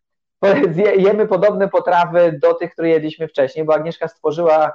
jemy 1.07 1.27
podobne 1.27 1.67
potrawy 1.67 2.39
do 2.41 2.53
tych, 2.53 2.71
które 2.71 2.89
jedliśmy 2.89 3.27
wcześniej, 3.27 3.65
bo 3.65 3.73
Agnieszka 3.73 4.07
stworzyła 4.07 4.71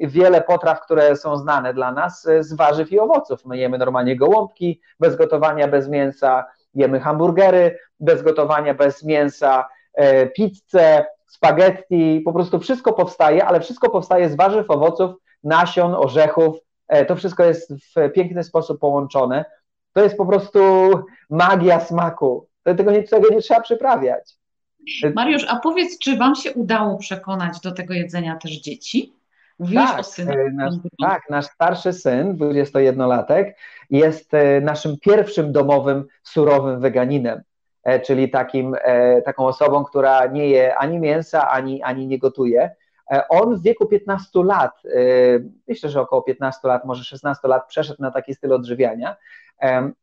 wiele 0.00 0.40
potraw, 0.40 0.80
które 0.80 1.16
są 1.16 1.36
znane 1.36 1.74
dla 1.74 1.92
nas 1.92 2.26
e, 2.26 2.42
z 2.42 2.52
warzyw 2.52 2.92
i 2.92 2.98
owoców. 2.98 3.44
My 3.44 3.58
jemy 3.58 3.78
normalnie 3.78 4.16
gołąbki 4.16 4.80
bez 5.00 5.16
gotowania, 5.16 5.68
bez 5.68 5.88
mięsa, 5.88 6.44
jemy 6.74 7.00
hamburgery 7.00 7.78
bez 8.00 8.22
gotowania, 8.22 8.74
bez 8.74 9.04
mięsa, 9.04 9.68
e, 9.94 10.26
pizzę, 10.26 11.04
spaghetti, 11.26 12.20
po 12.24 12.32
prostu 12.32 12.60
wszystko 12.60 12.92
powstaje, 12.92 13.44
ale 13.44 13.60
wszystko 13.60 13.90
powstaje 13.90 14.28
z 14.28 14.36
warzyw, 14.36 14.70
owoców, 14.70 15.10
nasion, 15.44 15.94
orzechów. 15.94 16.56
E, 16.88 17.04
to 17.04 17.16
wszystko 17.16 17.44
jest 17.44 17.72
w 17.72 18.12
piękny 18.12 18.44
sposób 18.44 18.80
połączone. 18.80 19.44
To 19.92 20.02
jest 20.02 20.16
po 20.16 20.26
prostu 20.26 20.60
magia 21.30 21.80
smaku. 21.80 22.46
Tego 22.62 22.90
nie, 22.90 23.02
tego 23.02 23.28
nie 23.28 23.40
trzeba 23.40 23.60
przyprawiać. 23.60 24.36
Mariusz, 25.14 25.46
a 25.48 25.56
powiedz, 25.56 25.98
czy 25.98 26.16
Wam 26.16 26.34
się 26.34 26.52
udało 26.52 26.98
przekonać 26.98 27.60
do 27.60 27.72
tego 27.72 27.94
jedzenia 27.94 28.36
też 28.36 28.50
dzieci? 28.50 29.12
Mówiłeś 29.62 29.90
tak, 29.90 30.28
o. 30.28 30.32
E, 30.32 30.50
nasz, 30.50 30.74
tak, 31.00 31.22
nasz 31.30 31.46
starszy 31.46 31.92
syn, 31.92 32.36
21-latek, 32.36 33.52
jest 33.90 34.34
e, 34.34 34.60
naszym 34.60 34.98
pierwszym 34.98 35.52
domowym, 35.52 36.04
surowym 36.22 36.80
weganinem, 36.80 37.42
e, 37.82 38.00
czyli 38.00 38.30
takim, 38.30 38.76
taką 39.24 39.46
osobą, 39.46 39.84
która 39.84 40.26
nie 40.26 40.48
je 40.48 40.76
ani 40.76 40.98
mięsa, 40.98 41.48
ani, 41.48 41.82
ani 41.82 42.06
nie 42.06 42.18
gotuje. 42.18 42.70
On 43.28 43.56
w 43.56 43.62
wieku 43.62 43.86
15 43.86 44.44
lat, 44.44 44.82
myślę, 45.68 45.90
że 45.90 46.00
około 46.00 46.22
15 46.22 46.68
lat, 46.68 46.84
może 46.84 47.04
16 47.04 47.48
lat, 47.48 47.68
przeszedł 47.68 48.02
na 48.02 48.10
taki 48.10 48.34
styl 48.34 48.52
odżywiania. 48.52 49.16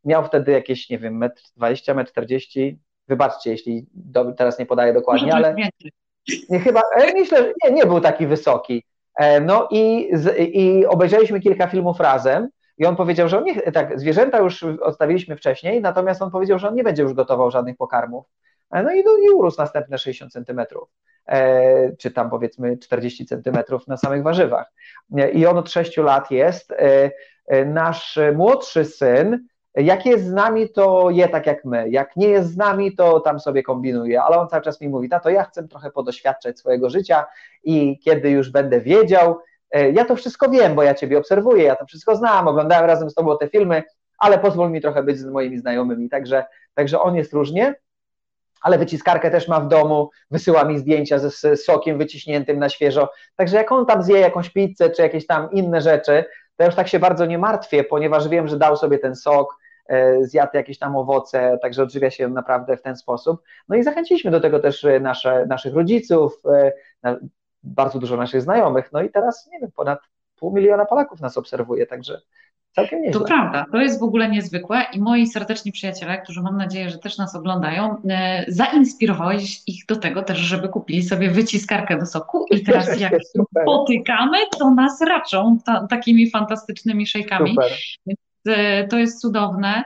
Miał 0.04 0.24
wtedy 0.24 0.52
jakieś, 0.52 0.90
nie 0.90 0.98
wiem, 0.98 1.20
1,20 1.60 1.90
m, 1.90 1.98
1,40 1.98 2.68
m. 2.68 2.76
Wybaczcie, 3.08 3.50
jeśli 3.50 3.86
do, 3.94 4.32
teraz 4.32 4.58
nie 4.58 4.66
podaję 4.66 4.92
dokładnie, 4.92 5.34
ale 5.34 5.54
nie, 6.50 6.60
chyba, 6.60 6.82
myślę, 7.14 7.52
nie, 7.64 7.70
nie 7.70 7.86
był 7.86 8.00
taki 8.00 8.26
wysoki. 8.26 8.84
E, 9.20 9.40
no 9.40 9.68
i, 9.70 10.10
i 10.36 10.86
obejrzeliśmy 10.86 11.40
kilka 11.40 11.66
filmów 11.66 12.00
razem 12.00 12.48
i 12.78 12.86
on 12.86 12.96
powiedział, 12.96 13.28
że 13.28 13.38
on 13.38 13.44
nie, 13.44 13.72
tak, 13.72 14.00
zwierzęta 14.00 14.38
już 14.38 14.62
odstawiliśmy 14.62 15.36
wcześniej, 15.36 15.80
natomiast 15.80 16.22
on 16.22 16.30
powiedział, 16.30 16.58
że 16.58 16.68
on 16.68 16.74
nie 16.74 16.84
będzie 16.84 17.02
już 17.02 17.14
gotował 17.14 17.50
żadnych 17.50 17.76
pokarmów. 17.76 18.26
no 18.72 18.92
i, 18.92 19.04
no, 19.04 19.16
i 19.26 19.30
urósł 19.30 19.58
następne 19.58 19.98
60 19.98 20.32
centymetrów. 20.32 20.88
Czy 21.98 22.10
tam 22.10 22.30
powiedzmy 22.30 22.78
40 22.78 23.26
centymetrów 23.26 23.86
na 23.86 23.96
samych 23.96 24.22
warzywach. 24.22 24.72
I 25.32 25.46
on 25.46 25.58
od 25.58 25.70
6 25.70 25.96
lat 25.96 26.30
jest. 26.30 26.74
Nasz 27.66 28.18
młodszy 28.34 28.84
syn 28.84 29.46
jak 29.74 30.06
jest 30.06 30.24
z 30.24 30.32
nami, 30.32 30.68
to 30.68 31.10
je 31.10 31.28
tak 31.28 31.46
jak 31.46 31.64
my. 31.64 31.88
Jak 31.90 32.16
nie 32.16 32.28
jest 32.28 32.52
z 32.52 32.56
nami, 32.56 32.96
to 32.96 33.20
tam 33.20 33.40
sobie 33.40 33.62
kombinuje. 33.62 34.22
Ale 34.22 34.38
on 34.38 34.48
cały 34.48 34.62
czas 34.62 34.80
mi 34.80 34.88
mówi, 34.88 35.08
to 35.22 35.30
ja 35.30 35.44
chcę 35.44 35.68
trochę 35.68 35.90
podoświadczać 35.90 36.58
swojego 36.58 36.90
życia 36.90 37.26
i 37.64 37.98
kiedy 37.98 38.30
już 38.30 38.50
będę 38.50 38.80
wiedział, 38.80 39.38
e, 39.70 39.90
ja 39.90 40.04
to 40.04 40.16
wszystko 40.16 40.50
wiem, 40.50 40.74
bo 40.74 40.82
ja 40.82 40.94
Ciebie 40.94 41.18
obserwuję, 41.18 41.64
ja 41.64 41.76
to 41.76 41.86
wszystko 41.86 42.16
znam, 42.16 42.48
oglądałem 42.48 42.86
razem 42.86 43.10
z 43.10 43.14
Tobą 43.14 43.38
te 43.38 43.48
filmy, 43.48 43.82
ale 44.18 44.38
pozwól 44.38 44.70
mi 44.70 44.80
trochę 44.80 45.02
być 45.02 45.18
z 45.18 45.24
moimi 45.24 45.58
znajomymi. 45.58 46.08
Także, 46.08 46.44
także 46.74 47.00
on 47.00 47.16
jest 47.16 47.32
różnie, 47.32 47.74
ale 48.62 48.78
wyciskarkę 48.78 49.30
też 49.30 49.48
ma 49.48 49.60
w 49.60 49.68
domu, 49.68 50.10
wysyła 50.30 50.64
mi 50.64 50.78
zdjęcia 50.78 51.18
ze 51.18 51.56
sokiem 51.56 51.98
wyciśniętym 51.98 52.58
na 52.58 52.68
świeżo. 52.68 53.10
Także 53.36 53.56
jak 53.56 53.72
on 53.72 53.86
tam 53.86 54.02
zje 54.02 54.18
jakąś 54.18 54.50
pizzę 54.50 54.90
czy 54.90 55.02
jakieś 55.02 55.26
tam 55.26 55.50
inne 55.52 55.80
rzeczy, 55.80 56.24
to 56.56 56.62
ja 56.62 56.66
już 56.66 56.74
tak 56.74 56.88
się 56.88 56.98
bardzo 56.98 57.26
nie 57.26 57.38
martwię, 57.38 57.84
ponieważ 57.84 58.28
wiem, 58.28 58.48
że 58.48 58.56
dał 58.56 58.76
sobie 58.76 58.98
ten 58.98 59.16
sok, 59.16 59.59
zjadł 60.22 60.50
jakieś 60.54 60.78
tam 60.78 60.96
owoce, 60.96 61.58
także 61.62 61.82
odżywia 61.82 62.10
się 62.10 62.28
naprawdę 62.28 62.76
w 62.76 62.82
ten 62.82 62.96
sposób. 62.96 63.42
No 63.68 63.76
i 63.76 63.82
zachęciliśmy 63.82 64.30
do 64.30 64.40
tego 64.40 64.58
też 64.58 64.84
e, 64.84 65.00
nasze, 65.00 65.46
naszych 65.46 65.74
rodziców, 65.74 66.42
e, 67.04 67.16
bardzo 67.62 67.98
dużo 67.98 68.16
naszych 68.16 68.42
znajomych, 68.42 68.92
no 68.92 69.02
i 69.02 69.10
teraz, 69.10 69.48
nie 69.52 69.60
wiem, 69.60 69.70
ponad 69.76 69.98
pół 70.36 70.52
miliona 70.52 70.86
Polaków 70.86 71.20
nas 71.20 71.38
obserwuje, 71.38 71.86
także 71.86 72.20
całkiem 72.72 73.02
nieźle. 73.02 73.20
To 73.20 73.26
prawda, 73.26 73.66
to 73.72 73.78
jest 73.78 74.00
w 74.00 74.02
ogóle 74.02 74.28
niezwykłe 74.28 74.84
i 74.92 75.00
moi 75.00 75.26
serdeczni 75.26 75.72
przyjaciele, 75.72 76.18
którzy 76.18 76.42
mam 76.42 76.56
nadzieję, 76.56 76.90
że 76.90 76.98
też 76.98 77.18
nas 77.18 77.34
oglądają, 77.36 77.96
e, 78.10 78.44
zainspirowałeś 78.48 79.62
ich 79.66 79.86
do 79.86 79.96
tego 79.96 80.22
też, 80.22 80.38
żeby 80.38 80.68
kupili 80.68 81.02
sobie 81.02 81.30
wyciskarkę 81.30 81.98
do 81.98 82.06
soku 82.06 82.46
i 82.50 82.62
teraz 82.66 83.00
jak 83.00 83.12
spotykamy, 83.62 84.38
to 84.58 84.70
nas 84.70 85.00
raczą 85.00 85.58
ta, 85.64 85.86
takimi 85.86 86.30
fantastycznymi 86.30 87.06
szejkami. 87.06 87.56
E, 88.10 88.14
to 88.90 88.98
jest 88.98 89.20
cudowne. 89.20 89.84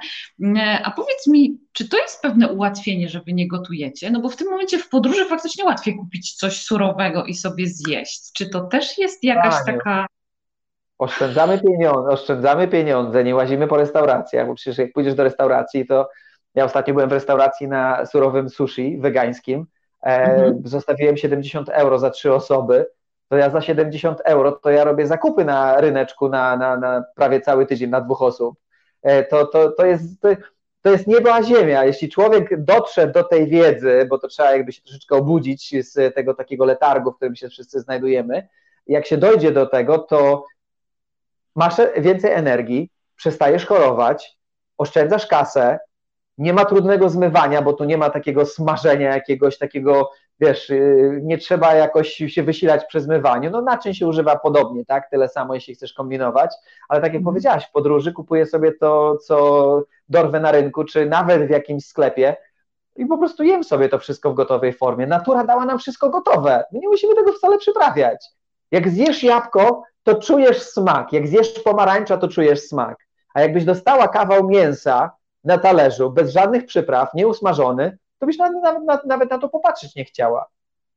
E, 0.56 0.80
a 0.84 0.90
powiedz 0.90 1.26
mi, 1.26 1.58
czy 1.72 1.88
to 1.88 1.96
jest 1.96 2.22
pewne 2.22 2.48
ułatwienie, 2.48 3.08
że 3.08 3.20
wy 3.20 3.32
nie 3.32 3.48
gotujecie? 3.48 4.10
No 4.10 4.20
bo 4.20 4.28
w 4.28 4.36
tym 4.36 4.50
momencie 4.50 4.78
w 4.78 4.88
podróży 4.88 5.24
faktycznie 5.24 5.64
łatwiej 5.64 5.96
kupić 5.96 6.34
coś 6.34 6.62
surowego 6.62 7.24
i 7.24 7.34
sobie 7.34 7.66
zjeść. 7.66 8.32
Czy 8.32 8.48
to 8.48 8.60
też 8.60 8.98
jest 8.98 9.24
jakaś 9.24 9.54
taka 9.66 10.06
Oszczędzamy 10.98 11.58
pieniądze, 11.58 12.10
oszczędzamy 12.10 12.68
pieniądze, 12.68 13.24
nie 13.24 13.34
łazimy 13.34 13.66
po 13.66 13.76
restauracjach, 13.76 14.46
bo 14.46 14.54
przecież 14.54 14.78
jak 14.78 14.92
pójdziesz 14.92 15.14
do 15.14 15.24
restauracji, 15.24 15.86
to 15.86 16.08
ja 16.54 16.64
ostatnio 16.64 16.94
byłem 16.94 17.08
w 17.08 17.12
restauracji 17.12 17.68
na 17.68 18.06
surowym 18.06 18.48
sushi 18.48 18.98
wegańskim, 18.98 19.66
e, 20.02 20.06
mhm. 20.06 20.60
zostawiłem 20.64 21.16
70 21.16 21.68
euro 21.68 21.98
za 21.98 22.10
trzy 22.10 22.32
osoby, 22.34 22.86
to 23.34 23.38
ja 23.38 23.50
za 23.50 23.60
70 23.60 24.20
euro 24.24 24.52
to 24.52 24.70
ja 24.70 24.84
robię 24.84 25.06
zakupy 25.06 25.44
na 25.44 25.80
ryneczku 25.80 26.28
na, 26.28 26.56
na, 26.56 26.76
na 26.76 27.04
prawie 27.14 27.40
cały 27.40 27.66
tydzień 27.66 27.90
na 27.90 28.00
dwóch 28.00 28.22
osób. 28.22 28.58
E, 29.02 29.24
to, 29.24 29.46
to, 29.46 29.70
to, 29.70 29.86
jest, 29.86 30.20
to, 30.20 30.28
to 30.82 30.90
jest 30.90 31.06
niebo 31.06 31.34
a 31.34 31.42
ziemia. 31.42 31.84
Jeśli 31.84 32.08
człowiek 32.08 32.64
dotrze 32.64 33.06
do 33.06 33.24
tej 33.24 33.46
wiedzy, 33.46 34.06
bo 34.10 34.18
to 34.18 34.28
trzeba 34.28 34.52
jakby 34.52 34.72
się 34.72 34.82
troszeczkę 34.82 35.16
obudzić 35.16 35.86
z 35.90 36.14
tego 36.14 36.34
takiego 36.34 36.64
letargu, 36.64 37.12
w 37.12 37.16
którym 37.16 37.36
się 37.36 37.48
wszyscy 37.48 37.80
znajdujemy, 37.80 38.48
jak 38.86 39.06
się 39.06 39.16
dojdzie 39.16 39.52
do 39.52 39.66
tego, 39.66 39.98
to 39.98 40.44
masz 41.54 41.74
więcej 41.98 42.32
energii, 42.32 42.90
przestajesz 43.16 43.66
chorować, 43.66 44.38
oszczędzasz 44.78 45.26
kasę, 45.26 45.78
nie 46.38 46.52
ma 46.52 46.64
trudnego 46.64 47.08
zmywania, 47.08 47.62
bo 47.62 47.72
tu 47.72 47.84
nie 47.84 47.98
ma 47.98 48.10
takiego 48.10 48.46
smażenia 48.46 49.14
jakiegoś 49.14 49.58
takiego, 49.58 50.10
wiesz, 50.40 50.70
y, 50.70 51.20
nie 51.22 51.38
trzeba 51.38 51.74
jakoś 51.74 52.08
się 52.08 52.42
wysilać 52.42 52.84
przy 52.84 53.00
zmywaniu. 53.00 53.50
No 53.50 53.62
naczyń 53.62 53.94
się 53.94 54.06
używa 54.06 54.36
podobnie, 54.36 54.84
tak? 54.84 55.10
Tyle 55.10 55.28
samo, 55.28 55.54
jeśli 55.54 55.74
chcesz 55.74 55.92
kombinować, 55.92 56.54
ale 56.88 57.00
tak 57.00 57.12
jak 57.12 57.20
mm. 57.20 57.24
powiedziałaś, 57.24 57.66
w 57.66 57.72
podróży 57.72 58.12
kupuję 58.12 58.46
sobie 58.46 58.72
to, 58.72 59.16
co 59.16 59.82
dorwę 60.08 60.40
na 60.40 60.52
rynku, 60.52 60.84
czy 60.84 61.06
nawet 61.06 61.46
w 61.46 61.50
jakimś 61.50 61.86
sklepie 61.86 62.36
i 62.96 63.06
po 63.06 63.18
prostu 63.18 63.42
jem 63.42 63.64
sobie 63.64 63.88
to 63.88 63.98
wszystko 63.98 64.30
w 64.30 64.34
gotowej 64.34 64.72
formie. 64.72 65.06
Natura 65.06 65.44
dała 65.44 65.64
nam 65.64 65.78
wszystko 65.78 66.10
gotowe. 66.10 66.64
My 66.72 66.78
nie 66.78 66.88
musimy 66.88 67.14
tego 67.14 67.32
wcale 67.32 67.58
przyprawiać. 67.58 68.26
Jak 68.70 68.88
zjesz 68.88 69.22
jabłko, 69.22 69.82
to 70.02 70.14
czujesz 70.14 70.62
smak. 70.62 71.12
Jak 71.12 71.28
zjesz 71.28 71.50
pomarańcza, 71.50 72.16
to 72.16 72.28
czujesz 72.28 72.60
smak. 72.60 72.96
A 73.34 73.40
jakbyś 73.40 73.64
dostała 73.64 74.08
kawał 74.08 74.48
mięsa 74.48 75.10
na 75.44 75.58
talerzu, 75.58 76.10
bez 76.10 76.32
żadnych 76.32 76.66
przypraw, 76.66 77.14
nieusmażony, 77.14 77.98
to 78.24 78.26
byś 78.26 78.38
nawet, 78.38 78.62
nawet, 78.86 79.06
nawet 79.06 79.30
na 79.30 79.38
to 79.38 79.48
popatrzeć 79.48 79.94
nie 79.94 80.04
chciała. 80.04 80.46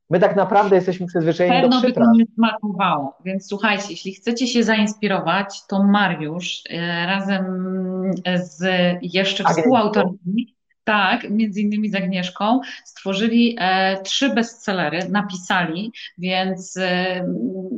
My 0.09 0.19
tak 0.19 0.36
naprawdę 0.36 0.75
jesteśmy 0.75 1.07
przyzwyczajeni 1.07 1.61
Pewno 1.61 1.82
do 1.82 1.84
przypraw. 1.84 2.07
by 2.07 2.11
to 2.11 2.17
nie 2.17 2.25
smakowało. 2.36 3.17
Więc 3.25 3.47
słuchajcie, 3.47 3.86
jeśli 3.89 4.13
chcecie 4.13 4.47
się 4.47 4.63
zainspirować, 4.63 5.65
to 5.67 5.84
Mariusz 5.84 6.63
e, 6.69 7.05
razem 7.05 7.45
z 8.36 8.65
jeszcze 9.01 9.43
współautorami 9.43 10.56
tak, 10.88 11.29
między 11.29 11.61
innymi 11.61 11.89
z 11.89 11.95
Agnieszką, 11.95 12.59
stworzyli 12.85 13.55
e, 13.59 14.01
trzy 14.01 14.29
bestsellery, 14.29 15.09
napisali, 15.09 15.93
więc 16.17 16.77
e, 16.77 17.25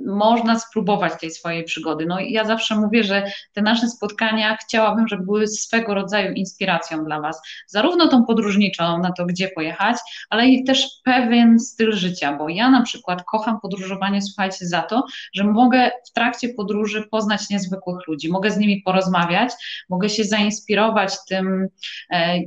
można 0.06 0.60
spróbować 0.60 1.14
tej 1.22 1.32
swojej 1.32 1.64
przygody. 1.64 2.06
No 2.06 2.20
ja 2.20 2.46
zawsze 2.46 2.76
mówię, 2.76 3.04
że 3.04 3.24
te 3.54 3.62
nasze 3.62 3.88
spotkania 3.88 4.58
chciałabym, 4.58 5.08
żeby 5.08 5.24
były 5.24 5.48
swego 5.48 5.94
rodzaju 5.94 6.34
inspiracją 6.34 7.06
dla 7.06 7.22
Was, 7.22 7.42
zarówno 7.68 8.08
tą 8.08 8.26
podróżniczą 8.26 9.00
na 9.02 9.12
to, 9.12 9.26
gdzie 9.26 9.48
pojechać, 9.48 9.98
ale 10.30 10.48
i 10.48 10.64
też 10.64 10.88
pewien 11.04 11.60
styl 11.60 11.94
życia, 11.94 12.38
bo 12.38 12.50
ja 12.50 12.70
na 12.70 12.82
przykład 12.82 13.24
kocham 13.24 13.60
podróżowanie, 13.60 14.22
słuchajcie, 14.22 14.66
za 14.66 14.82
to, 14.82 15.06
że 15.34 15.44
mogę 15.44 15.92
w 16.10 16.14
trakcie 16.14 16.50
podróży 16.50 17.08
poznać 17.12 17.50
niezwykłych 17.50 18.08
ludzi, 18.08 18.32
mogę 18.32 18.52
z 18.52 18.58
nimi 18.58 18.82
porozmawiać, 18.82 19.52
mogę 19.90 20.10
się 20.10 20.24
zainspirować 20.24 21.14
tym, 21.30 21.68
e, 22.12 22.40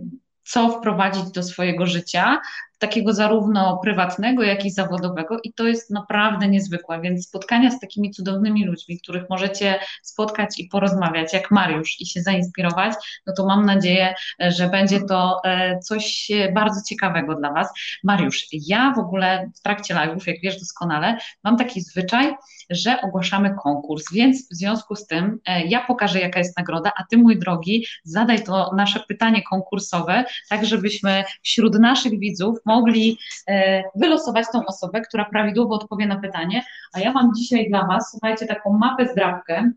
co 0.53 0.68
wprowadzić 0.68 1.30
do 1.30 1.42
swojego 1.42 1.86
życia, 1.86 2.40
takiego 2.82 3.14
zarówno 3.14 3.78
prywatnego, 3.82 4.42
jak 4.42 4.64
i 4.64 4.70
zawodowego 4.70 5.38
i 5.44 5.52
to 5.52 5.66
jest 5.66 5.90
naprawdę 5.90 6.48
niezwykłe, 6.48 7.00
więc 7.00 7.26
spotkania 7.26 7.70
z 7.70 7.80
takimi 7.80 8.10
cudownymi 8.10 8.64
ludźmi, 8.64 8.98
których 9.02 9.30
możecie 9.30 9.78
spotkać 10.02 10.60
i 10.60 10.68
porozmawiać, 10.68 11.32
jak 11.32 11.50
Mariusz 11.50 12.00
i 12.00 12.06
się 12.06 12.22
zainspirować, 12.22 12.94
no 13.26 13.32
to 13.36 13.46
mam 13.46 13.66
nadzieję, 13.66 14.14
że 14.38 14.68
będzie 14.68 15.00
to 15.00 15.40
e, 15.44 15.78
coś 15.78 16.28
bardzo 16.54 16.80
ciekawego 16.88 17.34
dla 17.34 17.52
Was. 17.52 17.68
Mariusz, 18.04 18.46
ja 18.52 18.92
w 18.96 18.98
ogóle 18.98 19.50
w 19.56 19.62
trakcie 19.62 19.94
live'ów, 19.94 20.26
jak 20.26 20.36
wiesz 20.42 20.58
doskonale, 20.60 21.18
mam 21.44 21.56
taki 21.56 21.80
zwyczaj, 21.80 22.34
że 22.70 23.00
ogłaszamy 23.00 23.54
konkurs, 23.62 24.04
więc 24.12 24.48
w 24.48 24.54
związku 24.54 24.96
z 24.96 25.06
tym 25.06 25.38
e, 25.46 25.66
ja 25.66 25.84
pokażę, 25.86 26.20
jaka 26.20 26.38
jest 26.38 26.58
nagroda, 26.58 26.92
a 26.96 27.04
Ty, 27.10 27.16
mój 27.16 27.38
drogi, 27.38 27.86
zadaj 28.04 28.44
to 28.44 28.70
nasze 28.76 29.00
pytanie 29.08 29.42
konkursowe, 29.42 30.24
tak 30.48 30.66
żebyśmy 30.66 31.24
wśród 31.42 31.78
naszych 31.78 32.18
widzów 32.18 32.58
mogli 32.74 33.18
e, 33.48 33.82
wylosować 33.94 34.46
tą 34.52 34.66
osobę, 34.66 35.00
która 35.00 35.24
prawidłowo 35.24 35.74
odpowie 35.74 36.06
na 36.06 36.16
pytanie. 36.16 36.62
A 36.92 37.00
ja 37.00 37.12
mam 37.12 37.34
dzisiaj 37.34 37.68
dla 37.68 37.86
Was, 37.86 38.10
słuchajcie, 38.10 38.46
taką 38.46 38.78
mapę 38.78 39.08
zdrawkę, 39.08 39.70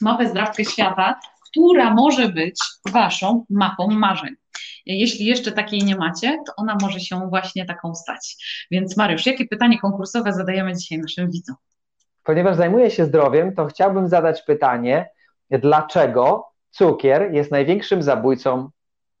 mapę 0.00 0.28
zdrawkę 0.28 0.64
świata, 0.64 1.20
która 1.50 1.94
może 1.94 2.28
być 2.28 2.60
Waszą 2.92 3.44
mapą 3.50 3.88
marzeń. 3.90 4.34
Jeśli 4.86 5.26
jeszcze 5.26 5.52
takiej 5.52 5.82
nie 5.82 5.96
macie, 5.96 6.38
to 6.46 6.52
ona 6.56 6.76
może 6.82 7.00
się 7.00 7.28
właśnie 7.28 7.66
taką 7.66 7.94
stać. 7.94 8.36
Więc 8.70 8.96
Mariusz, 8.96 9.26
jakie 9.26 9.46
pytanie 9.46 9.78
konkursowe 9.78 10.32
zadajemy 10.32 10.76
dzisiaj 10.76 10.98
naszym 10.98 11.30
widzom? 11.30 11.56
Ponieważ 12.24 12.56
zajmuję 12.56 12.90
się 12.90 13.04
zdrowiem, 13.04 13.54
to 13.54 13.66
chciałbym 13.66 14.08
zadać 14.08 14.42
pytanie, 14.42 15.10
dlaczego 15.50 16.46
cukier 16.70 17.32
jest 17.32 17.50
największym 17.50 18.02
zabójcą 18.02 18.70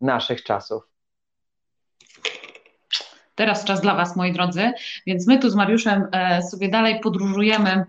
naszych 0.00 0.42
czasów? 0.42 0.89
Teraz 3.40 3.64
czas 3.64 3.80
dla 3.80 3.94
Was, 3.94 4.16
moi 4.16 4.32
drodzy. 4.32 4.72
Więc 5.06 5.26
my 5.26 5.38
tu 5.38 5.50
z 5.50 5.54
Mariuszem 5.54 6.06
e, 6.12 6.42
sobie 6.42 6.68
dalej 6.68 7.00
podróżujemy 7.00 7.84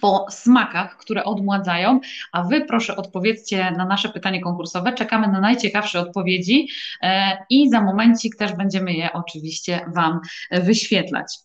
po 0.00 0.26
smakach, 0.30 0.96
które 0.96 1.24
odmładzają, 1.24 2.00
a 2.32 2.42
Wy 2.42 2.64
proszę 2.64 2.96
odpowiedzcie 2.96 3.70
na 3.70 3.84
nasze 3.84 4.08
pytanie 4.08 4.40
konkursowe. 4.40 4.92
Czekamy 4.92 5.28
na 5.28 5.40
najciekawsze 5.40 6.00
odpowiedzi 6.00 6.68
e, 7.02 7.36
i 7.50 7.68
za 7.68 7.80
momencik 7.80 8.36
też 8.36 8.52
będziemy 8.52 8.92
je 8.92 9.12
oczywiście 9.12 9.80
Wam 9.94 10.20
wyświetlać. 10.50 11.38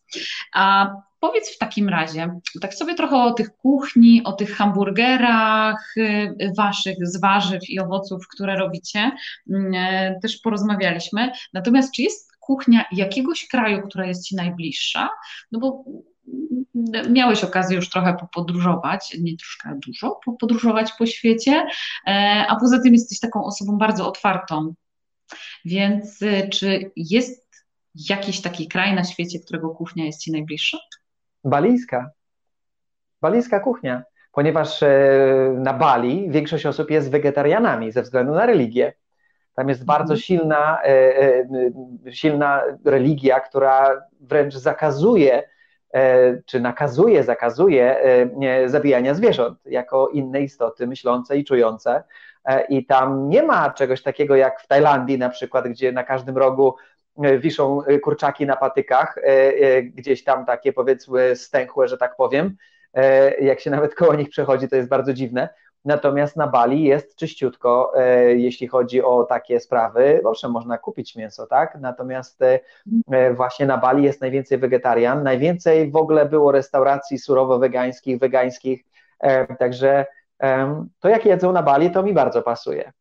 A 0.53 0.89
Powiedz 1.19 1.55
w 1.55 1.57
takim 1.57 1.89
razie, 1.89 2.39
tak 2.61 2.73
sobie 2.73 2.95
trochę 2.95 3.15
o 3.17 3.33
tych 3.33 3.55
kuchni, 3.55 4.21
o 4.23 4.33
tych 4.33 4.55
hamburgerach 4.55 5.95
waszych 6.57 6.95
z 7.01 7.21
warzyw 7.21 7.69
i 7.69 7.79
owoców, 7.79 8.27
które 8.27 8.55
robicie, 8.55 9.11
mm, 9.49 9.73
e, 9.75 10.19
też 10.21 10.37
porozmawialiśmy. 10.37 11.31
Natomiast 11.53 11.93
czy 11.93 12.01
jest 12.01 12.28
kuchnia 12.49 12.85
jakiegoś 12.91 13.47
kraju, 13.47 13.81
która 13.87 14.05
jest 14.05 14.23
Ci 14.23 14.35
najbliższa? 14.35 15.09
No 15.51 15.59
bo 15.59 15.83
miałeś 17.09 17.43
okazję 17.43 17.75
już 17.75 17.89
trochę 17.89 18.13
popodróżować, 18.19 19.17
nie 19.19 19.37
troszkę 19.37 19.79
dużo, 19.87 20.19
popodróżować 20.25 20.91
po 20.99 21.05
świecie, 21.05 21.65
e, 22.07 22.45
a 22.47 22.55
poza 22.55 22.79
tym 22.81 22.93
jesteś 22.93 23.19
taką 23.19 23.45
osobą 23.45 23.77
bardzo 23.77 24.07
otwartą. 24.07 24.73
Więc 25.65 26.21
y, 26.21 26.49
czy 26.51 26.91
jest 26.95 27.49
jakiś 28.09 28.41
taki 28.41 28.67
kraj 28.67 28.95
na 28.95 29.03
świecie, 29.03 29.39
którego 29.39 29.69
kuchnia 29.69 30.05
jest 30.05 30.21
Ci 30.21 30.31
najbliższa? 30.31 30.77
Balijska. 31.43 32.11
Balijska 33.21 33.59
kuchnia, 33.59 34.03
ponieważ 34.31 34.83
na 35.55 35.73
Bali 35.73 36.29
większość 36.29 36.65
osób 36.65 36.91
jest 36.91 37.11
wegetarianami 37.11 37.91
ze 37.91 38.01
względu 38.01 38.33
na 38.33 38.45
religię. 38.45 38.93
Tam 39.59 39.69
jest 39.69 39.85
bardzo 39.85 40.13
mhm. 40.13 40.19
silna, 40.19 40.81
silna 42.11 42.63
religia, 42.85 43.39
która 43.39 44.01
wręcz 44.19 44.55
zakazuje 44.55 45.43
E, 45.93 46.41
czy 46.45 46.59
nakazuje, 46.59 47.23
zakazuje 47.23 48.01
e, 48.41 48.69
zabijania 48.69 49.13
zwierząt 49.13 49.59
jako 49.65 50.09
inne 50.09 50.41
istoty 50.41 50.87
myślące 50.87 51.37
i 51.37 51.43
czujące. 51.43 52.03
E, 52.45 52.65
I 52.65 52.85
tam 52.85 53.29
nie 53.29 53.43
ma 53.43 53.71
czegoś 53.71 54.03
takiego 54.03 54.35
jak 54.35 54.61
w 54.61 54.67
Tajlandii 54.67 55.17
na 55.17 55.29
przykład, 55.29 55.67
gdzie 55.67 55.91
na 55.91 56.03
każdym 56.03 56.37
rogu 56.37 56.75
wiszą 57.39 57.81
kurczaki 58.03 58.45
na 58.45 58.55
patykach, 58.55 59.15
gdzieś 59.83 60.23
tam 60.23 60.45
takie 60.45 60.73
powiedzmy 60.73 61.35
stęchłe, 61.35 61.87
że 61.87 61.97
tak 61.97 62.15
powiem. 62.15 62.55
Jak 63.41 63.59
się 63.59 63.69
nawet 63.69 63.95
koło 63.95 64.15
nich 64.15 64.29
przechodzi, 64.29 64.67
to 64.67 64.75
jest 64.75 64.89
bardzo 64.89 65.13
dziwne. 65.13 65.49
Natomiast 65.85 66.35
na 66.35 66.47
Bali 66.47 66.83
jest 66.83 67.15
czyściutko, 67.15 67.91
e, 67.95 68.35
jeśli 68.35 68.67
chodzi 68.67 69.03
o 69.03 69.23
takie 69.23 69.59
sprawy. 69.59 70.21
Owszem, 70.25 70.51
można 70.51 70.77
kupić 70.77 71.15
mięso, 71.15 71.47
tak? 71.47 71.77
Natomiast 71.81 72.41
e, 72.41 72.59
e, 73.11 73.33
właśnie 73.33 73.65
na 73.65 73.77
Bali 73.77 74.03
jest 74.03 74.21
najwięcej 74.21 74.57
wegetarian, 74.57 75.23
najwięcej 75.23 75.91
w 75.91 75.95
ogóle 75.95 76.25
było 76.25 76.51
restauracji 76.51 77.19
surowo 77.19 77.59
wegańskich, 77.59 78.19
wegańskich, 78.19 78.83
także 79.59 80.05
to 80.99 81.09
jak 81.09 81.25
jedzą 81.25 81.51
na 81.51 81.63
Bali, 81.63 81.91
to 81.91 82.03
mi 82.03 82.13
bardzo 82.13 82.41
pasuje. 82.41 82.91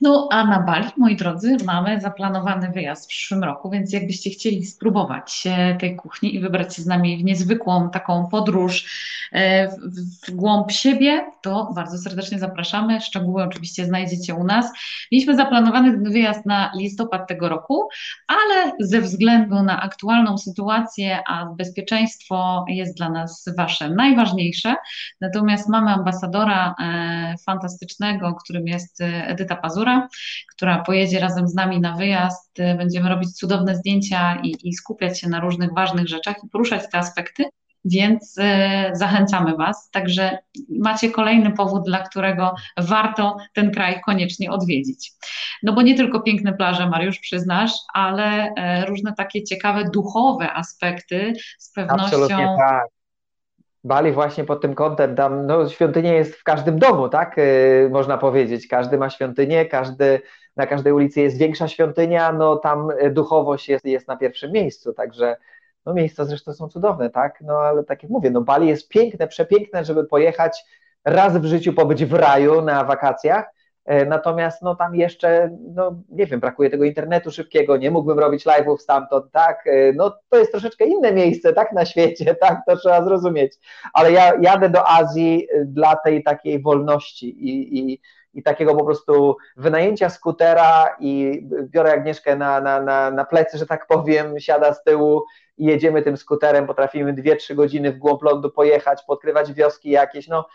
No 0.00 0.28
a 0.30 0.44
na 0.44 0.60
Bali, 0.60 0.88
moi 0.96 1.16
drodzy, 1.16 1.56
mamy 1.64 2.00
zaplanowany 2.00 2.70
wyjazd 2.70 3.04
w 3.04 3.08
przyszłym 3.08 3.44
roku, 3.44 3.70
więc 3.70 3.92
jakbyście 3.92 4.30
chcieli 4.30 4.66
spróbować 4.66 5.44
tej 5.80 5.96
kuchni 5.96 6.34
i 6.34 6.40
wybrać 6.40 6.76
się 6.76 6.82
z 6.82 6.86
nami 6.86 7.18
w 7.18 7.24
niezwykłą 7.24 7.90
taką 7.90 8.28
podróż 8.28 8.84
e, 9.32 9.68
w 10.26 10.30
głąb 10.30 10.72
siebie, 10.72 11.24
to 11.42 11.72
bardzo 11.74 11.98
serdecznie 11.98 12.38
zapraszamy. 12.38 13.00
Szczegóły 13.00 13.42
oczywiście 13.42 13.86
znajdziecie 13.86 14.34
u 14.34 14.44
nas. 14.44 14.72
Mieliśmy 15.12 15.36
zaplanowany 15.36 16.10
wyjazd 16.10 16.46
na 16.46 16.72
listopad 16.74 17.28
tego 17.28 17.48
roku, 17.48 17.88
ale 18.26 18.72
ze 18.80 19.00
względu 19.00 19.62
na 19.62 19.82
aktualną 19.82 20.38
sytuację, 20.38 21.18
a 21.26 21.46
bezpieczeństwo 21.46 22.64
jest 22.68 22.96
dla 22.96 23.10
nas 23.10 23.44
wasze 23.56 23.90
najważniejsze. 23.90 24.74
Natomiast 25.20 25.68
mamy 25.68 25.90
ambasadora 25.90 26.74
e, 26.80 27.34
fantastycznego, 27.46 28.34
którym 28.34 28.66
jest 28.66 29.02
Edyta 29.02 29.45
Edyta 29.46 29.56
Pazura, 29.56 30.08
która 30.56 30.82
pojedzie 30.82 31.20
razem 31.20 31.48
z 31.48 31.54
nami 31.54 31.80
na 31.80 31.96
wyjazd. 31.96 32.58
Będziemy 32.78 33.08
robić 33.08 33.32
cudowne 33.32 33.76
zdjęcia 33.76 34.40
i, 34.42 34.68
i 34.68 34.72
skupiać 34.72 35.20
się 35.20 35.28
na 35.28 35.40
różnych 35.40 35.74
ważnych 35.74 36.08
rzeczach 36.08 36.36
i 36.44 36.48
poruszać 36.48 36.90
te 36.90 36.98
aspekty 36.98 37.44
więc 37.88 38.34
e, 38.38 38.90
zachęcamy 38.92 39.56
Was. 39.56 39.90
Także 39.90 40.38
macie 40.68 41.10
kolejny 41.10 41.52
powód, 41.52 41.84
dla 41.84 41.98
którego 41.98 42.54
warto 42.76 43.36
ten 43.54 43.70
kraj 43.70 44.00
koniecznie 44.00 44.50
odwiedzić. 44.50 45.12
No 45.62 45.72
bo 45.72 45.82
nie 45.82 45.94
tylko 45.94 46.20
piękne 46.20 46.52
plaże, 46.52 46.88
Mariusz, 46.88 47.18
przyznasz, 47.18 47.72
ale 47.94 48.52
e, 48.56 48.86
różne 48.86 49.12
takie 49.12 49.44
ciekawe 49.44 49.90
duchowe 49.94 50.52
aspekty 50.52 51.32
z 51.58 51.72
pewnością. 51.72 52.04
Absolutnie 52.04 52.56
tak. 52.58 52.95
Bali 53.86 54.12
właśnie 54.12 54.44
pod 54.44 54.62
tym 54.62 54.74
kątem, 54.74 55.16
tam 55.16 55.46
no, 55.46 55.68
świątynia 55.68 56.14
jest 56.14 56.34
w 56.34 56.44
każdym 56.44 56.78
domu, 56.78 57.08
tak, 57.08 57.36
yy, 57.36 57.88
można 57.92 58.18
powiedzieć, 58.18 58.68
każdy 58.68 58.98
ma 58.98 59.10
świątynię, 59.10 59.66
każdy, 59.66 60.20
na 60.56 60.66
każdej 60.66 60.92
ulicy 60.92 61.20
jest 61.20 61.38
większa 61.38 61.68
świątynia, 61.68 62.32
no 62.32 62.56
tam 62.56 62.90
y, 62.90 63.10
duchowość 63.10 63.68
jest, 63.68 63.84
jest 63.84 64.08
na 64.08 64.16
pierwszym 64.16 64.52
miejscu, 64.52 64.92
także 64.92 65.36
no 65.86 65.94
miejsca 65.94 66.24
zresztą 66.24 66.52
są 66.52 66.68
cudowne, 66.68 67.10
tak, 67.10 67.40
no 67.40 67.58
ale 67.58 67.84
tak 67.84 68.02
jak 68.02 68.10
mówię, 68.12 68.30
no 68.30 68.40
Bali 68.40 68.68
jest 68.68 68.88
piękne, 68.88 69.28
przepiękne, 69.28 69.84
żeby 69.84 70.04
pojechać 70.04 70.64
raz 71.04 71.36
w 71.36 71.44
życiu 71.44 71.72
pobyć 71.72 72.04
w 72.04 72.14
raju 72.14 72.62
na 72.62 72.84
wakacjach, 72.84 73.44
natomiast 74.06 74.62
no 74.62 74.74
tam 74.74 74.94
jeszcze, 74.94 75.50
no 75.74 75.94
nie 76.08 76.26
wiem, 76.26 76.40
brakuje 76.40 76.70
tego 76.70 76.84
internetu 76.84 77.30
szybkiego, 77.30 77.76
nie 77.76 77.90
mógłbym 77.90 78.18
robić 78.18 78.46
live'ów 78.46 78.78
stamtąd, 78.78 79.32
tak, 79.32 79.66
e, 79.66 79.92
no 79.92 80.18
to 80.28 80.38
jest 80.38 80.52
troszeczkę 80.52 80.84
inne 80.84 81.12
miejsce, 81.12 81.52
tak, 81.52 81.72
na 81.72 81.84
świecie, 81.84 82.34
tak, 82.40 82.60
to 82.66 82.76
trzeba 82.76 83.04
zrozumieć, 83.04 83.52
ale 83.92 84.12
ja 84.12 84.32
jadę 84.40 84.70
do 84.70 84.88
Azji 84.88 85.48
e, 85.52 85.64
dla 85.64 85.96
tej 85.96 86.22
takiej 86.22 86.62
wolności 86.62 87.28
i, 87.28 87.78
i, 87.78 88.00
i 88.34 88.42
takiego 88.42 88.74
po 88.74 88.84
prostu 88.84 89.36
wynajęcia 89.56 90.10
skutera 90.10 90.96
i 91.00 91.42
biorę 91.62 91.92
Agnieszkę 91.92 92.36
na, 92.36 92.60
na, 92.60 92.82
na, 92.82 93.10
na 93.10 93.24
plecy, 93.24 93.58
że 93.58 93.66
tak 93.66 93.86
powiem, 93.86 94.40
siada 94.40 94.74
z 94.74 94.84
tyłu 94.84 95.24
i 95.58 95.64
jedziemy 95.64 96.02
tym 96.02 96.16
skuterem, 96.16 96.66
potrafimy 96.66 97.14
2-3 97.14 97.54
godziny 97.54 97.92
w 97.92 97.98
głąb 97.98 98.22
lądu 98.22 98.50
pojechać, 98.50 99.02
podkrywać 99.06 99.52
wioski 99.52 99.90
jakieś, 99.90 100.28
no 100.28 100.46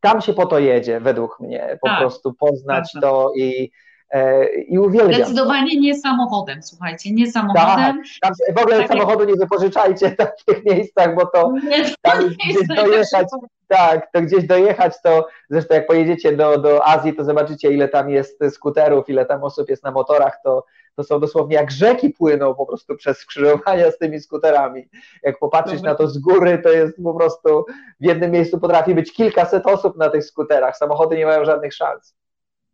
tam 0.00 0.20
się 0.20 0.32
po 0.32 0.46
to 0.46 0.58
jedzie, 0.58 1.00
według 1.00 1.40
mnie, 1.40 1.78
po 1.82 1.88
tak, 1.88 1.98
prostu 1.98 2.34
poznać 2.34 2.92
tak, 2.92 3.02
to 3.02 3.32
i, 3.36 3.70
e, 4.10 4.48
i 4.54 4.78
uwielbiam. 4.78 5.14
Zdecydowanie 5.14 5.80
nie 5.80 5.94
samochodem, 5.94 6.62
słuchajcie, 6.62 7.12
nie 7.12 7.32
samochodem. 7.32 8.02
Tak, 8.22 8.34
w 8.56 8.60
ogóle 8.60 8.78
tak 8.78 8.88
samochodu 8.88 9.24
nie 9.24 9.34
wypożyczajcie 9.34 10.16
w 10.40 10.44
tych 10.44 10.64
miejscach, 10.64 11.14
bo 11.14 11.26
to 11.26 11.52
nie, 11.52 11.84
tam 12.02 12.28
gdzieś 12.28 12.66
dojechać, 12.76 13.26
tak, 13.68 14.12
to 14.12 14.22
gdzieś 14.22 14.46
dojechać, 14.46 14.92
to 15.02 15.26
zresztą 15.50 15.74
jak 15.74 15.86
pojedziecie 15.86 16.36
do, 16.36 16.58
do 16.58 16.88
Azji, 16.88 17.14
to 17.14 17.24
zobaczycie 17.24 17.72
ile 17.72 17.88
tam 17.88 18.10
jest 18.10 18.44
skuterów, 18.50 19.08
ile 19.08 19.26
tam 19.26 19.44
osób 19.44 19.68
jest 19.68 19.84
na 19.84 19.90
motorach, 19.90 20.38
to 20.44 20.64
to 20.96 21.04
są 21.04 21.20
dosłownie 21.20 21.56
jak 21.56 21.70
rzeki 21.70 22.10
płyną 22.10 22.54
po 22.54 22.66
prostu 22.66 22.96
przez 22.96 23.18
skrzyżowania 23.18 23.90
z 23.90 23.98
tymi 23.98 24.20
skuterami. 24.20 24.88
Jak 25.22 25.38
popatrzeć 25.38 25.82
na 25.82 25.94
to 25.94 26.08
z 26.08 26.18
góry, 26.18 26.60
to 26.62 26.68
jest 26.68 26.96
po 27.02 27.14
prostu 27.14 27.64
w 28.00 28.04
jednym 28.04 28.30
miejscu 28.30 28.60
potrafi 28.60 28.94
być 28.94 29.12
kilkaset 29.12 29.66
osób 29.66 29.96
na 29.96 30.10
tych 30.10 30.24
skuterach. 30.24 30.76
Samochody 30.76 31.16
nie 31.16 31.26
mają 31.26 31.44
żadnych 31.44 31.74
szans. 31.74 32.14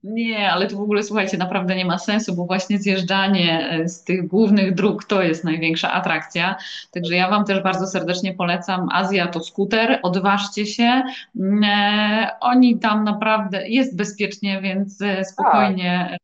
Nie, 0.02 0.52
ale 0.52 0.66
to 0.66 0.76
w 0.76 0.80
ogóle 0.80 1.02
słuchajcie, 1.02 1.38
naprawdę 1.38 1.76
nie 1.76 1.84
ma 1.84 1.98
sensu, 1.98 2.36
bo 2.36 2.46
właśnie 2.46 2.78
zjeżdżanie 2.78 3.68
e, 3.70 3.88
z 3.88 4.04
tych 4.04 4.26
głównych 4.26 4.74
dróg 4.74 5.04
to 5.04 5.22
jest 5.22 5.44
największa 5.44 5.92
atrakcja. 5.92 6.56
Także 6.90 7.14
ja 7.14 7.30
Wam 7.30 7.44
też 7.44 7.62
bardzo 7.62 7.86
serdecznie 7.86 8.34
polecam. 8.34 8.88
Azja 8.92 9.26
to 9.26 9.40
skuter, 9.40 10.00
odważcie 10.02 10.66
się. 10.66 11.02
Mm, 11.40 11.64
e, 11.64 12.30
oni 12.40 12.78
tam 12.78 13.04
naprawdę 13.04 13.68
jest 13.68 13.96
bezpiecznie, 13.96 14.60
więc 14.60 15.02
e, 15.02 15.24
spokojnie. 15.24 16.16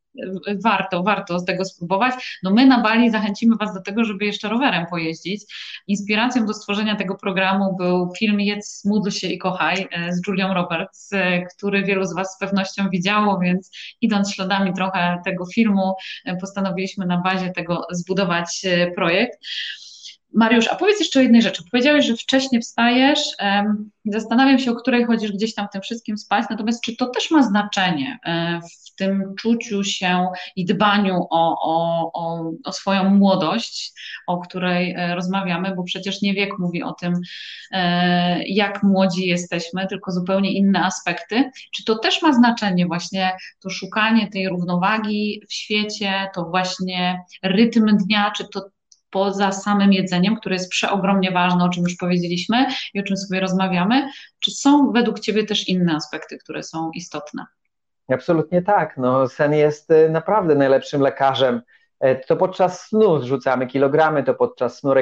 Warto, 0.65 1.03
warto 1.03 1.39
z 1.39 1.45
tego 1.45 1.65
spróbować. 1.65 2.39
No 2.43 2.51
my 2.51 2.67
na 2.67 2.81
Bali 2.81 3.11
zachęcimy 3.11 3.57
Was 3.57 3.75
do 3.75 3.83
tego, 3.83 4.05
żeby 4.05 4.25
jeszcze 4.25 4.49
rowerem 4.49 4.87
pojeździć. 4.87 5.43
Inspiracją 5.87 6.47
do 6.47 6.55
stworzenia 6.55 6.97
tego 6.97 7.15
programu 7.15 7.77
był 7.77 8.13
film 8.19 8.41
Jedz, 8.41 8.85
módl 8.85 9.11
się 9.11 9.29
i 9.29 9.39
kochaj 9.39 9.89
e, 9.91 10.13
z 10.13 10.21
Julią 10.27 10.55
Roberts, 10.55 11.13
e, 11.13 11.47
który 11.47 11.85
wielu 11.85 12.05
z 12.05 12.15
Was 12.15 12.35
z 12.35 12.39
pewnością 12.39 12.91
widziało, 12.91 13.39
więc 13.39 13.71
idąc 14.01 14.35
śladami 14.35 14.75
trochę 14.75 15.19
tego 15.25 15.47
filmu, 15.55 15.95
e, 16.25 16.37
postanowiliśmy 16.37 17.07
na 17.07 17.19
bazie 17.19 17.51
tego 17.51 17.87
zbudować 17.91 18.67
projekt. 18.95 19.39
Mariusz, 20.35 20.69
a 20.69 20.77
powiedz 20.77 21.01
jeszcze 21.01 21.19
o 21.19 21.23
jednej 21.23 21.43
rzeczy. 21.43 21.63
Powiedziałeś, 21.71 22.07
że 22.07 22.17
wcześniej 22.17 22.63
wstajesz. 22.63 23.21
Zastanawiam 24.05 24.59
się, 24.59 24.71
o 24.71 24.75
której 24.75 25.05
chodzisz 25.05 25.33
gdzieś 25.33 25.55
tam 25.55 25.69
tym 25.73 25.83
wszystkim 25.83 26.19
spać, 26.19 26.47
natomiast 26.51 26.83
czy 26.85 26.97
to 26.97 27.07
też 27.07 27.31
ma 27.31 27.43
znaczenie 27.43 28.19
tym 29.03 29.35
czuciu 29.39 29.85
się 29.85 30.27
i 30.57 30.65
dbaniu 30.65 31.27
o, 31.31 31.57
o, 31.63 32.11
o, 32.15 32.53
o 32.65 32.73
swoją 32.73 33.11
młodość, 33.11 33.93
o 34.27 34.39
której 34.39 34.95
e, 34.97 35.15
rozmawiamy, 35.15 35.75
bo 35.75 35.83
przecież 35.83 36.23
nie 36.23 36.35
wiek 36.35 36.59
mówi 36.59 36.83
o 36.83 36.93
tym, 36.93 37.21
e, 37.71 38.43
jak 38.45 38.83
młodzi 38.83 39.27
jesteśmy, 39.27 39.87
tylko 39.87 40.13
zupełnie 40.13 40.53
inne 40.53 40.85
aspekty. 40.85 41.51
Czy 41.75 41.85
to 41.85 41.99
też 41.99 42.23
ma 42.23 42.33
znaczenie 42.33 42.87
właśnie 42.87 43.33
to 43.61 43.71
szukanie 43.71 44.31
tej 44.31 44.49
równowagi 44.49 45.43
w 45.49 45.53
świecie, 45.53 46.29
to 46.35 46.45
właśnie 46.45 47.25
rytm 47.43 47.97
dnia, 47.97 48.33
czy 48.37 48.49
to 48.49 48.69
poza 49.11 49.53
samym 49.53 49.93
jedzeniem, 49.93 50.37
które 50.37 50.55
jest 50.55 50.71
przeogromnie 50.71 51.31
ważne, 51.31 51.65
o 51.65 51.69
czym 51.69 51.83
już 51.83 51.97
powiedzieliśmy 51.97 52.67
i 52.95 53.01
o 53.01 53.03
czym 53.03 53.17
sobie 53.17 53.41
rozmawiamy, 53.41 54.09
czy 54.41 54.51
są 54.51 54.93
według 54.93 55.21
Ciebie 55.21 55.45
też 55.45 55.69
inne 55.69 55.95
aspekty, 55.95 56.39
które 56.39 56.63
są 56.63 56.91
istotne? 56.91 57.47
Absolutnie 58.09 58.63
tak. 58.63 58.97
No, 58.97 59.29
sen 59.29 59.55
jest 59.55 59.91
y, 59.91 60.11
naprawdę 60.11 60.55
najlepszym 60.55 61.01
lekarzem. 61.01 61.63
E, 62.01 62.17
to 62.17 62.37
podczas 62.37 62.87
snu 62.87 63.19
zrzucamy 63.19 63.67
kilogramy, 63.67 64.23
to 64.23 64.35
podczas 64.35 64.79
snu 64.79 64.95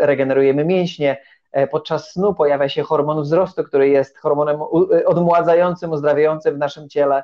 regenerujemy 0.00 0.64
mięśnie, 0.64 1.22
e, 1.52 1.66
podczas 1.66 2.12
snu 2.12 2.34
pojawia 2.34 2.68
się 2.68 2.82
hormon 2.82 3.22
wzrostu, 3.22 3.64
który 3.64 3.88
jest 3.88 4.18
hormonem 4.18 4.60
y, 4.92 5.06
odmładzającym, 5.06 5.90
uzdrawiającym 5.90 6.54
w 6.54 6.58
naszym 6.58 6.88
ciele. 6.88 7.22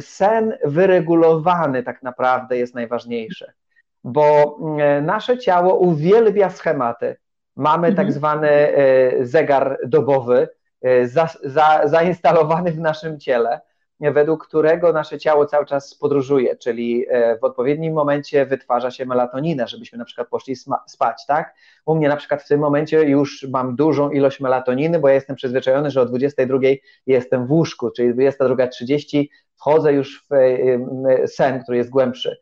Sen 0.00 0.58
wyregulowany 0.64 1.82
tak 1.82 2.02
naprawdę 2.02 2.56
jest 2.58 2.74
najważniejszy 2.74 3.52
bo 4.06 4.58
mm, 4.60 5.06
nasze 5.06 5.38
ciało 5.38 5.78
uwielbia 5.78 6.50
schematy. 6.50 7.16
Mamy 7.56 7.88
tak 7.88 8.06
mhm. 8.06 8.12
zwany 8.12 8.48
e, 8.48 9.26
zegar 9.26 9.78
dobowy 9.86 10.48
e, 10.82 11.06
za, 11.06 11.28
za, 11.44 11.80
zainstalowany 11.84 12.72
w 12.72 12.78
naszym 12.78 13.20
ciele 13.20 13.60
według 14.00 14.46
którego 14.46 14.92
nasze 14.92 15.18
ciało 15.18 15.46
cały 15.46 15.66
czas 15.66 15.94
podróżuje, 15.94 16.56
czyli 16.56 17.06
w 17.40 17.44
odpowiednim 17.44 17.94
momencie 17.94 18.46
wytwarza 18.46 18.90
się 18.90 19.06
melatonina, 19.06 19.66
żebyśmy 19.66 19.98
na 19.98 20.04
przykład 20.04 20.28
poszli 20.28 20.56
spać, 20.86 21.26
tak? 21.26 21.54
U 21.86 21.94
mnie 21.94 22.08
na 22.08 22.16
przykład 22.16 22.42
w 22.42 22.48
tym 22.48 22.60
momencie 22.60 23.02
już 23.02 23.46
mam 23.52 23.76
dużą 23.76 24.10
ilość 24.10 24.40
melatoniny, 24.40 24.98
bo 24.98 25.08
ja 25.08 25.14
jestem 25.14 25.36
przyzwyczajony, 25.36 25.90
że 25.90 26.00
o 26.00 26.06
22 26.06 26.58
jestem 27.06 27.46
w 27.46 27.52
łóżku, 27.52 27.90
czyli 27.90 28.14
22.30 28.14 29.24
wchodzę 29.56 29.92
już 29.92 30.26
w 30.30 30.34
sen, 31.28 31.62
który 31.62 31.78
jest 31.78 31.90
głębszy. 31.90 32.36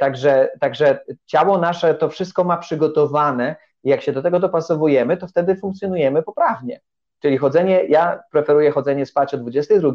Także, 0.00 0.48
także 0.60 0.98
ciało 1.26 1.58
nasze 1.58 1.94
to 1.94 2.08
wszystko 2.08 2.44
ma 2.44 2.56
przygotowane 2.56 3.56
i 3.84 3.90
jak 3.90 4.02
się 4.02 4.12
do 4.12 4.22
tego 4.22 4.40
dopasowujemy, 4.40 5.16
to 5.16 5.26
wtedy 5.26 5.56
funkcjonujemy 5.56 6.22
poprawnie. 6.22 6.80
Czyli 7.22 7.38
chodzenie, 7.38 7.84
ja 7.84 8.22
preferuję 8.32 8.70
chodzenie 8.70 9.06
spać 9.06 9.34
o 9.34 9.38
22, 9.38 9.92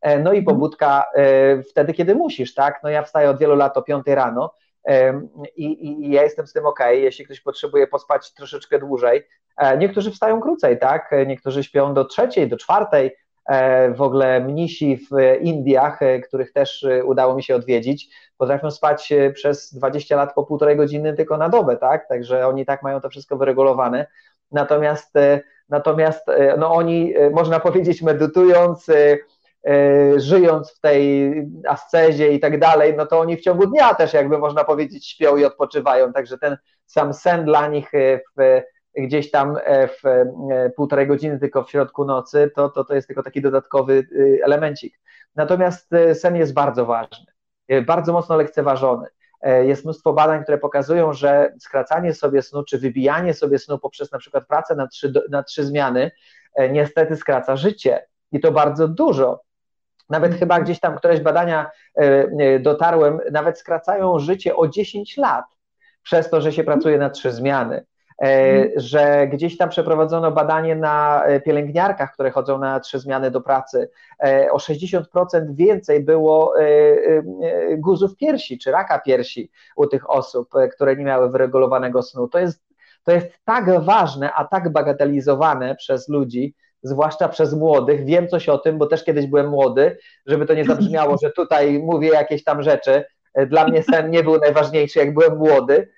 e, 0.00 0.18
no 0.18 0.32
i 0.32 0.42
pobudka 0.42 1.04
e, 1.14 1.62
wtedy, 1.62 1.92
kiedy 1.92 2.14
musisz, 2.14 2.54
tak? 2.54 2.80
No 2.82 2.90
ja 2.90 3.02
wstaję 3.02 3.30
od 3.30 3.38
wielu 3.38 3.56
lat 3.56 3.76
o 3.76 3.82
5 3.82 4.06
rano 4.06 4.54
e, 4.88 5.20
i, 5.56 5.84
i 6.06 6.10
ja 6.10 6.22
jestem 6.22 6.46
z 6.46 6.52
tym 6.52 6.66
ok, 6.66 6.80
jeśli 6.92 7.24
ktoś 7.24 7.40
potrzebuje 7.40 7.86
pospać 7.86 8.32
troszeczkę 8.32 8.78
dłużej. 8.78 9.22
Niektórzy 9.78 10.10
wstają 10.10 10.40
krócej, 10.40 10.78
tak? 10.78 11.10
Niektórzy 11.26 11.64
śpią 11.64 11.94
do 11.94 12.04
trzeciej, 12.04 12.48
do 12.48 12.56
czwartej, 12.56 13.16
w 13.94 14.02
ogóle 14.02 14.40
mnisi 14.40 14.96
w 14.96 15.40
Indiach, 15.40 16.00
których 16.28 16.52
też 16.52 16.86
udało 17.04 17.34
mi 17.34 17.42
się 17.42 17.56
odwiedzić, 17.56 18.08
potrafią 18.36 18.70
spać 18.70 19.12
przez 19.34 19.74
20 19.74 20.16
lat 20.16 20.34
po 20.34 20.44
półtorej 20.44 20.76
godziny 20.76 21.14
tylko 21.14 21.36
na 21.36 21.48
dobę, 21.48 21.76
tak? 21.76 22.08
Także 22.08 22.46
oni 22.46 22.66
tak 22.66 22.82
mają 22.82 23.00
to 23.00 23.10
wszystko 23.10 23.36
wyregulowane. 23.36 24.06
Natomiast, 24.52 25.14
natomiast 25.68 26.26
no 26.58 26.72
oni, 26.74 27.14
można 27.32 27.60
powiedzieć, 27.60 28.02
medytując, 28.02 28.86
żyjąc 30.16 30.76
w 30.76 30.80
tej 30.80 31.32
ascezie 31.68 32.32
i 32.32 32.40
tak 32.40 32.58
dalej, 32.58 32.94
no 32.96 33.06
to 33.06 33.20
oni 33.20 33.36
w 33.36 33.40
ciągu 33.40 33.66
dnia 33.66 33.94
też 33.94 34.12
jakby 34.12 34.38
można 34.38 34.64
powiedzieć 34.64 35.08
śpią 35.08 35.36
i 35.36 35.44
odpoczywają, 35.44 36.12
także 36.12 36.38
ten 36.38 36.56
sam 36.86 37.14
sen 37.14 37.44
dla 37.44 37.68
nich 37.68 37.90
w 38.38 38.62
gdzieś 39.02 39.30
tam 39.30 39.56
e, 39.64 39.88
w 39.88 40.04
e, 40.04 40.70
półtorej 40.76 41.06
godziny 41.06 41.38
tylko 41.38 41.64
w 41.64 41.70
środku 41.70 42.04
nocy, 42.04 42.50
to, 42.54 42.68
to, 42.68 42.84
to 42.84 42.94
jest 42.94 43.06
tylko 43.06 43.22
taki 43.22 43.40
dodatkowy 43.40 44.06
elemencik. 44.44 45.00
Natomiast 45.34 45.92
e, 45.92 46.14
sen 46.14 46.36
jest 46.36 46.54
bardzo 46.54 46.86
ważny, 46.86 47.26
bardzo 47.86 48.12
mocno 48.12 48.36
lekceważony. 48.36 49.06
Jest 49.42 49.84
mnóstwo 49.84 50.12
badań, 50.12 50.42
które 50.42 50.58
pokazują, 50.58 51.12
że 51.12 51.52
skracanie 51.60 52.14
sobie 52.14 52.42
snu, 52.42 52.64
czy 52.64 52.78
wybijanie 52.78 53.34
sobie 53.34 53.58
snu 53.58 53.78
poprzez 53.78 54.12
na 54.12 54.18
przykład 54.18 54.46
pracę 54.46 54.76
na 54.76 54.86
trzy, 54.86 55.12
na 55.30 55.42
trzy 55.42 55.64
zmiany, 55.64 56.10
niestety 56.70 57.16
skraca 57.16 57.56
życie 57.56 58.06
i 58.32 58.40
to 58.40 58.52
bardzo 58.52 58.88
dużo. 58.88 59.40
Nawet 60.10 60.34
chyba 60.34 60.60
gdzieś 60.60 60.80
tam 60.80 60.96
któreś 60.96 61.20
badania 61.20 61.70
dotarłem, 62.60 63.20
nawet 63.32 63.58
skracają 63.58 64.18
życie 64.18 64.56
o 64.56 64.68
10 64.68 65.16
lat 65.16 65.44
przez 66.02 66.30
to, 66.30 66.40
że 66.40 66.52
się 66.52 66.64
pracuje 66.64 66.98
na 66.98 67.10
trzy 67.10 67.32
zmiany. 67.32 67.84
E, 68.22 68.26
mhm. 68.26 68.70
że 68.76 69.26
gdzieś 69.26 69.56
tam 69.56 69.68
przeprowadzono 69.68 70.32
badanie 70.32 70.76
na 70.76 71.24
e, 71.24 71.40
pielęgniarkach, 71.40 72.12
które 72.12 72.30
chodzą 72.30 72.58
na 72.58 72.80
trzy 72.80 72.98
zmiany 72.98 73.30
do 73.30 73.40
pracy. 73.40 73.90
E, 74.24 74.48
o 74.52 74.56
60% 74.56 75.02
więcej 75.54 76.04
było 76.04 76.54
guzów 77.76 78.16
piersi 78.16 78.58
czy 78.58 78.70
raka 78.70 78.98
piersi 78.98 79.50
u 79.76 79.86
tych 79.86 80.10
osób, 80.10 80.50
które 80.74 80.96
nie 80.96 81.04
miały 81.04 81.30
wyregulowanego 81.30 82.02
snu. 82.02 82.28
To 82.28 82.38
jest, 82.38 82.62
to 83.04 83.12
jest 83.12 83.26
tak 83.44 83.80
ważne, 83.80 84.32
a 84.32 84.44
tak 84.44 84.72
bagatelizowane 84.72 85.74
przez 85.74 86.08
ludzi, 86.08 86.54
zwłaszcza 86.82 87.28
przez 87.28 87.54
młodych. 87.54 88.04
Wiem 88.04 88.28
coś 88.28 88.48
o 88.48 88.58
tym, 88.58 88.78
bo 88.78 88.86
też 88.86 89.04
kiedyś 89.04 89.26
byłem 89.26 89.48
młody, 89.48 89.98
żeby 90.26 90.46
to 90.46 90.54
nie 90.54 90.64
zabrzmiało, 90.64 91.16
że 91.22 91.30
tutaj 91.30 91.78
mówię 91.78 92.08
jakieś 92.08 92.44
tam 92.44 92.62
rzeczy. 92.62 93.04
Dla 93.46 93.68
mnie 93.68 93.82
sen 93.82 94.10
nie 94.10 94.22
był 94.22 94.38
najważniejszy, 94.38 94.98
jak 94.98 95.14
byłem 95.14 95.36
młody, 95.36 95.88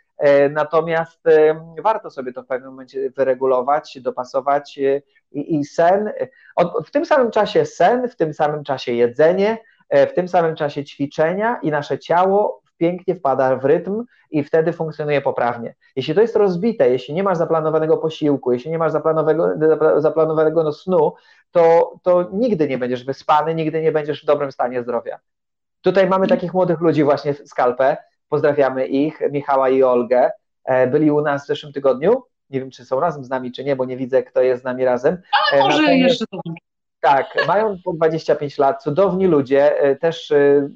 natomiast 0.51 1.27
e, 1.27 1.61
warto 1.83 2.11
sobie 2.11 2.33
to 2.33 2.43
w 2.43 2.47
pewnym 2.47 2.71
momencie 2.71 3.11
wyregulować, 3.11 3.99
dopasować 4.01 4.79
e, 4.79 5.03
i, 5.33 5.57
i 5.57 5.65
sen. 5.65 6.13
W 6.87 6.91
tym 6.91 7.07
samym 7.07 7.31
czasie 7.31 7.67
sen, 7.67 8.09
w 8.09 8.17
tym 8.17 8.35
samym 8.35 8.65
czasie 8.65 8.93
jedzenie, 8.93 9.59
w 9.91 10.13
tym 10.13 10.29
samym 10.29 10.57
czasie 10.57 10.85
ćwiczenia 10.85 11.59
i 11.63 11.71
nasze 11.71 11.99
ciało 11.99 12.63
pięknie 12.77 13.15
wpada 13.15 13.57
w 13.57 13.65
rytm 13.65 14.05
i 14.31 14.45
wtedy 14.45 14.73
funkcjonuje 14.73 15.21
poprawnie. 15.21 15.75
Jeśli 15.97 16.15
to 16.15 16.21
jest 16.21 16.37
rozbite, 16.37 16.91
jeśli 16.91 17.15
nie 17.15 17.23
masz 17.23 17.39
zaplanowanego 17.39 17.97
posiłku, 17.97 18.53
jeśli 18.53 18.71
nie 18.71 18.79
masz 18.79 18.93
zaplanowanego, 18.93 20.01
zaplanowanego 20.01 20.73
snu, 20.73 21.15
to, 21.51 21.93
to 22.03 22.29
nigdy 22.33 22.69
nie 22.69 22.79
będziesz 22.79 23.05
wyspany, 23.05 23.55
nigdy 23.55 23.83
nie 23.83 23.93
będziesz 23.93 24.23
w 24.23 24.27
dobrym 24.27 24.53
stanie 24.53 24.83
zdrowia. 24.83 25.19
Tutaj 25.81 26.09
mamy 26.09 26.27
takich 26.27 26.55
młodych 26.55 26.81
ludzi 26.81 27.05
właśnie 27.05 27.35
w 27.35 27.49
skalpę, 27.49 27.97
Pozdrawiamy 28.31 28.87
ich, 28.87 29.21
Michała 29.31 29.69
i 29.69 29.83
Olgę. 29.83 30.31
E, 30.65 30.87
byli 30.87 31.11
u 31.11 31.21
nas 31.21 31.45
w 31.45 31.47
zeszłym 31.47 31.73
tygodniu. 31.73 32.23
Nie 32.51 32.61
wiem, 32.61 32.71
czy 32.71 32.85
są 32.85 33.01
razem 33.01 33.25
z 33.25 33.31
nami, 33.31 33.53
czy 33.53 33.65
nie, 33.65 33.77
bo 33.77 33.85
nie 33.85 33.97
widzę, 33.97 34.23
kto 34.23 34.43
jest 34.43 34.63
z 34.63 34.65
nami 34.65 34.85
razem. 34.85 35.19
Ale 35.53 35.63
może 35.63 35.83
Natomiast, 35.83 36.03
jeszcze 36.03 36.25
to. 36.27 36.41
Tak, 37.01 37.27
mają 37.47 37.77
po 37.85 37.93
25 37.93 38.59
lat, 38.59 38.83
cudowni 38.83 39.27
ludzie, 39.27 39.81
e, 39.81 39.97
też 39.97 40.31
e, 40.31 40.69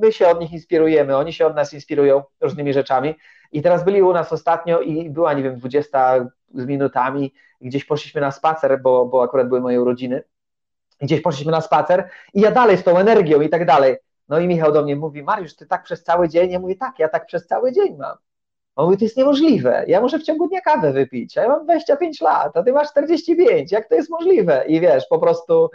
my 0.00 0.12
się 0.12 0.28
od 0.28 0.40
nich 0.40 0.52
inspirujemy, 0.52 1.16
oni 1.16 1.32
się 1.32 1.46
od 1.46 1.54
nas 1.54 1.74
inspirują 1.74 2.22
różnymi 2.40 2.72
rzeczami. 2.72 3.14
I 3.52 3.62
teraz 3.62 3.84
byli 3.84 4.02
u 4.02 4.12
nas 4.12 4.32
ostatnio 4.32 4.80
i 4.80 5.10
była, 5.10 5.32
nie 5.32 5.42
wiem, 5.42 5.56
20 5.56 6.26
z 6.54 6.66
minutami, 6.66 7.34
gdzieś 7.60 7.84
poszliśmy 7.84 8.20
na 8.20 8.30
spacer, 8.30 8.82
bo, 8.82 9.06
bo 9.06 9.22
akurat 9.22 9.48
były 9.48 9.60
moje 9.60 9.82
urodziny. 9.82 10.22
Gdzieś 11.00 11.20
poszliśmy 11.20 11.52
na 11.52 11.60
spacer 11.60 12.08
i 12.34 12.40
ja 12.40 12.50
dalej 12.50 12.76
z 12.76 12.84
tą 12.84 12.98
energią 12.98 13.40
i 13.40 13.48
tak 13.48 13.66
dalej. 13.66 13.96
No 14.30 14.38
i 14.38 14.48
Michał 14.48 14.72
do 14.72 14.82
mnie 14.82 14.96
mówi, 14.96 15.22
Mariusz, 15.22 15.56
ty 15.56 15.66
tak 15.66 15.82
przez 15.82 16.02
cały 16.02 16.28
dzień? 16.28 16.50
Ja 16.50 16.58
mówię, 16.58 16.76
tak, 16.76 16.98
ja 16.98 17.08
tak 17.08 17.26
przez 17.26 17.46
cały 17.46 17.72
dzień 17.72 17.96
mam. 17.96 18.16
On 18.76 18.84
mówi, 18.84 18.98
to 18.98 19.04
jest 19.04 19.16
niemożliwe, 19.16 19.84
ja 19.86 20.00
muszę 20.00 20.18
w 20.18 20.22
ciągu 20.22 20.48
dnia 20.48 20.60
kawę 20.60 20.92
wypić, 20.92 21.38
a 21.38 21.42
ja 21.42 21.48
mam 21.48 21.64
25 21.64 22.20
lat, 22.20 22.56
a 22.56 22.62
ty 22.62 22.72
masz 22.72 22.90
45, 22.90 23.72
jak 23.72 23.88
to 23.88 23.94
jest 23.94 24.10
możliwe? 24.10 24.64
I 24.66 24.80
wiesz, 24.80 25.06
po 25.06 25.18
prostu, 25.18 25.70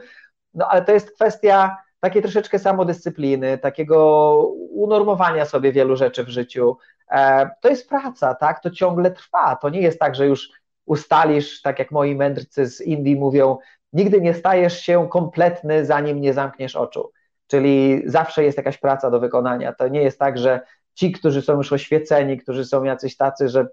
no 0.53 0.67
ale 0.67 0.81
to 0.81 0.91
jest 0.91 1.11
kwestia 1.11 1.77
takiej 1.99 2.21
troszeczkę 2.21 2.59
samodyscypliny, 2.59 3.57
takiego 3.57 4.37
unormowania 4.69 5.45
sobie 5.45 5.71
wielu 5.71 5.95
rzeczy 5.95 6.23
w 6.23 6.29
życiu. 6.29 6.77
E, 7.11 7.49
to 7.61 7.69
jest 7.69 7.89
praca, 7.89 8.35
tak, 8.35 8.59
to 8.61 8.69
ciągle 8.69 9.11
trwa, 9.11 9.55
to 9.55 9.69
nie 9.69 9.81
jest 9.81 9.99
tak, 9.99 10.15
że 10.15 10.27
już 10.27 10.49
ustalisz, 10.85 11.61
tak 11.61 11.79
jak 11.79 11.91
moi 11.91 12.15
mędrcy 12.15 12.65
z 12.65 12.81
Indii 12.81 13.15
mówią, 13.15 13.57
nigdy 13.93 14.21
nie 14.21 14.33
stajesz 14.33 14.79
się 14.79 15.09
kompletny, 15.09 15.85
zanim 15.85 16.21
nie 16.21 16.33
zamkniesz 16.33 16.75
oczu. 16.75 17.11
Czyli 17.47 18.01
zawsze 18.05 18.43
jest 18.43 18.57
jakaś 18.57 18.77
praca 18.77 19.11
do 19.11 19.19
wykonania. 19.19 19.73
To 19.73 19.87
nie 19.87 20.01
jest 20.01 20.19
tak, 20.19 20.37
że 20.37 20.61
ci, 20.93 21.11
którzy 21.11 21.41
są 21.41 21.57
już 21.57 21.73
oświeceni, 21.73 22.37
którzy 22.37 22.65
są 22.65 22.83
jacyś 22.83 23.17
tacy, 23.17 23.49
że 23.49 23.67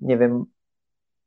nie 0.00 0.18
wiem, 0.18 0.44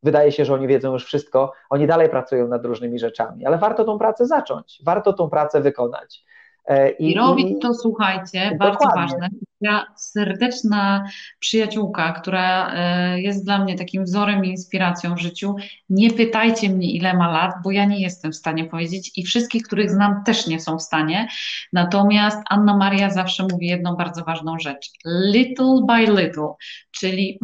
wydaje 0.03 0.31
się, 0.31 0.45
że 0.45 0.53
oni 0.53 0.67
wiedzą 0.67 0.93
już 0.93 1.05
wszystko, 1.05 1.53
oni 1.69 1.87
dalej 1.87 2.09
pracują 2.09 2.47
nad 2.47 2.65
różnymi 2.65 2.99
rzeczami, 2.99 3.45
ale 3.45 3.57
warto 3.57 3.83
tą 3.83 3.97
pracę 3.97 4.27
zacząć, 4.27 4.81
warto 4.85 5.13
tą 5.13 5.29
pracę 5.29 5.61
wykonać. 5.61 6.23
E, 6.67 6.91
I, 6.91 7.11
I 7.11 7.15
robić 7.15 7.61
to, 7.61 7.73
słuchajcie, 7.73 8.57
bardzo 8.59 8.87
ważne. 8.95 9.29
Ja 9.61 9.85
serdeczna 9.95 11.05
przyjaciółka, 11.39 12.11
która 12.11 12.73
e, 12.73 13.21
jest 13.21 13.45
dla 13.45 13.59
mnie 13.59 13.75
takim 13.75 14.03
wzorem 14.03 14.45
i 14.45 14.49
inspiracją 14.49 15.15
w 15.15 15.19
życiu. 15.19 15.55
Nie 15.89 16.09
pytajcie 16.11 16.69
mnie, 16.69 16.91
ile 16.91 17.13
ma 17.13 17.31
lat, 17.31 17.51
bo 17.63 17.71
ja 17.71 17.85
nie 17.85 18.01
jestem 18.01 18.31
w 18.31 18.35
stanie 18.35 18.65
powiedzieć 18.65 19.11
i 19.15 19.23
wszystkich, 19.23 19.63
których 19.63 19.91
znam, 19.91 20.23
też 20.23 20.47
nie 20.47 20.59
są 20.59 20.77
w 20.77 20.81
stanie. 20.81 21.27
Natomiast 21.73 22.37
Anna 22.49 22.77
Maria 22.77 23.09
zawsze 23.09 23.43
mówi 23.51 23.67
jedną 23.67 23.95
bardzo 23.95 24.23
ważną 24.23 24.59
rzecz: 24.59 24.91
little 25.05 25.81
by 25.87 26.21
little, 26.21 26.53
czyli 26.91 27.39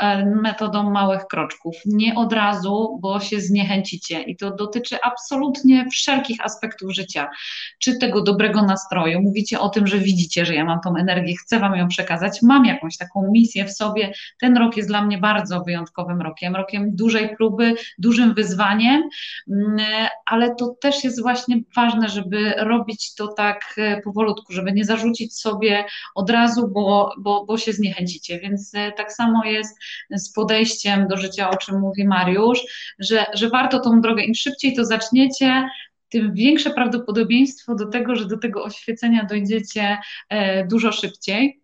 e, 0.00 0.26
metodą 0.26 0.90
małych 0.90 1.26
kroczków. 1.26 1.76
Nie 1.86 2.14
od 2.14 2.32
razu, 2.32 2.98
bo 3.02 3.20
się 3.20 3.40
zniechęcicie. 3.40 4.22
I 4.22 4.36
to 4.36 4.50
dotyczy 4.50 4.96
absolutnie 5.02 5.86
wszelkich 5.90 6.44
aspektów 6.44 6.94
życia, 6.94 7.28
czy 7.78 7.98
tego 7.98 8.22
dobrego 8.22 8.59
nastroju. 8.62 9.20
Mówicie 9.22 9.60
o 9.60 9.68
tym, 9.68 9.86
że 9.86 9.98
widzicie, 9.98 10.46
że 10.46 10.54
ja 10.54 10.64
mam 10.64 10.80
tą 10.80 10.96
energię, 10.96 11.34
chcę 11.36 11.58
Wam 11.58 11.76
ją 11.76 11.88
przekazać. 11.88 12.42
Mam 12.42 12.64
jakąś 12.64 12.96
taką 12.96 13.30
misję 13.30 13.64
w 13.64 13.72
sobie. 13.72 14.12
Ten 14.40 14.56
rok 14.56 14.76
jest 14.76 14.88
dla 14.88 15.02
mnie 15.02 15.18
bardzo 15.18 15.60
wyjątkowym 15.60 16.20
rokiem, 16.20 16.56
rokiem 16.56 16.96
dużej 16.96 17.36
próby, 17.36 17.74
dużym 17.98 18.34
wyzwaniem, 18.34 19.02
mm, 19.50 19.78
ale 20.26 20.54
to 20.54 20.74
też 20.80 21.04
jest 21.04 21.22
właśnie 21.22 21.56
ważne, 21.76 22.08
żeby 22.08 22.54
robić 22.56 23.14
to 23.14 23.28
tak 23.28 23.74
e, 23.78 24.00
powolutku, 24.02 24.52
żeby 24.52 24.72
nie 24.72 24.84
zarzucić 24.84 25.38
sobie 25.38 25.84
od 26.14 26.30
razu, 26.30 26.68
bo, 26.68 27.14
bo, 27.18 27.44
bo 27.44 27.58
się 27.58 27.72
zniechęcicie. 27.72 28.38
Więc 28.38 28.74
e, 28.74 28.92
tak 28.92 29.12
samo 29.12 29.44
jest 29.44 29.78
z 30.10 30.32
podejściem 30.32 31.08
do 31.08 31.16
życia, 31.16 31.50
o 31.50 31.56
czym 31.56 31.80
mówi 31.80 32.04
Mariusz, 32.04 32.60
że, 32.98 33.26
że 33.34 33.48
warto 33.48 33.80
tą 33.80 34.00
drogę, 34.00 34.22
im 34.22 34.34
szybciej 34.34 34.76
to 34.76 34.84
zaczniecie, 34.84 35.68
tym 36.10 36.34
większe 36.34 36.70
prawdopodobieństwo 36.70 37.74
do 37.74 37.86
tego, 37.86 38.16
że 38.16 38.26
do 38.26 38.38
tego 38.38 38.64
oświecenia 38.64 39.24
dojdziecie 39.24 39.98
e, 40.28 40.66
dużo 40.66 40.92
szybciej. 40.92 41.60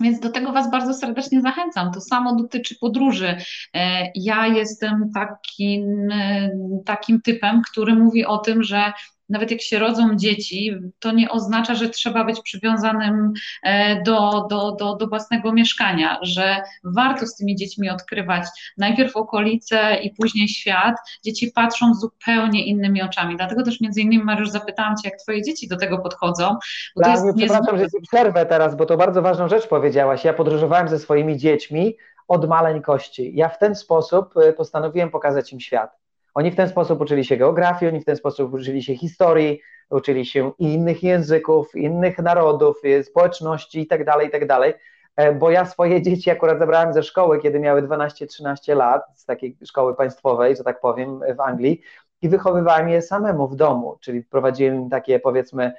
Więc 0.00 0.20
do 0.20 0.30
tego 0.30 0.52
Was 0.52 0.70
bardzo 0.70 0.94
serdecznie 0.94 1.40
zachęcam. 1.40 1.92
To 1.92 2.00
samo 2.00 2.36
dotyczy 2.36 2.76
podróży. 2.80 3.36
E, 3.74 4.10
ja 4.14 4.46
jestem 4.46 5.10
takim, 5.14 6.10
e, 6.12 6.50
takim 6.84 7.22
typem, 7.22 7.62
który 7.70 7.94
mówi 7.94 8.24
o 8.24 8.38
tym, 8.38 8.62
że 8.62 8.92
nawet 9.28 9.50
jak 9.50 9.62
się 9.62 9.78
rodzą 9.78 10.16
dzieci, 10.16 10.74
to 10.98 11.12
nie 11.12 11.30
oznacza, 11.30 11.74
że 11.74 11.88
trzeba 11.88 12.24
być 12.24 12.40
przywiązanym 12.40 13.32
e, 13.62 14.02
do, 14.02 14.46
do, 14.50 14.72
do, 14.72 14.96
do 14.96 15.06
własnego 15.06 15.52
mieszkania, 15.52 16.18
że 16.22 16.62
warto 16.84 17.26
z 17.26 17.36
tymi 17.36 17.56
dziećmi 17.56 17.90
odkrywać 17.90 18.46
najpierw 18.76 19.16
okolice 19.16 19.96
i 20.02 20.14
później 20.14 20.48
świat. 20.48 20.96
Dzieci 21.24 21.52
patrzą 21.54 21.94
zupełnie 21.94 22.66
innymi 22.66 23.02
oczami. 23.02 23.36
Dlatego 23.36 23.62
też 23.62 23.80
między 23.80 24.00
innymi, 24.00 24.24
Mariusz, 24.24 24.50
zapytałam 24.50 24.96
Cię, 24.96 25.08
jak 25.08 25.18
Twoje 25.18 25.42
dzieci 25.42 25.68
do 25.68 25.76
tego 25.76 25.98
podchodzą. 25.98 26.56
Bo 26.96 27.02
Dla 27.02 27.22
mnie, 27.22 27.32
przepraszam, 27.36 27.78
że 27.78 27.84
Ci 27.84 28.00
przerwę 28.12 28.46
teraz, 28.46 28.76
bo 28.76 28.86
to 28.86 28.96
bardzo 28.96 29.22
ważną 29.22 29.48
rzecz 29.48 29.66
powiedziałaś. 29.66 30.24
Ja 30.24 30.32
podróżowałem 30.32 30.88
ze 30.88 30.98
swoimi 30.98 31.36
dziećmi 31.36 31.96
od 32.28 32.48
maleńkości. 32.48 33.32
Ja 33.34 33.48
w 33.48 33.58
ten 33.58 33.74
sposób 33.74 34.36
e, 34.36 34.52
postanowiłem 34.52 35.10
pokazać 35.10 35.52
im 35.52 35.60
świat. 35.60 36.07
Oni 36.38 36.50
w 36.50 36.56
ten 36.56 36.68
sposób 36.68 37.00
uczyli 37.00 37.24
się 37.24 37.36
geografii, 37.36 37.88
oni 37.88 38.00
w 38.00 38.04
ten 38.04 38.16
sposób 38.16 38.52
uczyli 38.54 38.82
się 38.82 38.94
historii, 38.94 39.60
uczyli 39.90 40.26
się 40.26 40.52
innych 40.58 41.02
języków, 41.02 41.76
innych 41.76 42.18
narodów, 42.18 42.80
e, 42.84 43.04
społeczności 43.04 43.78
itd., 43.78 44.04
tak 44.04 44.22
itd., 44.22 44.46
tak 44.46 44.78
e, 45.16 45.32
bo 45.32 45.50
ja 45.50 45.66
swoje 45.66 46.02
dzieci 46.06 46.30
akurat 46.30 46.58
zabrałem 46.58 46.92
ze 46.92 47.02
szkoły, 47.02 47.40
kiedy 47.42 47.60
miały 47.60 47.82
12-13 47.82 48.76
lat, 48.76 49.02
z 49.14 49.24
takiej 49.24 49.56
szkoły 49.64 49.96
państwowej, 49.96 50.56
że 50.56 50.64
tak 50.64 50.80
powiem, 50.80 51.20
w 51.36 51.40
Anglii, 51.40 51.82
i 52.22 52.28
wychowywałem 52.28 52.88
je 52.88 53.02
samemu 53.02 53.48
w 53.48 53.56
domu, 53.56 53.96
czyli 54.00 54.24
prowadziłem 54.24 54.90
takie 54.90 55.20
powiedzmy 55.20 55.72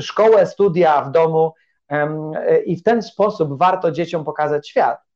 szkołę, 0.00 0.46
studia 0.46 1.02
w 1.04 1.10
domu 1.10 1.54
i 2.66 2.76
w 2.76 2.82
ten 2.82 3.02
sposób 3.02 3.58
warto 3.58 3.90
dzieciom 3.90 4.24
pokazać 4.24 4.68
świat 4.68 5.11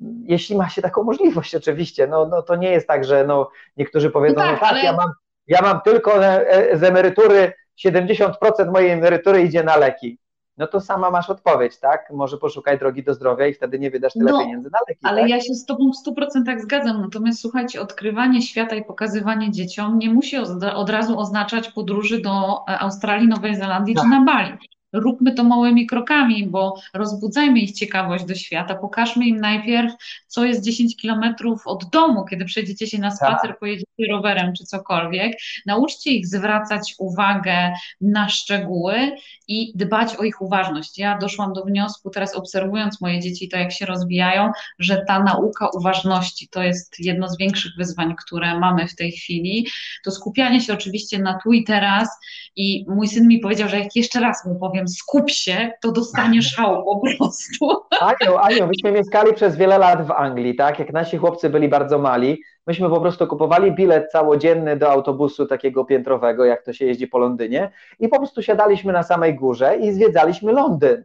jeśli 0.00 0.56
ma 0.56 0.68
się 0.68 0.82
taką 0.82 1.02
możliwość 1.02 1.54
oczywiście, 1.54 2.06
no, 2.06 2.26
no 2.26 2.42
to 2.42 2.56
nie 2.56 2.70
jest 2.70 2.88
tak, 2.88 3.04
że 3.04 3.24
no, 3.26 3.50
niektórzy 3.76 4.10
powiedzą, 4.10 4.36
no 4.36 4.42
tak, 4.42 4.52
no 4.52 4.60
tak 4.60 4.70
ale... 4.70 4.84
ja, 4.84 4.92
mam, 4.92 5.10
ja 5.46 5.62
mam 5.62 5.80
tylko 5.80 6.24
e, 6.24 6.78
z 6.78 6.82
emerytury, 6.82 7.52
70% 7.86 8.72
mojej 8.72 8.90
emerytury 8.90 9.42
idzie 9.42 9.64
na 9.64 9.76
leki. 9.76 10.18
No 10.58 10.66
to 10.66 10.80
sama 10.80 11.10
masz 11.10 11.30
odpowiedź, 11.30 11.78
tak? 11.78 12.10
Może 12.10 12.38
poszukaj 12.38 12.78
drogi 12.78 13.02
do 13.04 13.14
zdrowia 13.14 13.46
i 13.46 13.54
wtedy 13.54 13.78
nie 13.78 13.90
wydasz 13.90 14.12
tyle 14.12 14.32
no, 14.32 14.38
pieniędzy 14.38 14.70
na 14.72 14.78
leki. 14.88 15.00
Ale 15.02 15.20
tak? 15.20 15.30
ja 15.30 15.40
się 15.40 15.54
z 15.54 15.64
Tobą 15.64 15.90
w 15.90 16.10
100% 16.10 16.60
zgadzam. 16.60 17.00
Natomiast 17.00 17.40
słuchajcie, 17.40 17.80
odkrywanie 17.80 18.42
świata 18.42 18.76
i 18.76 18.84
pokazywanie 18.84 19.50
dzieciom 19.50 19.98
nie 19.98 20.10
musi 20.10 20.36
od 20.74 20.90
razu 20.90 21.18
oznaczać 21.18 21.68
podróży 21.68 22.20
do 22.20 22.30
e, 22.68 22.78
Australii, 22.78 23.28
Nowej 23.28 23.56
Zelandii 23.56 23.94
tak. 23.94 24.04
czy 24.04 24.10
na 24.10 24.24
Bali 24.24 24.58
róbmy 24.92 25.32
to 25.32 25.44
małymi 25.44 25.86
krokami, 25.86 26.46
bo 26.46 26.80
rozbudzajmy 26.94 27.60
ich 27.60 27.72
ciekawość 27.72 28.24
do 28.24 28.34
świata, 28.34 28.74
pokażmy 28.74 29.26
im 29.26 29.40
najpierw, 29.40 29.94
co 30.26 30.44
jest 30.44 30.64
10 30.64 30.96
kilometrów 30.96 31.66
od 31.66 31.90
domu, 31.90 32.24
kiedy 32.24 32.44
przejdziecie 32.44 32.86
się 32.86 32.98
na 32.98 33.10
spacer, 33.10 33.50
tak. 33.50 33.58
pojedziecie 33.58 33.86
rowerem 34.10 34.52
czy 34.58 34.64
cokolwiek. 34.64 35.32
Nauczcie 35.66 36.10
ich 36.10 36.26
zwracać 36.26 36.94
uwagę 36.98 37.72
na 38.00 38.28
szczegóły 38.28 39.16
i 39.48 39.72
dbać 39.74 40.16
o 40.16 40.24
ich 40.24 40.42
uważność. 40.42 40.98
Ja 40.98 41.18
doszłam 41.18 41.52
do 41.52 41.64
wniosku, 41.64 42.10
teraz 42.10 42.34
obserwując 42.34 43.00
moje 43.00 43.20
dzieci, 43.20 43.48
to 43.48 43.56
jak 43.56 43.72
się 43.72 43.86
rozwijają, 43.86 44.50
że 44.78 45.04
ta 45.08 45.22
nauka 45.22 45.68
uważności 45.74 46.48
to 46.48 46.62
jest 46.62 47.00
jedno 47.00 47.28
z 47.28 47.38
większych 47.38 47.72
wyzwań, 47.78 48.14
które 48.26 48.58
mamy 48.58 48.88
w 48.88 48.96
tej 48.96 49.12
chwili. 49.12 49.66
To 50.04 50.10
skupianie 50.10 50.60
się 50.60 50.74
oczywiście 50.74 51.18
na 51.18 51.38
tu 51.42 51.52
i 51.52 51.64
teraz 51.64 52.08
i 52.56 52.84
mój 52.88 53.08
syn 53.08 53.28
mi 53.28 53.38
powiedział, 53.38 53.68
że 53.68 53.78
jak 53.78 53.96
jeszcze 53.96 54.20
raz 54.20 54.46
mu 54.46 54.58
powiem 54.58 54.75
skup 54.86 55.30
się, 55.30 55.70
to 55.82 55.92
dostanie 55.92 56.42
szału 56.42 56.84
po 56.94 57.00
prostu. 57.00 57.68
Aniu, 58.00 58.36
Aniu, 58.36 58.66
myśmy 58.66 58.92
mieszkali 58.92 59.34
przez 59.34 59.56
wiele 59.56 59.78
lat 59.78 60.06
w 60.06 60.10
Anglii, 60.10 60.56
tak? 60.56 60.78
Jak 60.78 60.92
nasi 60.92 61.16
chłopcy 61.16 61.50
byli 61.50 61.68
bardzo 61.68 61.98
mali, 61.98 62.42
myśmy 62.66 62.88
po 62.88 63.00
prostu 63.00 63.26
kupowali 63.26 63.72
bilet 63.72 64.10
całodzienny 64.12 64.76
do 64.76 64.90
autobusu 64.90 65.46
takiego 65.46 65.84
piętrowego, 65.84 66.44
jak 66.44 66.62
to 66.62 66.72
się 66.72 66.86
jeździ 66.86 67.06
po 67.06 67.18
Londynie 67.18 67.70
i 68.00 68.08
po 68.08 68.18
prostu 68.18 68.42
siadaliśmy 68.42 68.92
na 68.92 69.02
samej 69.02 69.34
górze 69.34 69.76
i 69.76 69.92
zwiedzaliśmy 69.92 70.52
Londyn. 70.52 71.04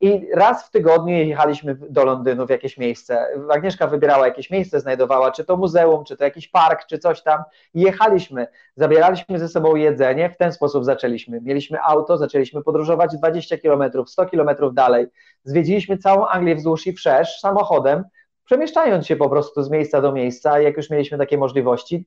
I 0.00 0.28
raz 0.34 0.66
w 0.66 0.70
tygodniu 0.70 1.16
jechaliśmy 1.16 1.74
do 1.74 2.04
Londynu 2.04 2.46
w 2.46 2.50
jakieś 2.50 2.78
miejsce. 2.78 3.26
Agnieszka 3.50 3.86
wybierała 3.86 4.26
jakieś 4.26 4.50
miejsce, 4.50 4.80
znajdowała, 4.80 5.30
czy 5.30 5.44
to 5.44 5.56
muzeum, 5.56 6.04
czy 6.04 6.16
to 6.16 6.24
jakiś 6.24 6.48
park, 6.48 6.86
czy 6.86 6.98
coś 6.98 7.22
tam. 7.22 7.42
Jechaliśmy, 7.74 8.46
zabieraliśmy 8.76 9.38
ze 9.38 9.48
sobą 9.48 9.76
jedzenie, 9.76 10.30
w 10.30 10.36
ten 10.36 10.52
sposób 10.52 10.84
zaczęliśmy. 10.84 11.40
Mieliśmy 11.40 11.82
auto, 11.82 12.16
zaczęliśmy 12.16 12.62
podróżować 12.62 13.16
20 13.16 13.58
km, 13.58 13.90
100 14.06 14.26
km 14.26 14.50
dalej. 14.72 15.06
Zwiedziliśmy 15.44 15.98
całą 15.98 16.26
Anglię 16.26 16.54
wzdłuż 16.54 16.86
i 16.86 16.92
wszerz 16.92 17.40
samochodem, 17.40 18.04
przemieszczając 18.44 19.06
się 19.06 19.16
po 19.16 19.30
prostu 19.30 19.62
z 19.62 19.70
miejsca 19.70 20.00
do 20.00 20.12
miejsca. 20.12 20.60
Jak 20.60 20.76
już 20.76 20.90
mieliśmy 20.90 21.18
takie 21.18 21.38
możliwości, 21.38 22.06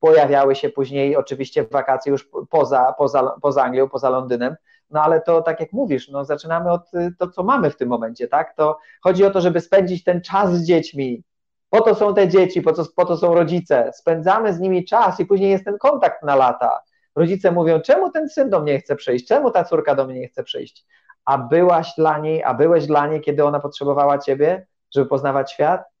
pojawiały 0.00 0.54
się 0.54 0.68
później 0.68 1.16
oczywiście 1.16 1.64
wakacje 1.70 2.12
już 2.12 2.28
poza, 2.50 2.94
poza, 2.98 3.36
poza 3.42 3.62
Anglią, 3.62 3.88
poza 3.88 4.10
Londynem 4.10 4.56
no 4.90 5.02
ale 5.02 5.20
to 5.20 5.42
tak 5.42 5.60
jak 5.60 5.72
mówisz, 5.72 6.08
no 6.08 6.24
zaczynamy 6.24 6.70
od 6.70 6.94
y, 6.94 7.14
to, 7.18 7.28
co 7.28 7.42
mamy 7.42 7.70
w 7.70 7.76
tym 7.76 7.88
momencie, 7.88 8.28
tak? 8.28 8.56
To 8.56 8.78
chodzi 9.02 9.24
o 9.24 9.30
to, 9.30 9.40
żeby 9.40 9.60
spędzić 9.60 10.04
ten 10.04 10.20
czas 10.20 10.54
z 10.54 10.64
dziećmi. 10.64 11.24
Po 11.70 11.80
to 11.80 11.94
są 11.94 12.14
te 12.14 12.28
dzieci, 12.28 12.62
po 12.62 12.72
to, 12.72 12.84
po 12.96 13.04
to 13.04 13.16
są 13.16 13.34
rodzice. 13.34 13.90
Spędzamy 13.94 14.54
z 14.54 14.60
nimi 14.60 14.84
czas 14.84 15.20
i 15.20 15.26
później 15.26 15.50
jest 15.50 15.64
ten 15.64 15.78
kontakt 15.78 16.22
na 16.22 16.36
lata. 16.36 16.80
Rodzice 17.16 17.52
mówią, 17.52 17.80
czemu 17.80 18.10
ten 18.10 18.28
syn 18.28 18.50
do 18.50 18.60
mnie 18.60 18.78
chce 18.78 18.96
przyjść, 18.96 19.26
czemu 19.26 19.50
ta 19.50 19.64
córka 19.64 19.94
do 19.94 20.06
mnie 20.06 20.20
nie 20.20 20.28
chce 20.28 20.44
przyjść? 20.44 20.86
A 21.24 21.38
byłaś 21.38 21.94
dla 21.96 22.18
niej, 22.18 22.42
a 22.44 22.54
byłeś 22.54 22.86
dla 22.86 23.06
niej, 23.06 23.20
kiedy 23.20 23.44
ona 23.44 23.60
potrzebowała 23.60 24.18
ciebie, 24.18 24.66
żeby 24.94 25.06
poznawać 25.06 25.52
świat? 25.52 25.93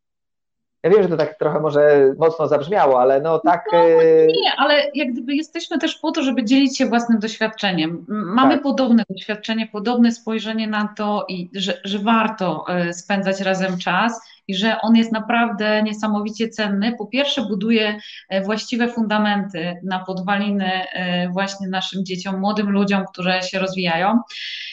Ja 0.84 0.90
wiem, 0.90 1.02
że 1.02 1.08
to 1.08 1.16
tak 1.16 1.38
trochę 1.38 1.60
może 1.60 2.14
mocno 2.18 2.48
zabrzmiało, 2.48 3.00
ale 3.00 3.20
no 3.20 3.38
tak. 3.38 3.64
No, 3.72 3.78
y, 3.78 4.26
nie, 4.42 4.52
ale 4.56 4.90
jak 4.94 5.12
gdyby 5.12 5.34
jesteśmy 5.34 5.78
też 5.78 5.94
po 5.94 6.10
to, 6.10 6.22
żeby 6.22 6.44
dzielić 6.44 6.78
się 6.78 6.86
własnym 6.86 7.18
doświadczeniem. 7.18 8.04
Mamy 8.08 8.54
tak. 8.54 8.62
podobne 8.62 9.02
doświadczenie, 9.10 9.66
podobne 9.72 10.12
spojrzenie 10.12 10.66
na 10.66 10.88
to, 10.96 11.26
i 11.28 11.50
że, 11.54 11.80
że 11.84 11.98
warto 11.98 12.64
y, 12.88 12.94
spędzać 12.94 13.40
razem 13.40 13.78
czas 13.78 14.33
i 14.48 14.54
że 14.54 14.80
on 14.80 14.96
jest 14.96 15.12
naprawdę 15.12 15.82
niesamowicie 15.82 16.48
cenny. 16.48 16.94
Po 16.98 17.06
pierwsze, 17.06 17.42
buduje 17.42 17.98
e, 18.28 18.42
właściwe 18.42 18.88
fundamenty 18.88 19.80
na 19.84 20.04
podwaliny 20.04 20.72
e, 20.92 21.28
właśnie 21.28 21.68
naszym 21.68 22.04
dzieciom, 22.04 22.40
młodym 22.40 22.70
ludziom, 22.70 23.04
które 23.12 23.42
się 23.42 23.58
rozwijają. 23.58 24.18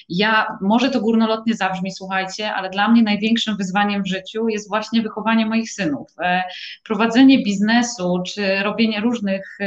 Ja, 0.09 0.57
może 0.61 0.89
to 0.89 1.01
górnolotnie 1.01 1.53
zabrzmi, 1.53 1.91
słuchajcie, 1.91 2.53
ale 2.53 2.69
dla 2.69 2.87
mnie 2.87 3.03
największym 3.03 3.57
wyzwaniem 3.57 4.03
w 4.03 4.07
życiu 4.07 4.49
jest 4.49 4.69
właśnie 4.69 5.01
wychowanie 5.01 5.45
moich 5.45 5.71
synów. 5.71 6.07
E, 6.23 6.43
prowadzenie 6.83 7.43
biznesu 7.43 8.23
czy 8.27 8.63
robienie 8.63 8.99
różnych 8.99 9.57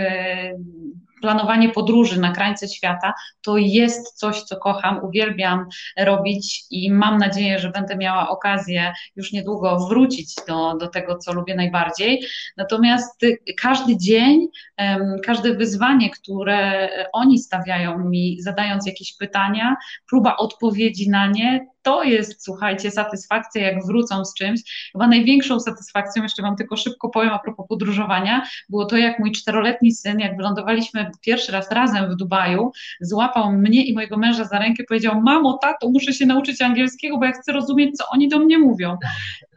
planowanie 1.20 1.68
podróży 1.68 2.20
na 2.20 2.32
krańce 2.32 2.68
świata 2.68 3.14
to 3.42 3.56
jest 3.56 4.18
coś, 4.18 4.42
co 4.42 4.56
kocham, 4.56 5.04
uwielbiam 5.04 5.66
robić 5.98 6.64
i 6.70 6.92
mam 6.92 7.18
nadzieję, 7.18 7.58
że 7.58 7.70
będę 7.70 7.96
miała 7.96 8.28
okazję 8.28 8.92
już 9.16 9.32
niedługo 9.32 9.86
wrócić 9.88 10.34
do, 10.48 10.76
do 10.76 10.88
tego, 10.88 11.18
co 11.18 11.32
lubię 11.32 11.54
najbardziej. 11.54 12.24
Natomiast 12.56 13.20
każdy 13.60 13.96
dzień, 13.96 14.46
każde 15.24 15.54
wyzwanie, 15.54 16.10
które 16.10 16.88
oni 17.12 17.38
stawiają 17.38 17.98
mi, 17.98 18.36
zadając 18.40 18.86
jakieś 18.86 19.16
pytania, 19.16 19.76
próba 20.10 20.36
odpowiedzi 20.36 21.10
na 21.10 21.26
nie, 21.26 21.73
to 21.84 22.02
jest, 22.02 22.44
słuchajcie, 22.44 22.90
satysfakcja, 22.90 23.62
jak 23.62 23.86
wrócą 23.86 24.24
z 24.24 24.34
czymś. 24.34 24.90
Chyba 24.92 25.06
największą 25.06 25.60
satysfakcją, 25.60 26.22
jeszcze 26.22 26.42
Wam 26.42 26.56
tylko 26.56 26.76
szybko 26.76 27.08
powiem 27.08 27.30
a 27.30 27.38
propos 27.38 27.66
podróżowania, 27.68 28.46
było 28.68 28.84
to, 28.84 28.96
jak 28.96 29.18
mój 29.18 29.32
czteroletni 29.32 29.92
syn, 29.92 30.18
jak 30.20 30.36
wylądowaliśmy 30.36 31.10
pierwszy 31.20 31.52
raz 31.52 31.70
razem 31.70 32.10
w 32.10 32.16
Dubaju, 32.16 32.72
złapał 33.00 33.52
mnie 33.52 33.84
i 33.84 33.94
mojego 33.94 34.16
męża 34.16 34.44
za 34.44 34.58
rękę, 34.58 34.84
powiedział: 34.88 35.20
Mamo, 35.20 35.58
tato, 35.62 35.90
muszę 35.90 36.12
się 36.12 36.26
nauczyć 36.26 36.62
angielskiego, 36.62 37.18
bo 37.18 37.24
ja 37.24 37.32
chcę 37.32 37.52
rozumieć, 37.52 37.96
co 37.96 38.04
oni 38.08 38.28
do 38.28 38.38
mnie 38.38 38.58
mówią. 38.58 38.96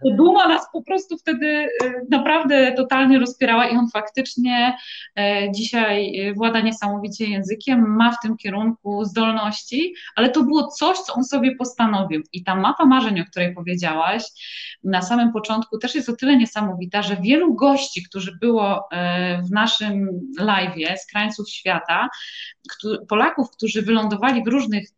Duma 0.05 0.47
nas 0.47 0.67
po 0.73 0.83
prostu 0.83 1.17
wtedy 1.17 1.45
y, 1.45 1.67
naprawdę 2.11 2.71
totalnie 2.71 3.19
rozpierała 3.19 3.67
i 3.67 3.77
on 3.77 3.89
faktycznie 3.93 4.77
e, 5.15 5.51
dzisiaj 5.51 6.13
włada 6.35 6.61
niesamowicie 6.61 7.25
językiem, 7.25 7.95
ma 7.95 8.11
w 8.11 8.19
tym 8.23 8.37
kierunku 8.37 9.05
zdolności, 9.05 9.93
ale 10.15 10.29
to 10.29 10.43
było 10.43 10.67
coś, 10.67 10.97
co 10.97 11.13
on 11.13 11.23
sobie 11.23 11.55
postanowił. 11.55 12.21
I 12.33 12.43
ta 12.43 12.55
mapa 12.55 12.85
marzeń, 12.85 13.21
o 13.21 13.25
której 13.25 13.53
powiedziałaś 13.53 14.23
na 14.83 15.01
samym 15.01 15.31
początku, 15.31 15.77
też 15.77 15.95
jest 15.95 16.09
o 16.09 16.15
tyle 16.15 16.37
niesamowita, 16.37 17.01
że 17.01 17.17
wielu 17.21 17.55
gości, 17.55 18.03
którzy 18.03 18.37
było 18.41 18.87
e, 18.91 19.41
w 19.41 19.51
naszym 19.51 20.21
live 20.39 20.75
z 20.97 21.11
krańców 21.11 21.49
świata, 21.49 22.09
Polaków, 23.09 23.51
którzy 23.51 23.81
wylądowali 23.81 24.43
w 24.43 24.47
różnych 24.47 24.89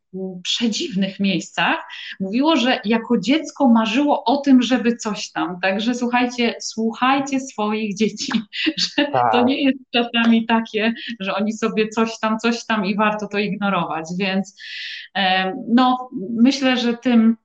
przedziwnych 0.43 1.19
miejscach, 1.19 1.77
mówiło, 2.19 2.55
że 2.55 2.79
jako 2.85 3.19
dziecko 3.19 3.69
marzyło 3.69 4.23
o 4.23 4.37
tym, 4.37 4.61
żeby 4.61 4.95
coś 4.95 5.31
tam. 5.31 5.59
Także 5.61 5.95
słuchajcie, 5.95 6.55
słuchajcie 6.61 7.39
swoich 7.39 7.95
dzieci, 7.95 8.31
że 8.97 9.05
tak. 9.05 9.31
to 9.31 9.43
nie 9.43 9.63
jest 9.63 9.79
czasami 9.93 10.45
takie, 10.45 10.93
że 11.19 11.35
oni 11.35 11.53
sobie 11.53 11.89
coś 11.89 12.19
tam, 12.19 12.39
coś 12.39 12.65
tam 12.65 12.85
i 12.85 12.95
warto 12.95 13.27
to 13.27 13.37
ignorować. 13.37 14.05
Więc 14.19 14.55
no, 15.67 16.09
myślę, 16.29 16.77
że 16.77 16.97
tym 16.97 17.37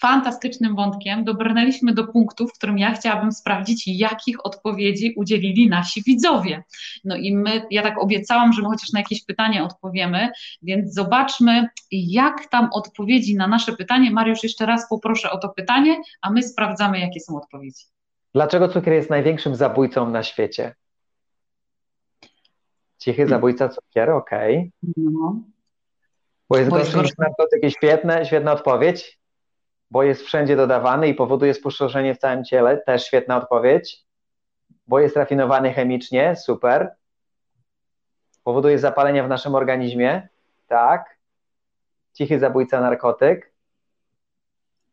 fantastycznym 0.00 0.76
wątkiem 0.76 1.24
dobrnęliśmy 1.24 1.94
do 1.94 2.04
punktu, 2.04 2.48
w 2.48 2.52
którym 2.52 2.78
ja 2.78 2.94
chciałabym 2.94 3.32
sprawdzić, 3.32 3.82
jakich 3.86 4.46
odpowiedzi 4.46 5.14
udzielili 5.16 5.68
nasi 5.68 6.02
widzowie. 6.02 6.64
No 7.04 7.16
i 7.16 7.36
my, 7.36 7.66
ja 7.70 7.82
tak 7.82 8.02
obiecałam, 8.02 8.52
że 8.52 8.62
my 8.62 8.68
chociaż 8.68 8.92
na 8.92 9.00
jakieś 9.00 9.24
pytanie 9.24 9.64
odpowiemy, 9.64 10.30
więc 10.62 10.94
zobaczmy, 10.94 11.68
jak 11.92 12.46
tam 12.50 12.68
odpowiedzi 12.72 13.36
na 13.36 13.46
nasze 13.46 13.72
pytanie. 13.72 14.10
Mariusz, 14.10 14.42
jeszcze 14.42 14.66
raz 14.66 14.88
poproszę 14.88 15.30
o 15.30 15.38
to 15.38 15.48
pytanie, 15.48 15.96
a 16.20 16.30
my 16.30 16.42
sprawdzamy, 16.42 17.00
jakie 17.00 17.20
są 17.20 17.36
odpowiedzi. 17.36 17.84
Dlaczego 18.34 18.68
cukier 18.68 18.94
jest 18.94 19.10
największym 19.10 19.56
zabójcą 19.56 20.10
na 20.10 20.22
świecie? 20.22 20.74
Cichy 22.98 23.26
zabójca 23.26 23.68
cukier, 23.68 24.10
okej. 24.10 24.56
Okay. 24.56 24.92
No. 24.96 25.40
Bo 26.50 26.58
jest 26.58 26.70
gorszy 26.70 26.98
niż 26.98 27.18
narkotyki. 27.18 27.70
Świetne, 27.70 28.26
świetna 28.26 28.52
odpowiedź. 28.52 29.18
Bo 29.90 30.02
jest 30.02 30.22
wszędzie 30.22 30.56
dodawany 30.56 31.08
i 31.08 31.14
powoduje 31.14 31.54
spustoszenie 31.54 32.14
w 32.14 32.18
całym 32.18 32.44
ciele. 32.44 32.76
Też 32.76 33.04
świetna 33.04 33.36
odpowiedź. 33.36 34.06
Bo 34.86 34.98
jest 34.98 35.16
rafinowany 35.16 35.72
chemicznie. 35.72 36.36
Super. 36.36 36.94
Powoduje 38.44 38.78
zapalenie 38.78 39.22
w 39.22 39.28
naszym 39.28 39.54
organizmie. 39.54 40.28
Tak. 40.66 41.16
Cichy 42.12 42.38
zabójca 42.38 42.80
narkotyk. 42.80 43.52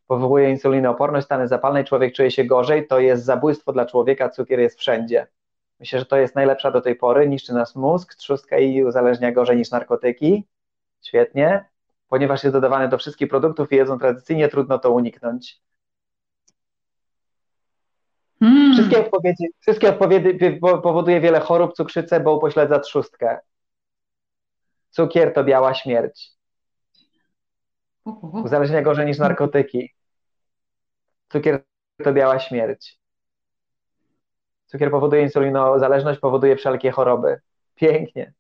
Powoduje 0.07 0.49
insulinooporność, 0.49 1.25
stany 1.25 1.47
zapalne, 1.47 1.83
człowiek 1.83 2.15
czuje 2.15 2.31
się 2.31 2.43
gorzej. 2.43 2.87
To 2.87 2.99
jest 2.99 3.25
zabójstwo 3.25 3.73
dla 3.73 3.85
człowieka. 3.85 4.29
Cukier 4.29 4.59
jest 4.59 4.79
wszędzie. 4.79 5.27
Myślę, 5.79 5.99
że 5.99 6.05
to 6.05 6.17
jest 6.17 6.35
najlepsza 6.35 6.71
do 6.71 6.81
tej 6.81 6.95
pory. 6.95 7.29
Niszczy 7.29 7.53
nas 7.53 7.75
mózg, 7.75 8.15
trzustka 8.15 8.57
i 8.57 8.83
uzależnia 8.83 9.31
gorzej 9.31 9.57
niż 9.57 9.71
narkotyki. 9.71 10.47
Świetnie. 11.01 11.65
Ponieważ 12.13 12.43
jest 12.43 12.55
dodawane 12.55 12.89
do 12.89 12.97
wszystkich 12.97 13.29
produktów 13.29 13.71
i 13.71 13.75
jedzą 13.75 13.99
tradycyjnie, 13.99 14.49
trudno 14.49 14.79
to 14.79 14.91
uniknąć. 14.91 15.61
Hmm. 18.39 18.73
Wszystkie, 18.73 18.99
odpowiedzi, 18.99 19.43
wszystkie 19.59 19.89
odpowiedzi 19.89 20.59
powoduje 20.59 21.21
wiele 21.21 21.39
chorób, 21.39 21.73
cukrzycę, 21.73 22.19
bo 22.19 22.35
upośledza 22.35 22.79
trzustkę. 22.79 23.39
Cukier 24.89 25.33
to 25.33 25.43
biała 25.43 25.73
śmierć. 25.73 26.31
Uzależnia 28.43 28.81
gorzej 28.81 29.05
niż 29.05 29.17
narkotyki. 29.17 29.93
Cukier 31.29 31.63
to 32.03 32.13
biała 32.13 32.39
śmierć. 32.39 32.99
Cukier 34.65 34.91
powoduje 34.91 35.21
insulinozależność, 35.21 36.19
powoduje 36.19 36.55
wszelkie 36.55 36.91
choroby. 36.91 37.41
Pięknie. 37.75 38.33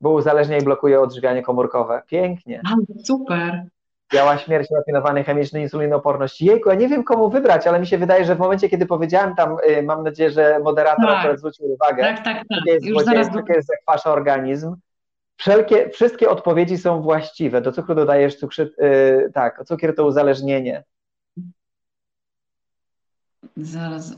Bo 0.00 0.10
uzależnia 0.10 0.58
i 0.58 0.62
blokuje 0.62 1.00
odżywianie 1.00 1.42
komórkowe. 1.42 2.02
Pięknie. 2.06 2.62
super. 3.04 3.64
Biała 4.12 4.38
śmierć, 4.38 4.68
rafinowany 4.76 5.24
chemiczny, 5.24 5.60
insulinoporność. 5.60 6.42
Jejku, 6.42 6.68
ja 6.68 6.74
nie 6.74 6.88
wiem 6.88 7.04
komu 7.04 7.30
wybrać, 7.30 7.66
ale 7.66 7.80
mi 7.80 7.86
się 7.86 7.98
wydaje, 7.98 8.24
że 8.24 8.34
w 8.34 8.38
momencie, 8.38 8.68
kiedy 8.68 8.86
powiedziałem 8.86 9.34
tam, 9.34 9.56
y, 9.68 9.82
mam 9.82 10.02
nadzieję, 10.02 10.30
że 10.30 10.60
moderator 10.64 11.06
tak. 11.06 11.18
akurat 11.18 11.38
zwrócił 11.38 11.72
uwagę, 11.72 12.02
tak, 12.02 12.24
tak, 12.24 12.36
tak. 12.48 12.58
jest 12.66 12.86
Już 12.86 13.04
zaraz 13.04 13.32
cukier 13.32 13.62
zakwasza 13.62 14.12
organizm. 14.12 14.76
Wszelkie, 15.36 15.90
wszystkie 15.90 16.30
odpowiedzi 16.30 16.78
są 16.78 17.02
właściwe. 17.02 17.60
Do 17.60 17.72
cukru 17.72 17.94
dodajesz 17.94 18.36
cukrzy, 18.36 18.74
yy, 18.78 19.30
tak, 19.34 19.64
cukier 19.66 19.94
to 19.94 20.06
uzależnienie. 20.06 20.84
Zaraz, 23.56 24.12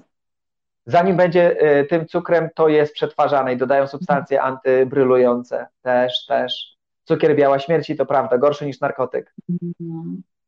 Zanim 0.87 1.16
będzie 1.16 1.62
y, 1.80 1.84
tym 1.84 2.07
cukrem, 2.07 2.49
to 2.55 2.68
jest 2.68 2.95
przetwarzane 2.95 3.53
i 3.53 3.57
dodają 3.57 3.87
substancje 3.87 4.43
antybrylujące. 4.43 5.66
Też, 5.82 6.26
też. 6.26 6.76
Cukier 7.05 7.37
biała 7.37 7.59
śmierci 7.59 7.97
to 7.97 8.07
prawda, 8.07 8.39
gorszy 8.39 8.66
niż 8.66 8.80
narkotyk. 8.80 9.34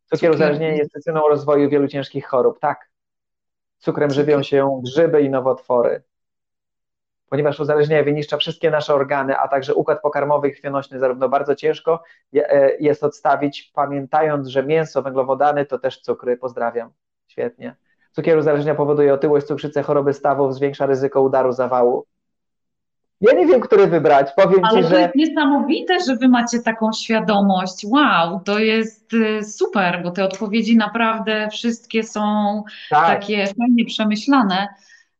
Cukier 0.05 0.31
uzależnienie 0.31 0.77
jest 0.77 0.91
przyczyną 0.91 1.29
rozwoju 1.29 1.71
wielu 1.71 1.89
ciężkich 1.89 2.27
chorób. 2.27 2.61
Tak. 2.61 2.91
Cukrem 3.79 4.11
żywią 4.11 4.43
się 4.43 4.81
grzyby 4.85 5.23
i 5.23 5.31
nowotwory. 5.31 6.03
Ponieważ 7.29 7.61
uzależnienie 7.61 8.05
wyniszcza 8.05 8.37
wszystkie 8.37 8.71
nasze 8.71 8.95
organy, 8.95 9.37
a 9.37 9.49
także 9.49 9.75
układ 9.75 10.03
pokarmowy 10.03 10.49
i 10.49 10.53
krwionośny, 10.53 10.99
zarówno 10.99 11.29
bardzo 11.29 11.55
ciężko 11.55 12.03
e, 12.35 12.77
jest 12.81 13.05
odstawić, 13.05 13.73
pamiętając, 13.75 14.49
że 14.49 14.63
mięso, 14.63 15.03
węglowodany 15.03 15.67
to 15.67 15.79
też 15.79 16.01
cukry. 16.01 16.37
Pozdrawiam. 16.37 16.91
Świetnie. 17.27 17.77
Cukier 18.19 18.39
uzależnienia 18.39 18.75
powoduje 18.75 19.15
otyłość, 19.15 19.47
cukrzycę, 19.47 19.83
choroby 19.83 20.13
stawów, 20.13 20.55
zwiększa 20.55 20.87
ryzyko 20.87 21.23
udaru 21.23 21.53
zawału. 21.53 22.05
Ja 23.21 23.33
nie 23.33 23.47
wiem, 23.47 23.61
który 23.61 23.87
wybrać. 23.87 24.29
Powiem 24.37 24.65
Ale 24.65 24.77
ci, 24.77 24.83
to 24.83 24.89
że... 24.89 25.01
jest 25.01 25.15
niesamowite, 25.15 26.01
że 26.07 26.17
wy 26.17 26.29
macie 26.29 26.59
taką 26.59 26.93
świadomość. 26.93 27.87
Wow, 27.87 28.41
to 28.45 28.59
jest 28.59 29.15
y, 29.15 29.45
super, 29.45 30.01
bo 30.03 30.11
te 30.11 30.25
odpowiedzi 30.25 30.77
naprawdę 30.77 31.49
wszystkie 31.53 32.03
są 32.03 32.23
tak. 32.91 33.07
takie 33.07 33.47
fajnie 33.47 33.85
przemyślane. 33.85 34.69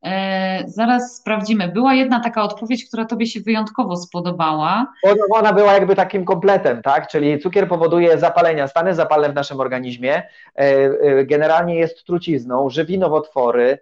E, 0.05 0.65
zaraz 0.67 1.17
sprawdzimy. 1.17 1.69
Była 1.69 1.95
jedna 1.95 2.21
taka 2.21 2.43
odpowiedź, 2.43 2.85
która 2.89 3.05
Tobie 3.05 3.27
się 3.27 3.41
wyjątkowo 3.41 3.97
spodobała. 3.97 4.93
Ona 5.31 5.53
była 5.53 5.73
jakby 5.73 5.95
takim 5.97 6.25
kompletem, 6.25 6.83
tak? 6.83 7.09
Czyli 7.09 7.39
cukier 7.39 7.69
powoduje 7.69 8.19
zapalenia, 8.19 8.69
stany 8.69 8.95
zapalne 8.95 9.29
w 9.29 9.35
naszym 9.35 9.61
organizmie, 9.61 10.15
e, 10.15 10.23
e, 10.57 11.25
generalnie 11.25 11.75
jest 11.75 12.05
trucizną, 12.05 12.71
żywi 12.71 12.99
nowotwory, 12.99 13.79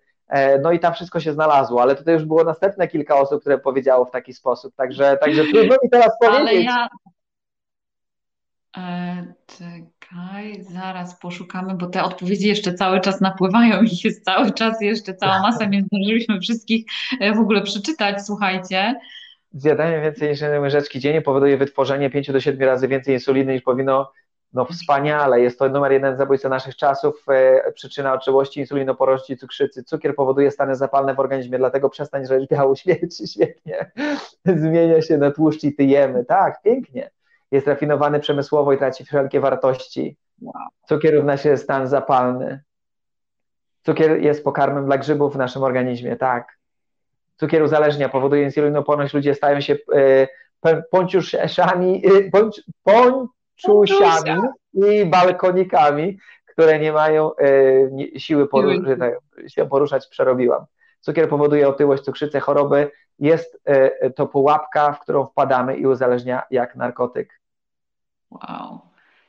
no 0.62 0.72
i 0.72 0.80
tam 0.80 0.94
wszystko 0.94 1.20
się 1.20 1.32
znalazło, 1.32 1.82
ale 1.82 1.96
tutaj 1.96 2.14
już 2.14 2.24
było 2.24 2.44
następne 2.44 2.88
kilka 2.88 3.16
osób, 3.16 3.40
które 3.40 3.58
powiedziało 3.58 4.04
w 4.04 4.10
taki 4.10 4.32
sposób, 4.32 4.74
także, 4.74 5.16
także 5.20 5.44
trudno 5.44 5.76
mi 5.82 5.90
teraz 5.90 6.10
powiedzieć. 6.20 6.40
Ale 6.40 6.54
ja... 6.54 6.88
E, 8.76 9.34
czekaj, 10.08 10.62
zaraz 10.62 11.20
poszukamy, 11.20 11.74
bo 11.74 11.86
te 11.86 12.04
odpowiedzi 12.04 12.48
jeszcze 12.48 12.74
cały 12.74 13.00
czas 13.00 13.20
napływają 13.20 13.82
i 13.82 13.88
jest 14.04 14.24
cały 14.24 14.52
czas 14.52 14.80
jeszcze 14.80 15.14
cała 15.14 15.40
masa, 15.40 15.68
więc 15.70 15.86
zdążyliśmy 15.86 16.40
wszystkich 16.40 16.84
e, 17.20 17.34
w 17.34 17.38
ogóle 17.38 17.62
przeczytać, 17.62 18.26
słuchajcie. 18.26 18.94
Zjadanie 19.52 20.00
więcej 20.00 20.30
niż 20.30 20.40
jednej 20.40 20.60
łyżeczki 20.60 21.00
dziennie 21.00 21.22
powoduje 21.22 21.56
wytworzenie 21.56 22.10
5 22.10 22.32
do 22.32 22.40
7 22.40 22.68
razy 22.68 22.88
więcej 22.88 23.14
insuliny 23.14 23.52
niż 23.52 23.62
powinno. 23.62 24.12
No 24.52 24.64
wspaniale, 24.64 25.40
jest 25.40 25.58
to 25.58 25.68
numer 25.68 25.92
jeden 25.92 26.16
zabójca 26.16 26.48
naszych 26.48 26.76
czasów, 26.76 27.24
e, 27.28 27.72
przyczyna 27.72 28.12
otyłości, 28.12 28.60
insulinoporości, 28.60 29.36
cukrzycy. 29.36 29.84
Cukier 29.84 30.14
powoduje 30.14 30.50
stany 30.50 30.76
zapalne 30.76 31.14
w 31.14 31.20
organizmie, 31.20 31.58
dlatego 31.58 31.90
przestań 31.90 32.26
żreć 32.26 32.48
biału 32.48 32.76
śmierci, 32.76 33.28
świetnie. 33.32 33.90
Zmienia 34.44 35.02
się 35.02 35.18
na 35.18 35.30
tłuszcz 35.30 35.64
i 35.64 35.74
tyjemy. 35.74 36.24
Tak, 36.24 36.62
pięknie 36.62 37.10
jest 37.50 37.66
rafinowany 37.66 38.20
przemysłowo 38.20 38.72
i 38.72 38.78
traci 38.78 39.04
wszelkie 39.04 39.40
wartości. 39.40 40.16
Cukier 40.88 41.14
równa 41.14 41.36
się 41.36 41.56
stan 41.56 41.86
zapalny. 41.86 42.62
Cukier 43.82 44.20
jest 44.20 44.44
pokarmem 44.44 44.86
dla 44.86 44.98
grzybów 44.98 45.34
w 45.34 45.38
naszym 45.38 45.62
organizmie, 45.62 46.16
tak. 46.16 46.58
Cukier 47.36 47.62
uzależnia, 47.62 48.08
powoduje 48.08 48.42
insulinoporność, 48.42 49.14
ludzie 49.14 49.34
stają 49.34 49.60
się 49.60 49.76
pończ, 52.32 52.62
pończusiami 52.84 54.42
i 54.74 55.06
balkonikami, 55.06 56.18
które 56.46 56.78
nie 56.78 56.92
mają 56.92 57.36
e, 57.36 58.20
siły 58.20 58.48
się 59.46 59.68
poruszać, 59.68 60.06
przerobiłam. 60.08 60.64
Cukier 61.00 61.28
powoduje 61.28 61.68
otyłość, 61.68 62.02
cukrzycę, 62.02 62.40
choroby. 62.40 62.90
Jest 63.18 63.60
e, 63.64 64.10
to 64.10 64.26
pułapka, 64.26 64.92
w 64.92 65.00
którą 65.00 65.26
wpadamy 65.26 65.76
i 65.76 65.86
uzależnia 65.86 66.42
jak 66.50 66.76
narkotyk. 66.76 67.35
Wow. 68.30 68.80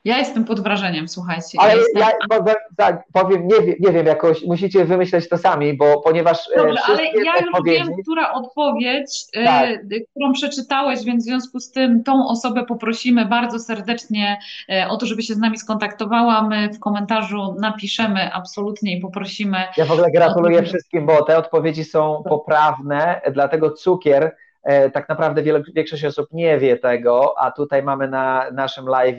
Ja 0.08 0.18
jestem 0.18 0.46
pod 0.46 0.60
wrażeniem, 0.60 1.08
słuchajcie. 1.08 1.58
Ale 1.62 1.78
jestem... 1.78 2.02
ja 2.02 2.12
powiem, 2.30 2.56
tak, 2.78 3.04
powiem, 3.14 3.48
nie, 3.48 3.76
nie 3.80 3.94
wiem, 3.94 4.06
jakoś 4.06 4.46
musicie 4.46 4.86
wymyśleć 4.86 5.30
to 5.30 5.38
sami, 5.38 5.78
bo 5.78 6.02
ponieważ. 6.02 6.38
E, 6.54 6.58
Dobrze, 6.58 6.80
ale 6.86 7.04
ja 7.06 7.38
już 7.38 7.48
odpowiedzi... 7.48 7.84
wiem, 7.84 7.94
która 8.02 8.34
odpowiedź, 8.34 9.26
e, 9.34 9.46
tak. 9.46 9.70
y, 9.70 10.06
którą 10.12 10.34
przeczytałeś, 10.34 11.04
więc 11.04 11.24
w 11.24 11.28
związku 11.28 11.60
z 11.60 11.72
tym 11.72 12.04
tą 12.04 12.28
osobę 12.28 12.66
poprosimy 12.66 13.26
bardzo 13.26 13.60
serdecznie 13.60 14.40
y, 14.70 14.88
o 14.90 14.98
to, 14.98 15.06
żeby 15.06 15.24
się 15.24 15.34
z 15.34 15.38
nami 15.38 15.58
skontaktowała. 15.58 16.42
My 16.42 16.70
w 16.74 16.80
komentarzu 16.80 17.56
napiszemy 17.60 18.34
absolutnie 18.34 18.98
i 18.98 19.02
poprosimy. 19.02 19.58
Ja 19.78 19.86
w 19.86 19.92
ogóle 19.92 20.12
gratuluję 20.12 20.64
wszystkim, 20.64 21.06
bo 21.06 21.24
te 21.24 21.38
odpowiedzi 21.38 21.84
są 21.84 22.24
poprawne, 22.30 23.22
dlatego 23.32 23.72
cukier 23.72 24.24
E, 24.24 24.47
tak 24.94 25.10
naprawdę 25.10 25.44
większość 25.76 26.06
osób 26.06 26.28
nie 26.32 26.58
wie 26.58 26.78
tego, 26.78 27.36
a 27.40 27.52
tutaj 27.52 27.84
mamy 27.84 28.08
na 28.08 28.52
naszym 28.52 28.88
live 28.88 29.18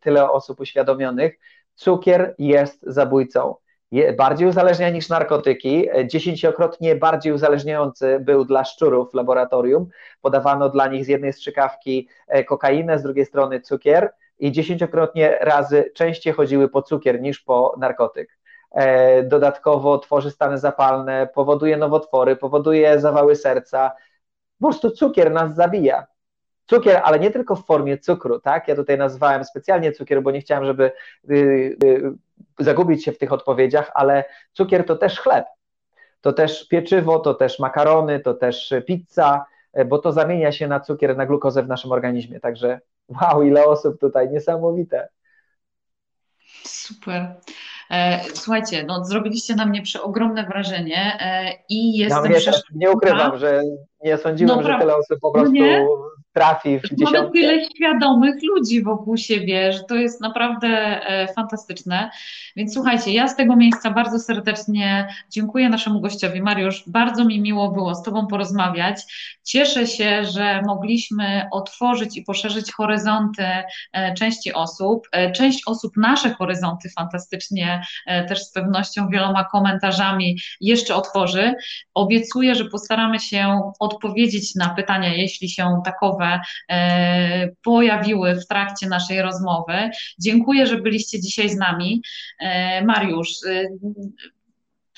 tyle 0.00 0.30
osób 0.30 0.60
uświadomionych. 0.60 1.38
Cukier 1.74 2.34
jest 2.38 2.82
zabójcą. 2.82 3.54
bardziej 4.16 4.48
uzależnia 4.48 4.90
niż 4.90 5.08
narkotyki. 5.08 5.88
Dziesięciokrotnie 6.06 6.96
bardziej 6.96 7.32
uzależniający 7.32 8.20
był 8.20 8.44
dla 8.44 8.64
szczurów 8.64 9.10
w 9.10 9.14
laboratorium. 9.14 9.88
Podawano 10.20 10.68
dla 10.68 10.86
nich 10.86 11.04
z 11.04 11.08
jednej 11.08 11.32
strzykawki 11.32 12.08
e, 12.28 12.44
kokainę, 12.44 12.98
z 12.98 13.02
drugiej 13.02 13.26
strony 13.26 13.60
cukier 13.60 14.12
i 14.38 14.52
dziesięciokrotnie 14.52 15.38
razy 15.40 15.90
częściej 15.94 16.32
chodziły 16.32 16.68
po 16.68 16.82
cukier 16.82 17.20
niż 17.20 17.40
po 17.40 17.74
narkotyk. 17.78 18.38
E, 18.70 19.22
dodatkowo 19.22 19.98
tworzy 19.98 20.30
stany 20.30 20.58
zapalne, 20.58 21.28
powoduje 21.34 21.76
nowotwory, 21.76 22.36
powoduje 22.36 23.00
zawały 23.00 23.36
serca, 23.36 23.92
po 24.60 24.66
prostu 24.66 24.90
cukier 24.90 25.32
nas 25.32 25.54
zabija. 25.54 26.06
cukier, 26.66 27.00
ale 27.04 27.18
nie 27.18 27.30
tylko 27.30 27.56
w 27.56 27.66
formie 27.66 27.98
cukru, 27.98 28.40
tak? 28.40 28.68
Ja 28.68 28.76
tutaj 28.76 28.98
nazwałem 28.98 29.44
specjalnie 29.44 29.92
cukier, 29.92 30.22
bo 30.22 30.30
nie 30.30 30.40
chciałem, 30.40 30.64
żeby 30.64 30.92
y, 31.30 31.76
y, 31.84 32.12
zagubić 32.58 33.04
się 33.04 33.12
w 33.12 33.18
tych 33.18 33.32
odpowiedziach, 33.32 33.90
ale 33.94 34.24
cukier 34.52 34.86
to 34.86 34.96
też 34.96 35.20
chleb, 35.20 35.44
to 36.20 36.32
też 36.32 36.68
pieczywo, 36.68 37.18
to 37.18 37.34
też 37.34 37.58
makarony, 37.58 38.20
to 38.20 38.34
też 38.34 38.74
pizza, 38.86 39.44
e, 39.72 39.84
bo 39.84 39.98
to 39.98 40.12
zamienia 40.12 40.52
się 40.52 40.68
na 40.68 40.80
cukier, 40.80 41.16
na 41.16 41.26
glukozę 41.26 41.62
w 41.62 41.68
naszym 41.68 41.92
organizmie. 41.92 42.40
Także 42.40 42.80
wow, 43.08 43.42
ile 43.42 43.64
osób 43.64 44.00
tutaj, 44.00 44.30
niesamowite. 44.30 45.08
Super. 46.64 47.34
E, 47.90 48.20
słuchajcie, 48.34 48.84
no, 48.84 49.04
zrobiliście 49.04 49.54
na 49.54 49.66
mnie 49.66 49.82
przeogromne 49.82 50.46
wrażenie 50.46 51.18
e, 51.20 51.52
i 51.68 51.96
jestem... 51.96 52.22
Na 52.22 52.28
mnie 52.28 52.40
nie 52.74 52.90
ukrywam, 52.90 53.38
że 53.38 53.62
nie 54.04 54.18
sądziłem, 54.18 54.56
no, 54.56 54.62
że 54.62 54.78
tyle 54.78 54.96
osób 54.96 55.20
po 55.20 55.32
prostu 55.32 55.54
no 55.54 55.86
trafi 56.32 56.78
w 56.78 56.82
dziesiątkę. 56.82 57.20
Mamy 57.20 57.30
tyle 57.32 57.64
świadomych 57.64 58.34
ludzi 58.42 58.82
wokół 58.82 59.16
siebie, 59.16 59.72
że 59.72 59.80
to 59.84 59.94
jest 59.94 60.20
naprawdę 60.20 60.68
e, 60.68 61.28
fantastyczne. 61.34 62.10
Więc 62.56 62.74
słuchajcie, 62.74 63.12
ja 63.12 63.28
z 63.28 63.36
tego 63.36 63.56
miejsca 63.56 63.90
bardzo 63.90 64.18
serdecznie 64.18 65.08
dziękuję 65.30 65.68
naszemu 65.68 66.00
gościowi. 66.00 66.42
Mariusz, 66.42 66.84
bardzo 66.86 67.24
mi 67.24 67.40
miło 67.40 67.72
było 67.72 67.94
z 67.94 68.02
Tobą 68.02 68.26
porozmawiać. 68.26 69.00
Cieszę 69.44 69.86
się, 69.86 70.24
że 70.24 70.62
mogliśmy 70.66 71.48
otworzyć 71.52 72.16
i 72.16 72.22
poszerzyć 72.22 72.72
horyzonty 72.72 73.44
e, 73.92 74.14
części 74.14 74.52
osób. 74.52 75.08
E, 75.12 75.32
część 75.32 75.62
osób 75.66 75.96
nasze 75.96 76.30
horyzonty 76.30 76.90
fantastycznie 76.98 77.82
też 78.28 78.44
z 78.44 78.52
pewnością 78.52 79.08
wieloma 79.08 79.44
komentarzami 79.44 80.38
jeszcze 80.60 80.94
otworzy. 80.94 81.54
Obiecuję, 81.94 82.54
że 82.54 82.64
postaramy 82.64 83.18
się 83.18 83.72
odpowiedzieć 83.80 84.54
na 84.54 84.68
pytania, 84.68 85.14
jeśli 85.14 85.48
się 85.48 85.80
takowe 85.84 86.19
E, 86.70 87.48
pojawiły 87.62 88.34
w 88.34 88.46
trakcie 88.46 88.88
naszej 88.88 89.22
rozmowy. 89.22 89.90
Dziękuję, 90.18 90.66
że 90.66 90.76
byliście 90.76 91.20
dzisiaj 91.20 91.48
z 91.48 91.56
nami. 91.56 92.02
E, 92.40 92.84
Mariusz, 92.84 93.30
e, 93.46 93.64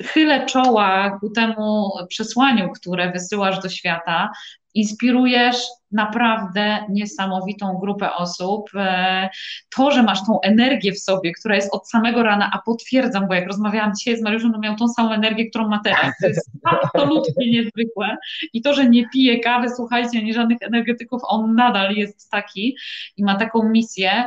chylę 0.05 0.47
czoła 0.47 1.19
ku 1.21 1.31
temu 1.31 1.91
przesłaniu, 2.09 2.71
które 2.71 3.13
wysyłasz 3.13 3.63
do 3.63 3.69
świata. 3.69 4.31
Inspirujesz 4.75 5.57
naprawdę 5.93 6.79
niesamowitą 6.89 7.79
grupę 7.81 8.15
osób. 8.15 8.71
E, 8.75 9.29
to, 9.77 9.91
że 9.91 10.03
masz 10.03 10.27
tą 10.27 10.41
energię 10.41 10.93
w 10.93 10.99
sobie, 10.99 11.33
która 11.33 11.55
jest 11.55 11.75
od 11.75 11.89
samego 11.89 12.23
rana, 12.23 12.51
a 12.55 12.59
potwierdzam, 12.59 13.29
bo 13.29 13.35
jak 13.35 13.47
rozmawiałam 13.47 13.93
dzisiaj 13.99 14.17
z 14.17 14.23
Mariuszem, 14.23 14.53
to 14.53 14.59
miał 14.59 14.77
tą 14.77 14.89
samą 14.89 15.13
energię, 15.13 15.51
którą 15.51 15.69
ma 15.69 15.81
teraz. 15.85 16.13
To 16.21 16.27
jest 16.27 16.51
absolutnie 16.95 17.51
niezwykłe. 17.51 18.17
I 18.53 18.63
to, 18.63 18.75
że 18.75 18.89
nie 18.89 19.09
pije 19.09 19.41
kawy, 19.41 19.69
słuchajcie, 19.77 20.23
nie 20.23 20.35
żadnych 20.35 20.59
energetyków, 20.63 21.23
on 21.25 21.55
nadal 21.55 21.95
jest 21.95 22.31
taki 22.31 22.77
i 23.17 23.25
ma 23.25 23.37
taką 23.37 23.69
misję, 23.69 24.25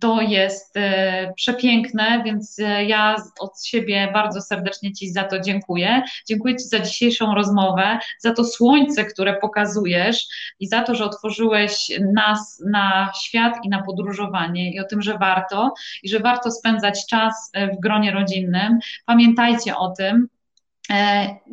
to 0.00 0.20
jest 0.20 0.76
e, 0.76 1.32
przepiękne, 1.36 2.22
więc 2.24 2.58
e, 2.58 2.84
ja 2.84 3.16
od 3.40 3.64
siebie 3.64 4.10
bardzo 4.12 4.40
serdecznie 4.40 4.92
Ci 4.92 5.10
za 5.10 5.24
to 5.24 5.40
dziękuję. 5.40 6.02
Dziękuję 6.28 6.56
Ci 6.56 6.64
za 6.64 6.80
dzisiejszą 6.80 7.34
rozmowę, 7.34 7.98
za 8.18 8.34
to 8.34 8.44
słońce, 8.44 9.04
które 9.04 9.38
pokazujesz 9.40 10.26
i 10.60 10.66
za 10.66 10.82
to, 10.82 10.94
że 10.94 11.03
że 11.04 11.10
otworzyłeś 11.10 11.92
nas 12.12 12.62
na 12.66 13.12
świat 13.22 13.54
i 13.64 13.68
na 13.68 13.82
podróżowanie 13.82 14.72
i 14.72 14.80
o 14.80 14.84
tym, 14.84 15.02
że 15.02 15.18
warto 15.18 15.74
i 16.02 16.08
że 16.08 16.20
warto 16.20 16.50
spędzać 16.50 17.06
czas 17.06 17.50
w 17.76 17.80
gronie 17.80 18.12
rodzinnym. 18.12 18.78
Pamiętajcie 19.06 19.76
o 19.76 19.90
tym, 19.90 20.28
E, 20.33 20.33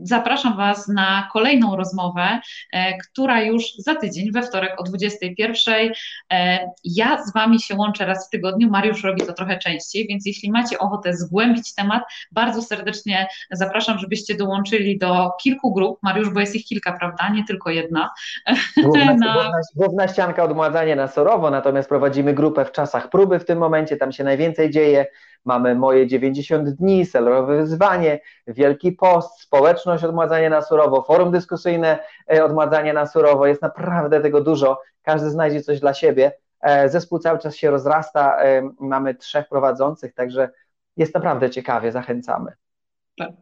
zapraszam 0.04 0.58
Was 0.58 0.88
na 0.88 1.30
kolejną 1.34 1.76
rozmowę, 1.76 2.40
e, 2.74 2.98
która 2.98 3.42
już 3.42 3.64
za 3.78 3.96
tydzień, 3.96 4.32
we 4.32 4.44
wtorek 4.44 4.82
o 4.82 4.84
21. 4.84 5.92
E, 6.32 6.60
ja 6.84 7.24
z 7.24 7.34
Wami 7.34 7.62
się 7.62 7.76
łączę 7.76 8.06
raz 8.06 8.28
w 8.28 8.30
tygodniu. 8.30 8.70
Mariusz 8.70 9.04
robi 9.04 9.22
to 9.22 9.34
trochę 9.34 9.58
częściej, 9.58 10.08
więc 10.08 10.26
jeśli 10.26 10.52
macie 10.52 10.80
ochotę 10.80 11.14
zgłębić 11.14 11.76
temat, 11.76 12.04
bardzo 12.32 12.62
serdecznie 12.62 13.28
zapraszam, 13.52 13.98
żebyście 13.98 14.36
dołączyli 14.36 14.98
do 14.98 15.32
kilku 15.44 15.74
grup. 15.74 16.00
Mariusz, 16.02 16.30
bo 16.30 16.40
jest 16.40 16.56
ich 16.56 16.66
kilka, 16.66 16.92
prawda? 16.92 17.30
Nie 17.30 17.46
tylko 17.46 17.70
jedna. 17.70 18.10
Główna, 18.84 19.14
na... 19.14 19.34
główna, 19.34 19.60
główna 19.76 20.08
ścianka 20.08 20.44
odmładzanie 20.44 20.96
na 20.96 21.08
surowo, 21.08 21.52
natomiast 21.52 21.90
prowadzimy 21.90 22.34
grupę 22.34 22.66
w 22.66 22.72
czasach 22.72 23.10
próby 23.10 23.40
w 23.40 23.46
tym 23.46 23.58
momencie, 23.58 23.98
tam 23.98 24.12
się 24.12 24.24
najwięcej 24.24 24.70
dzieje 24.70 25.06
mamy 25.46 25.76
moje 25.76 26.08
90 26.08 26.70
dni, 26.70 27.06
selowe 27.06 27.58
wyzwanie, 27.58 28.20
Wielki 28.48 28.92
Post, 28.92 29.42
społeczność 29.42 30.04
odmładzanie 30.04 30.50
na 30.50 30.62
surowo, 30.62 31.02
forum 31.02 31.32
dyskusyjne 31.32 32.00
e, 32.34 32.46
odmładzanie 32.46 32.94
na 32.94 33.08
surowo, 33.08 33.48
jest 33.48 33.62
naprawdę 33.62 34.22
tego 34.22 34.42
dużo, 34.42 34.82
każdy 35.02 35.30
znajdzie 35.30 35.62
coś 35.62 35.80
dla 35.80 35.94
siebie. 35.94 36.32
E, 36.62 36.90
zespół 36.90 37.20
cały 37.20 37.40
czas 37.40 37.56
się 37.56 37.72
rozrasta, 37.72 38.44
e, 38.44 38.70
mamy 38.80 39.16
trzech 39.16 39.50
prowadzących, 39.50 40.14
także 40.14 40.50
jest 40.98 41.14
naprawdę 41.14 41.50
ciekawie, 41.50 41.92
zachęcamy. 41.92 42.52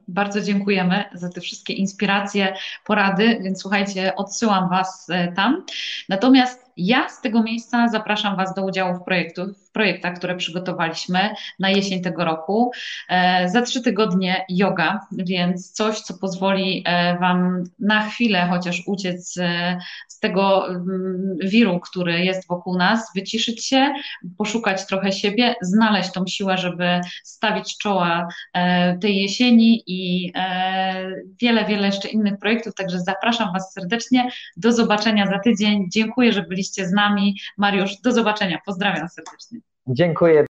Bardzo 0.07 0.41
dziękujemy 0.41 1.03
za 1.13 1.29
te 1.29 1.41
wszystkie 1.41 1.73
inspiracje, 1.73 2.53
porady, 2.85 3.39
więc 3.41 3.61
słuchajcie, 3.61 4.15
odsyłam 4.15 4.69
Was 4.69 5.07
tam. 5.35 5.65
Natomiast 6.09 6.68
ja 6.80 7.09
z 7.09 7.21
tego 7.21 7.43
miejsca 7.43 7.88
zapraszam 7.88 8.36
Was 8.36 8.53
do 8.53 8.65
udziału 8.65 8.95
w, 8.95 9.03
projektu, 9.03 9.53
w 9.69 9.71
projektach, 9.71 10.15
które 10.15 10.36
przygotowaliśmy 10.36 11.19
na 11.59 11.69
jesień 11.69 12.01
tego 12.01 12.25
roku. 12.25 12.71
E, 13.09 13.49
za 13.49 13.61
trzy 13.61 13.82
tygodnie 13.82 14.45
yoga, 14.49 14.99
więc 15.11 15.71
coś, 15.71 15.99
co 15.99 16.17
pozwoli 16.17 16.84
e, 16.86 17.17
Wam 17.17 17.63
na 17.80 18.01
chwilę 18.01 18.47
chociaż 18.49 18.84
uciec 18.88 19.38
e, 19.38 19.77
z 20.07 20.19
tego 20.19 20.69
mm, 20.69 21.38
wiru, 21.43 21.80
który 21.80 22.25
jest 22.25 22.47
wokół 22.47 22.77
nas, 22.77 23.11
wyciszyć 23.15 23.65
się, 23.65 23.93
poszukać 24.38 24.88
trochę 24.88 25.11
siebie, 25.11 25.55
znaleźć 25.61 26.11
tą 26.11 26.27
siłę, 26.27 26.57
żeby 26.57 27.01
stawić 27.23 27.77
czoła 27.77 28.27
tej 29.01 29.17
jesieni 29.17 29.84
i 29.88 30.34
wiele, 31.41 31.65
wiele 31.65 31.86
jeszcze 31.86 32.07
innych 32.07 32.38
projektów. 32.39 32.75
Także 32.75 32.99
zapraszam 32.99 33.53
Was 33.53 33.73
serdecznie. 33.73 34.30
Do 34.57 34.71
zobaczenia 34.71 35.27
za 35.27 35.39
tydzień. 35.39 35.86
Dziękuję, 35.89 36.34
że 36.34 36.41
byliście 36.41 36.68
z 36.76 36.91
nami. 36.91 37.36
Mariusz, 37.57 38.01
do 38.01 38.11
zobaczenia. 38.11 38.59
Pozdrawiam 38.65 39.09
serdecznie. 39.09 39.59
Dziękuję. 39.88 40.47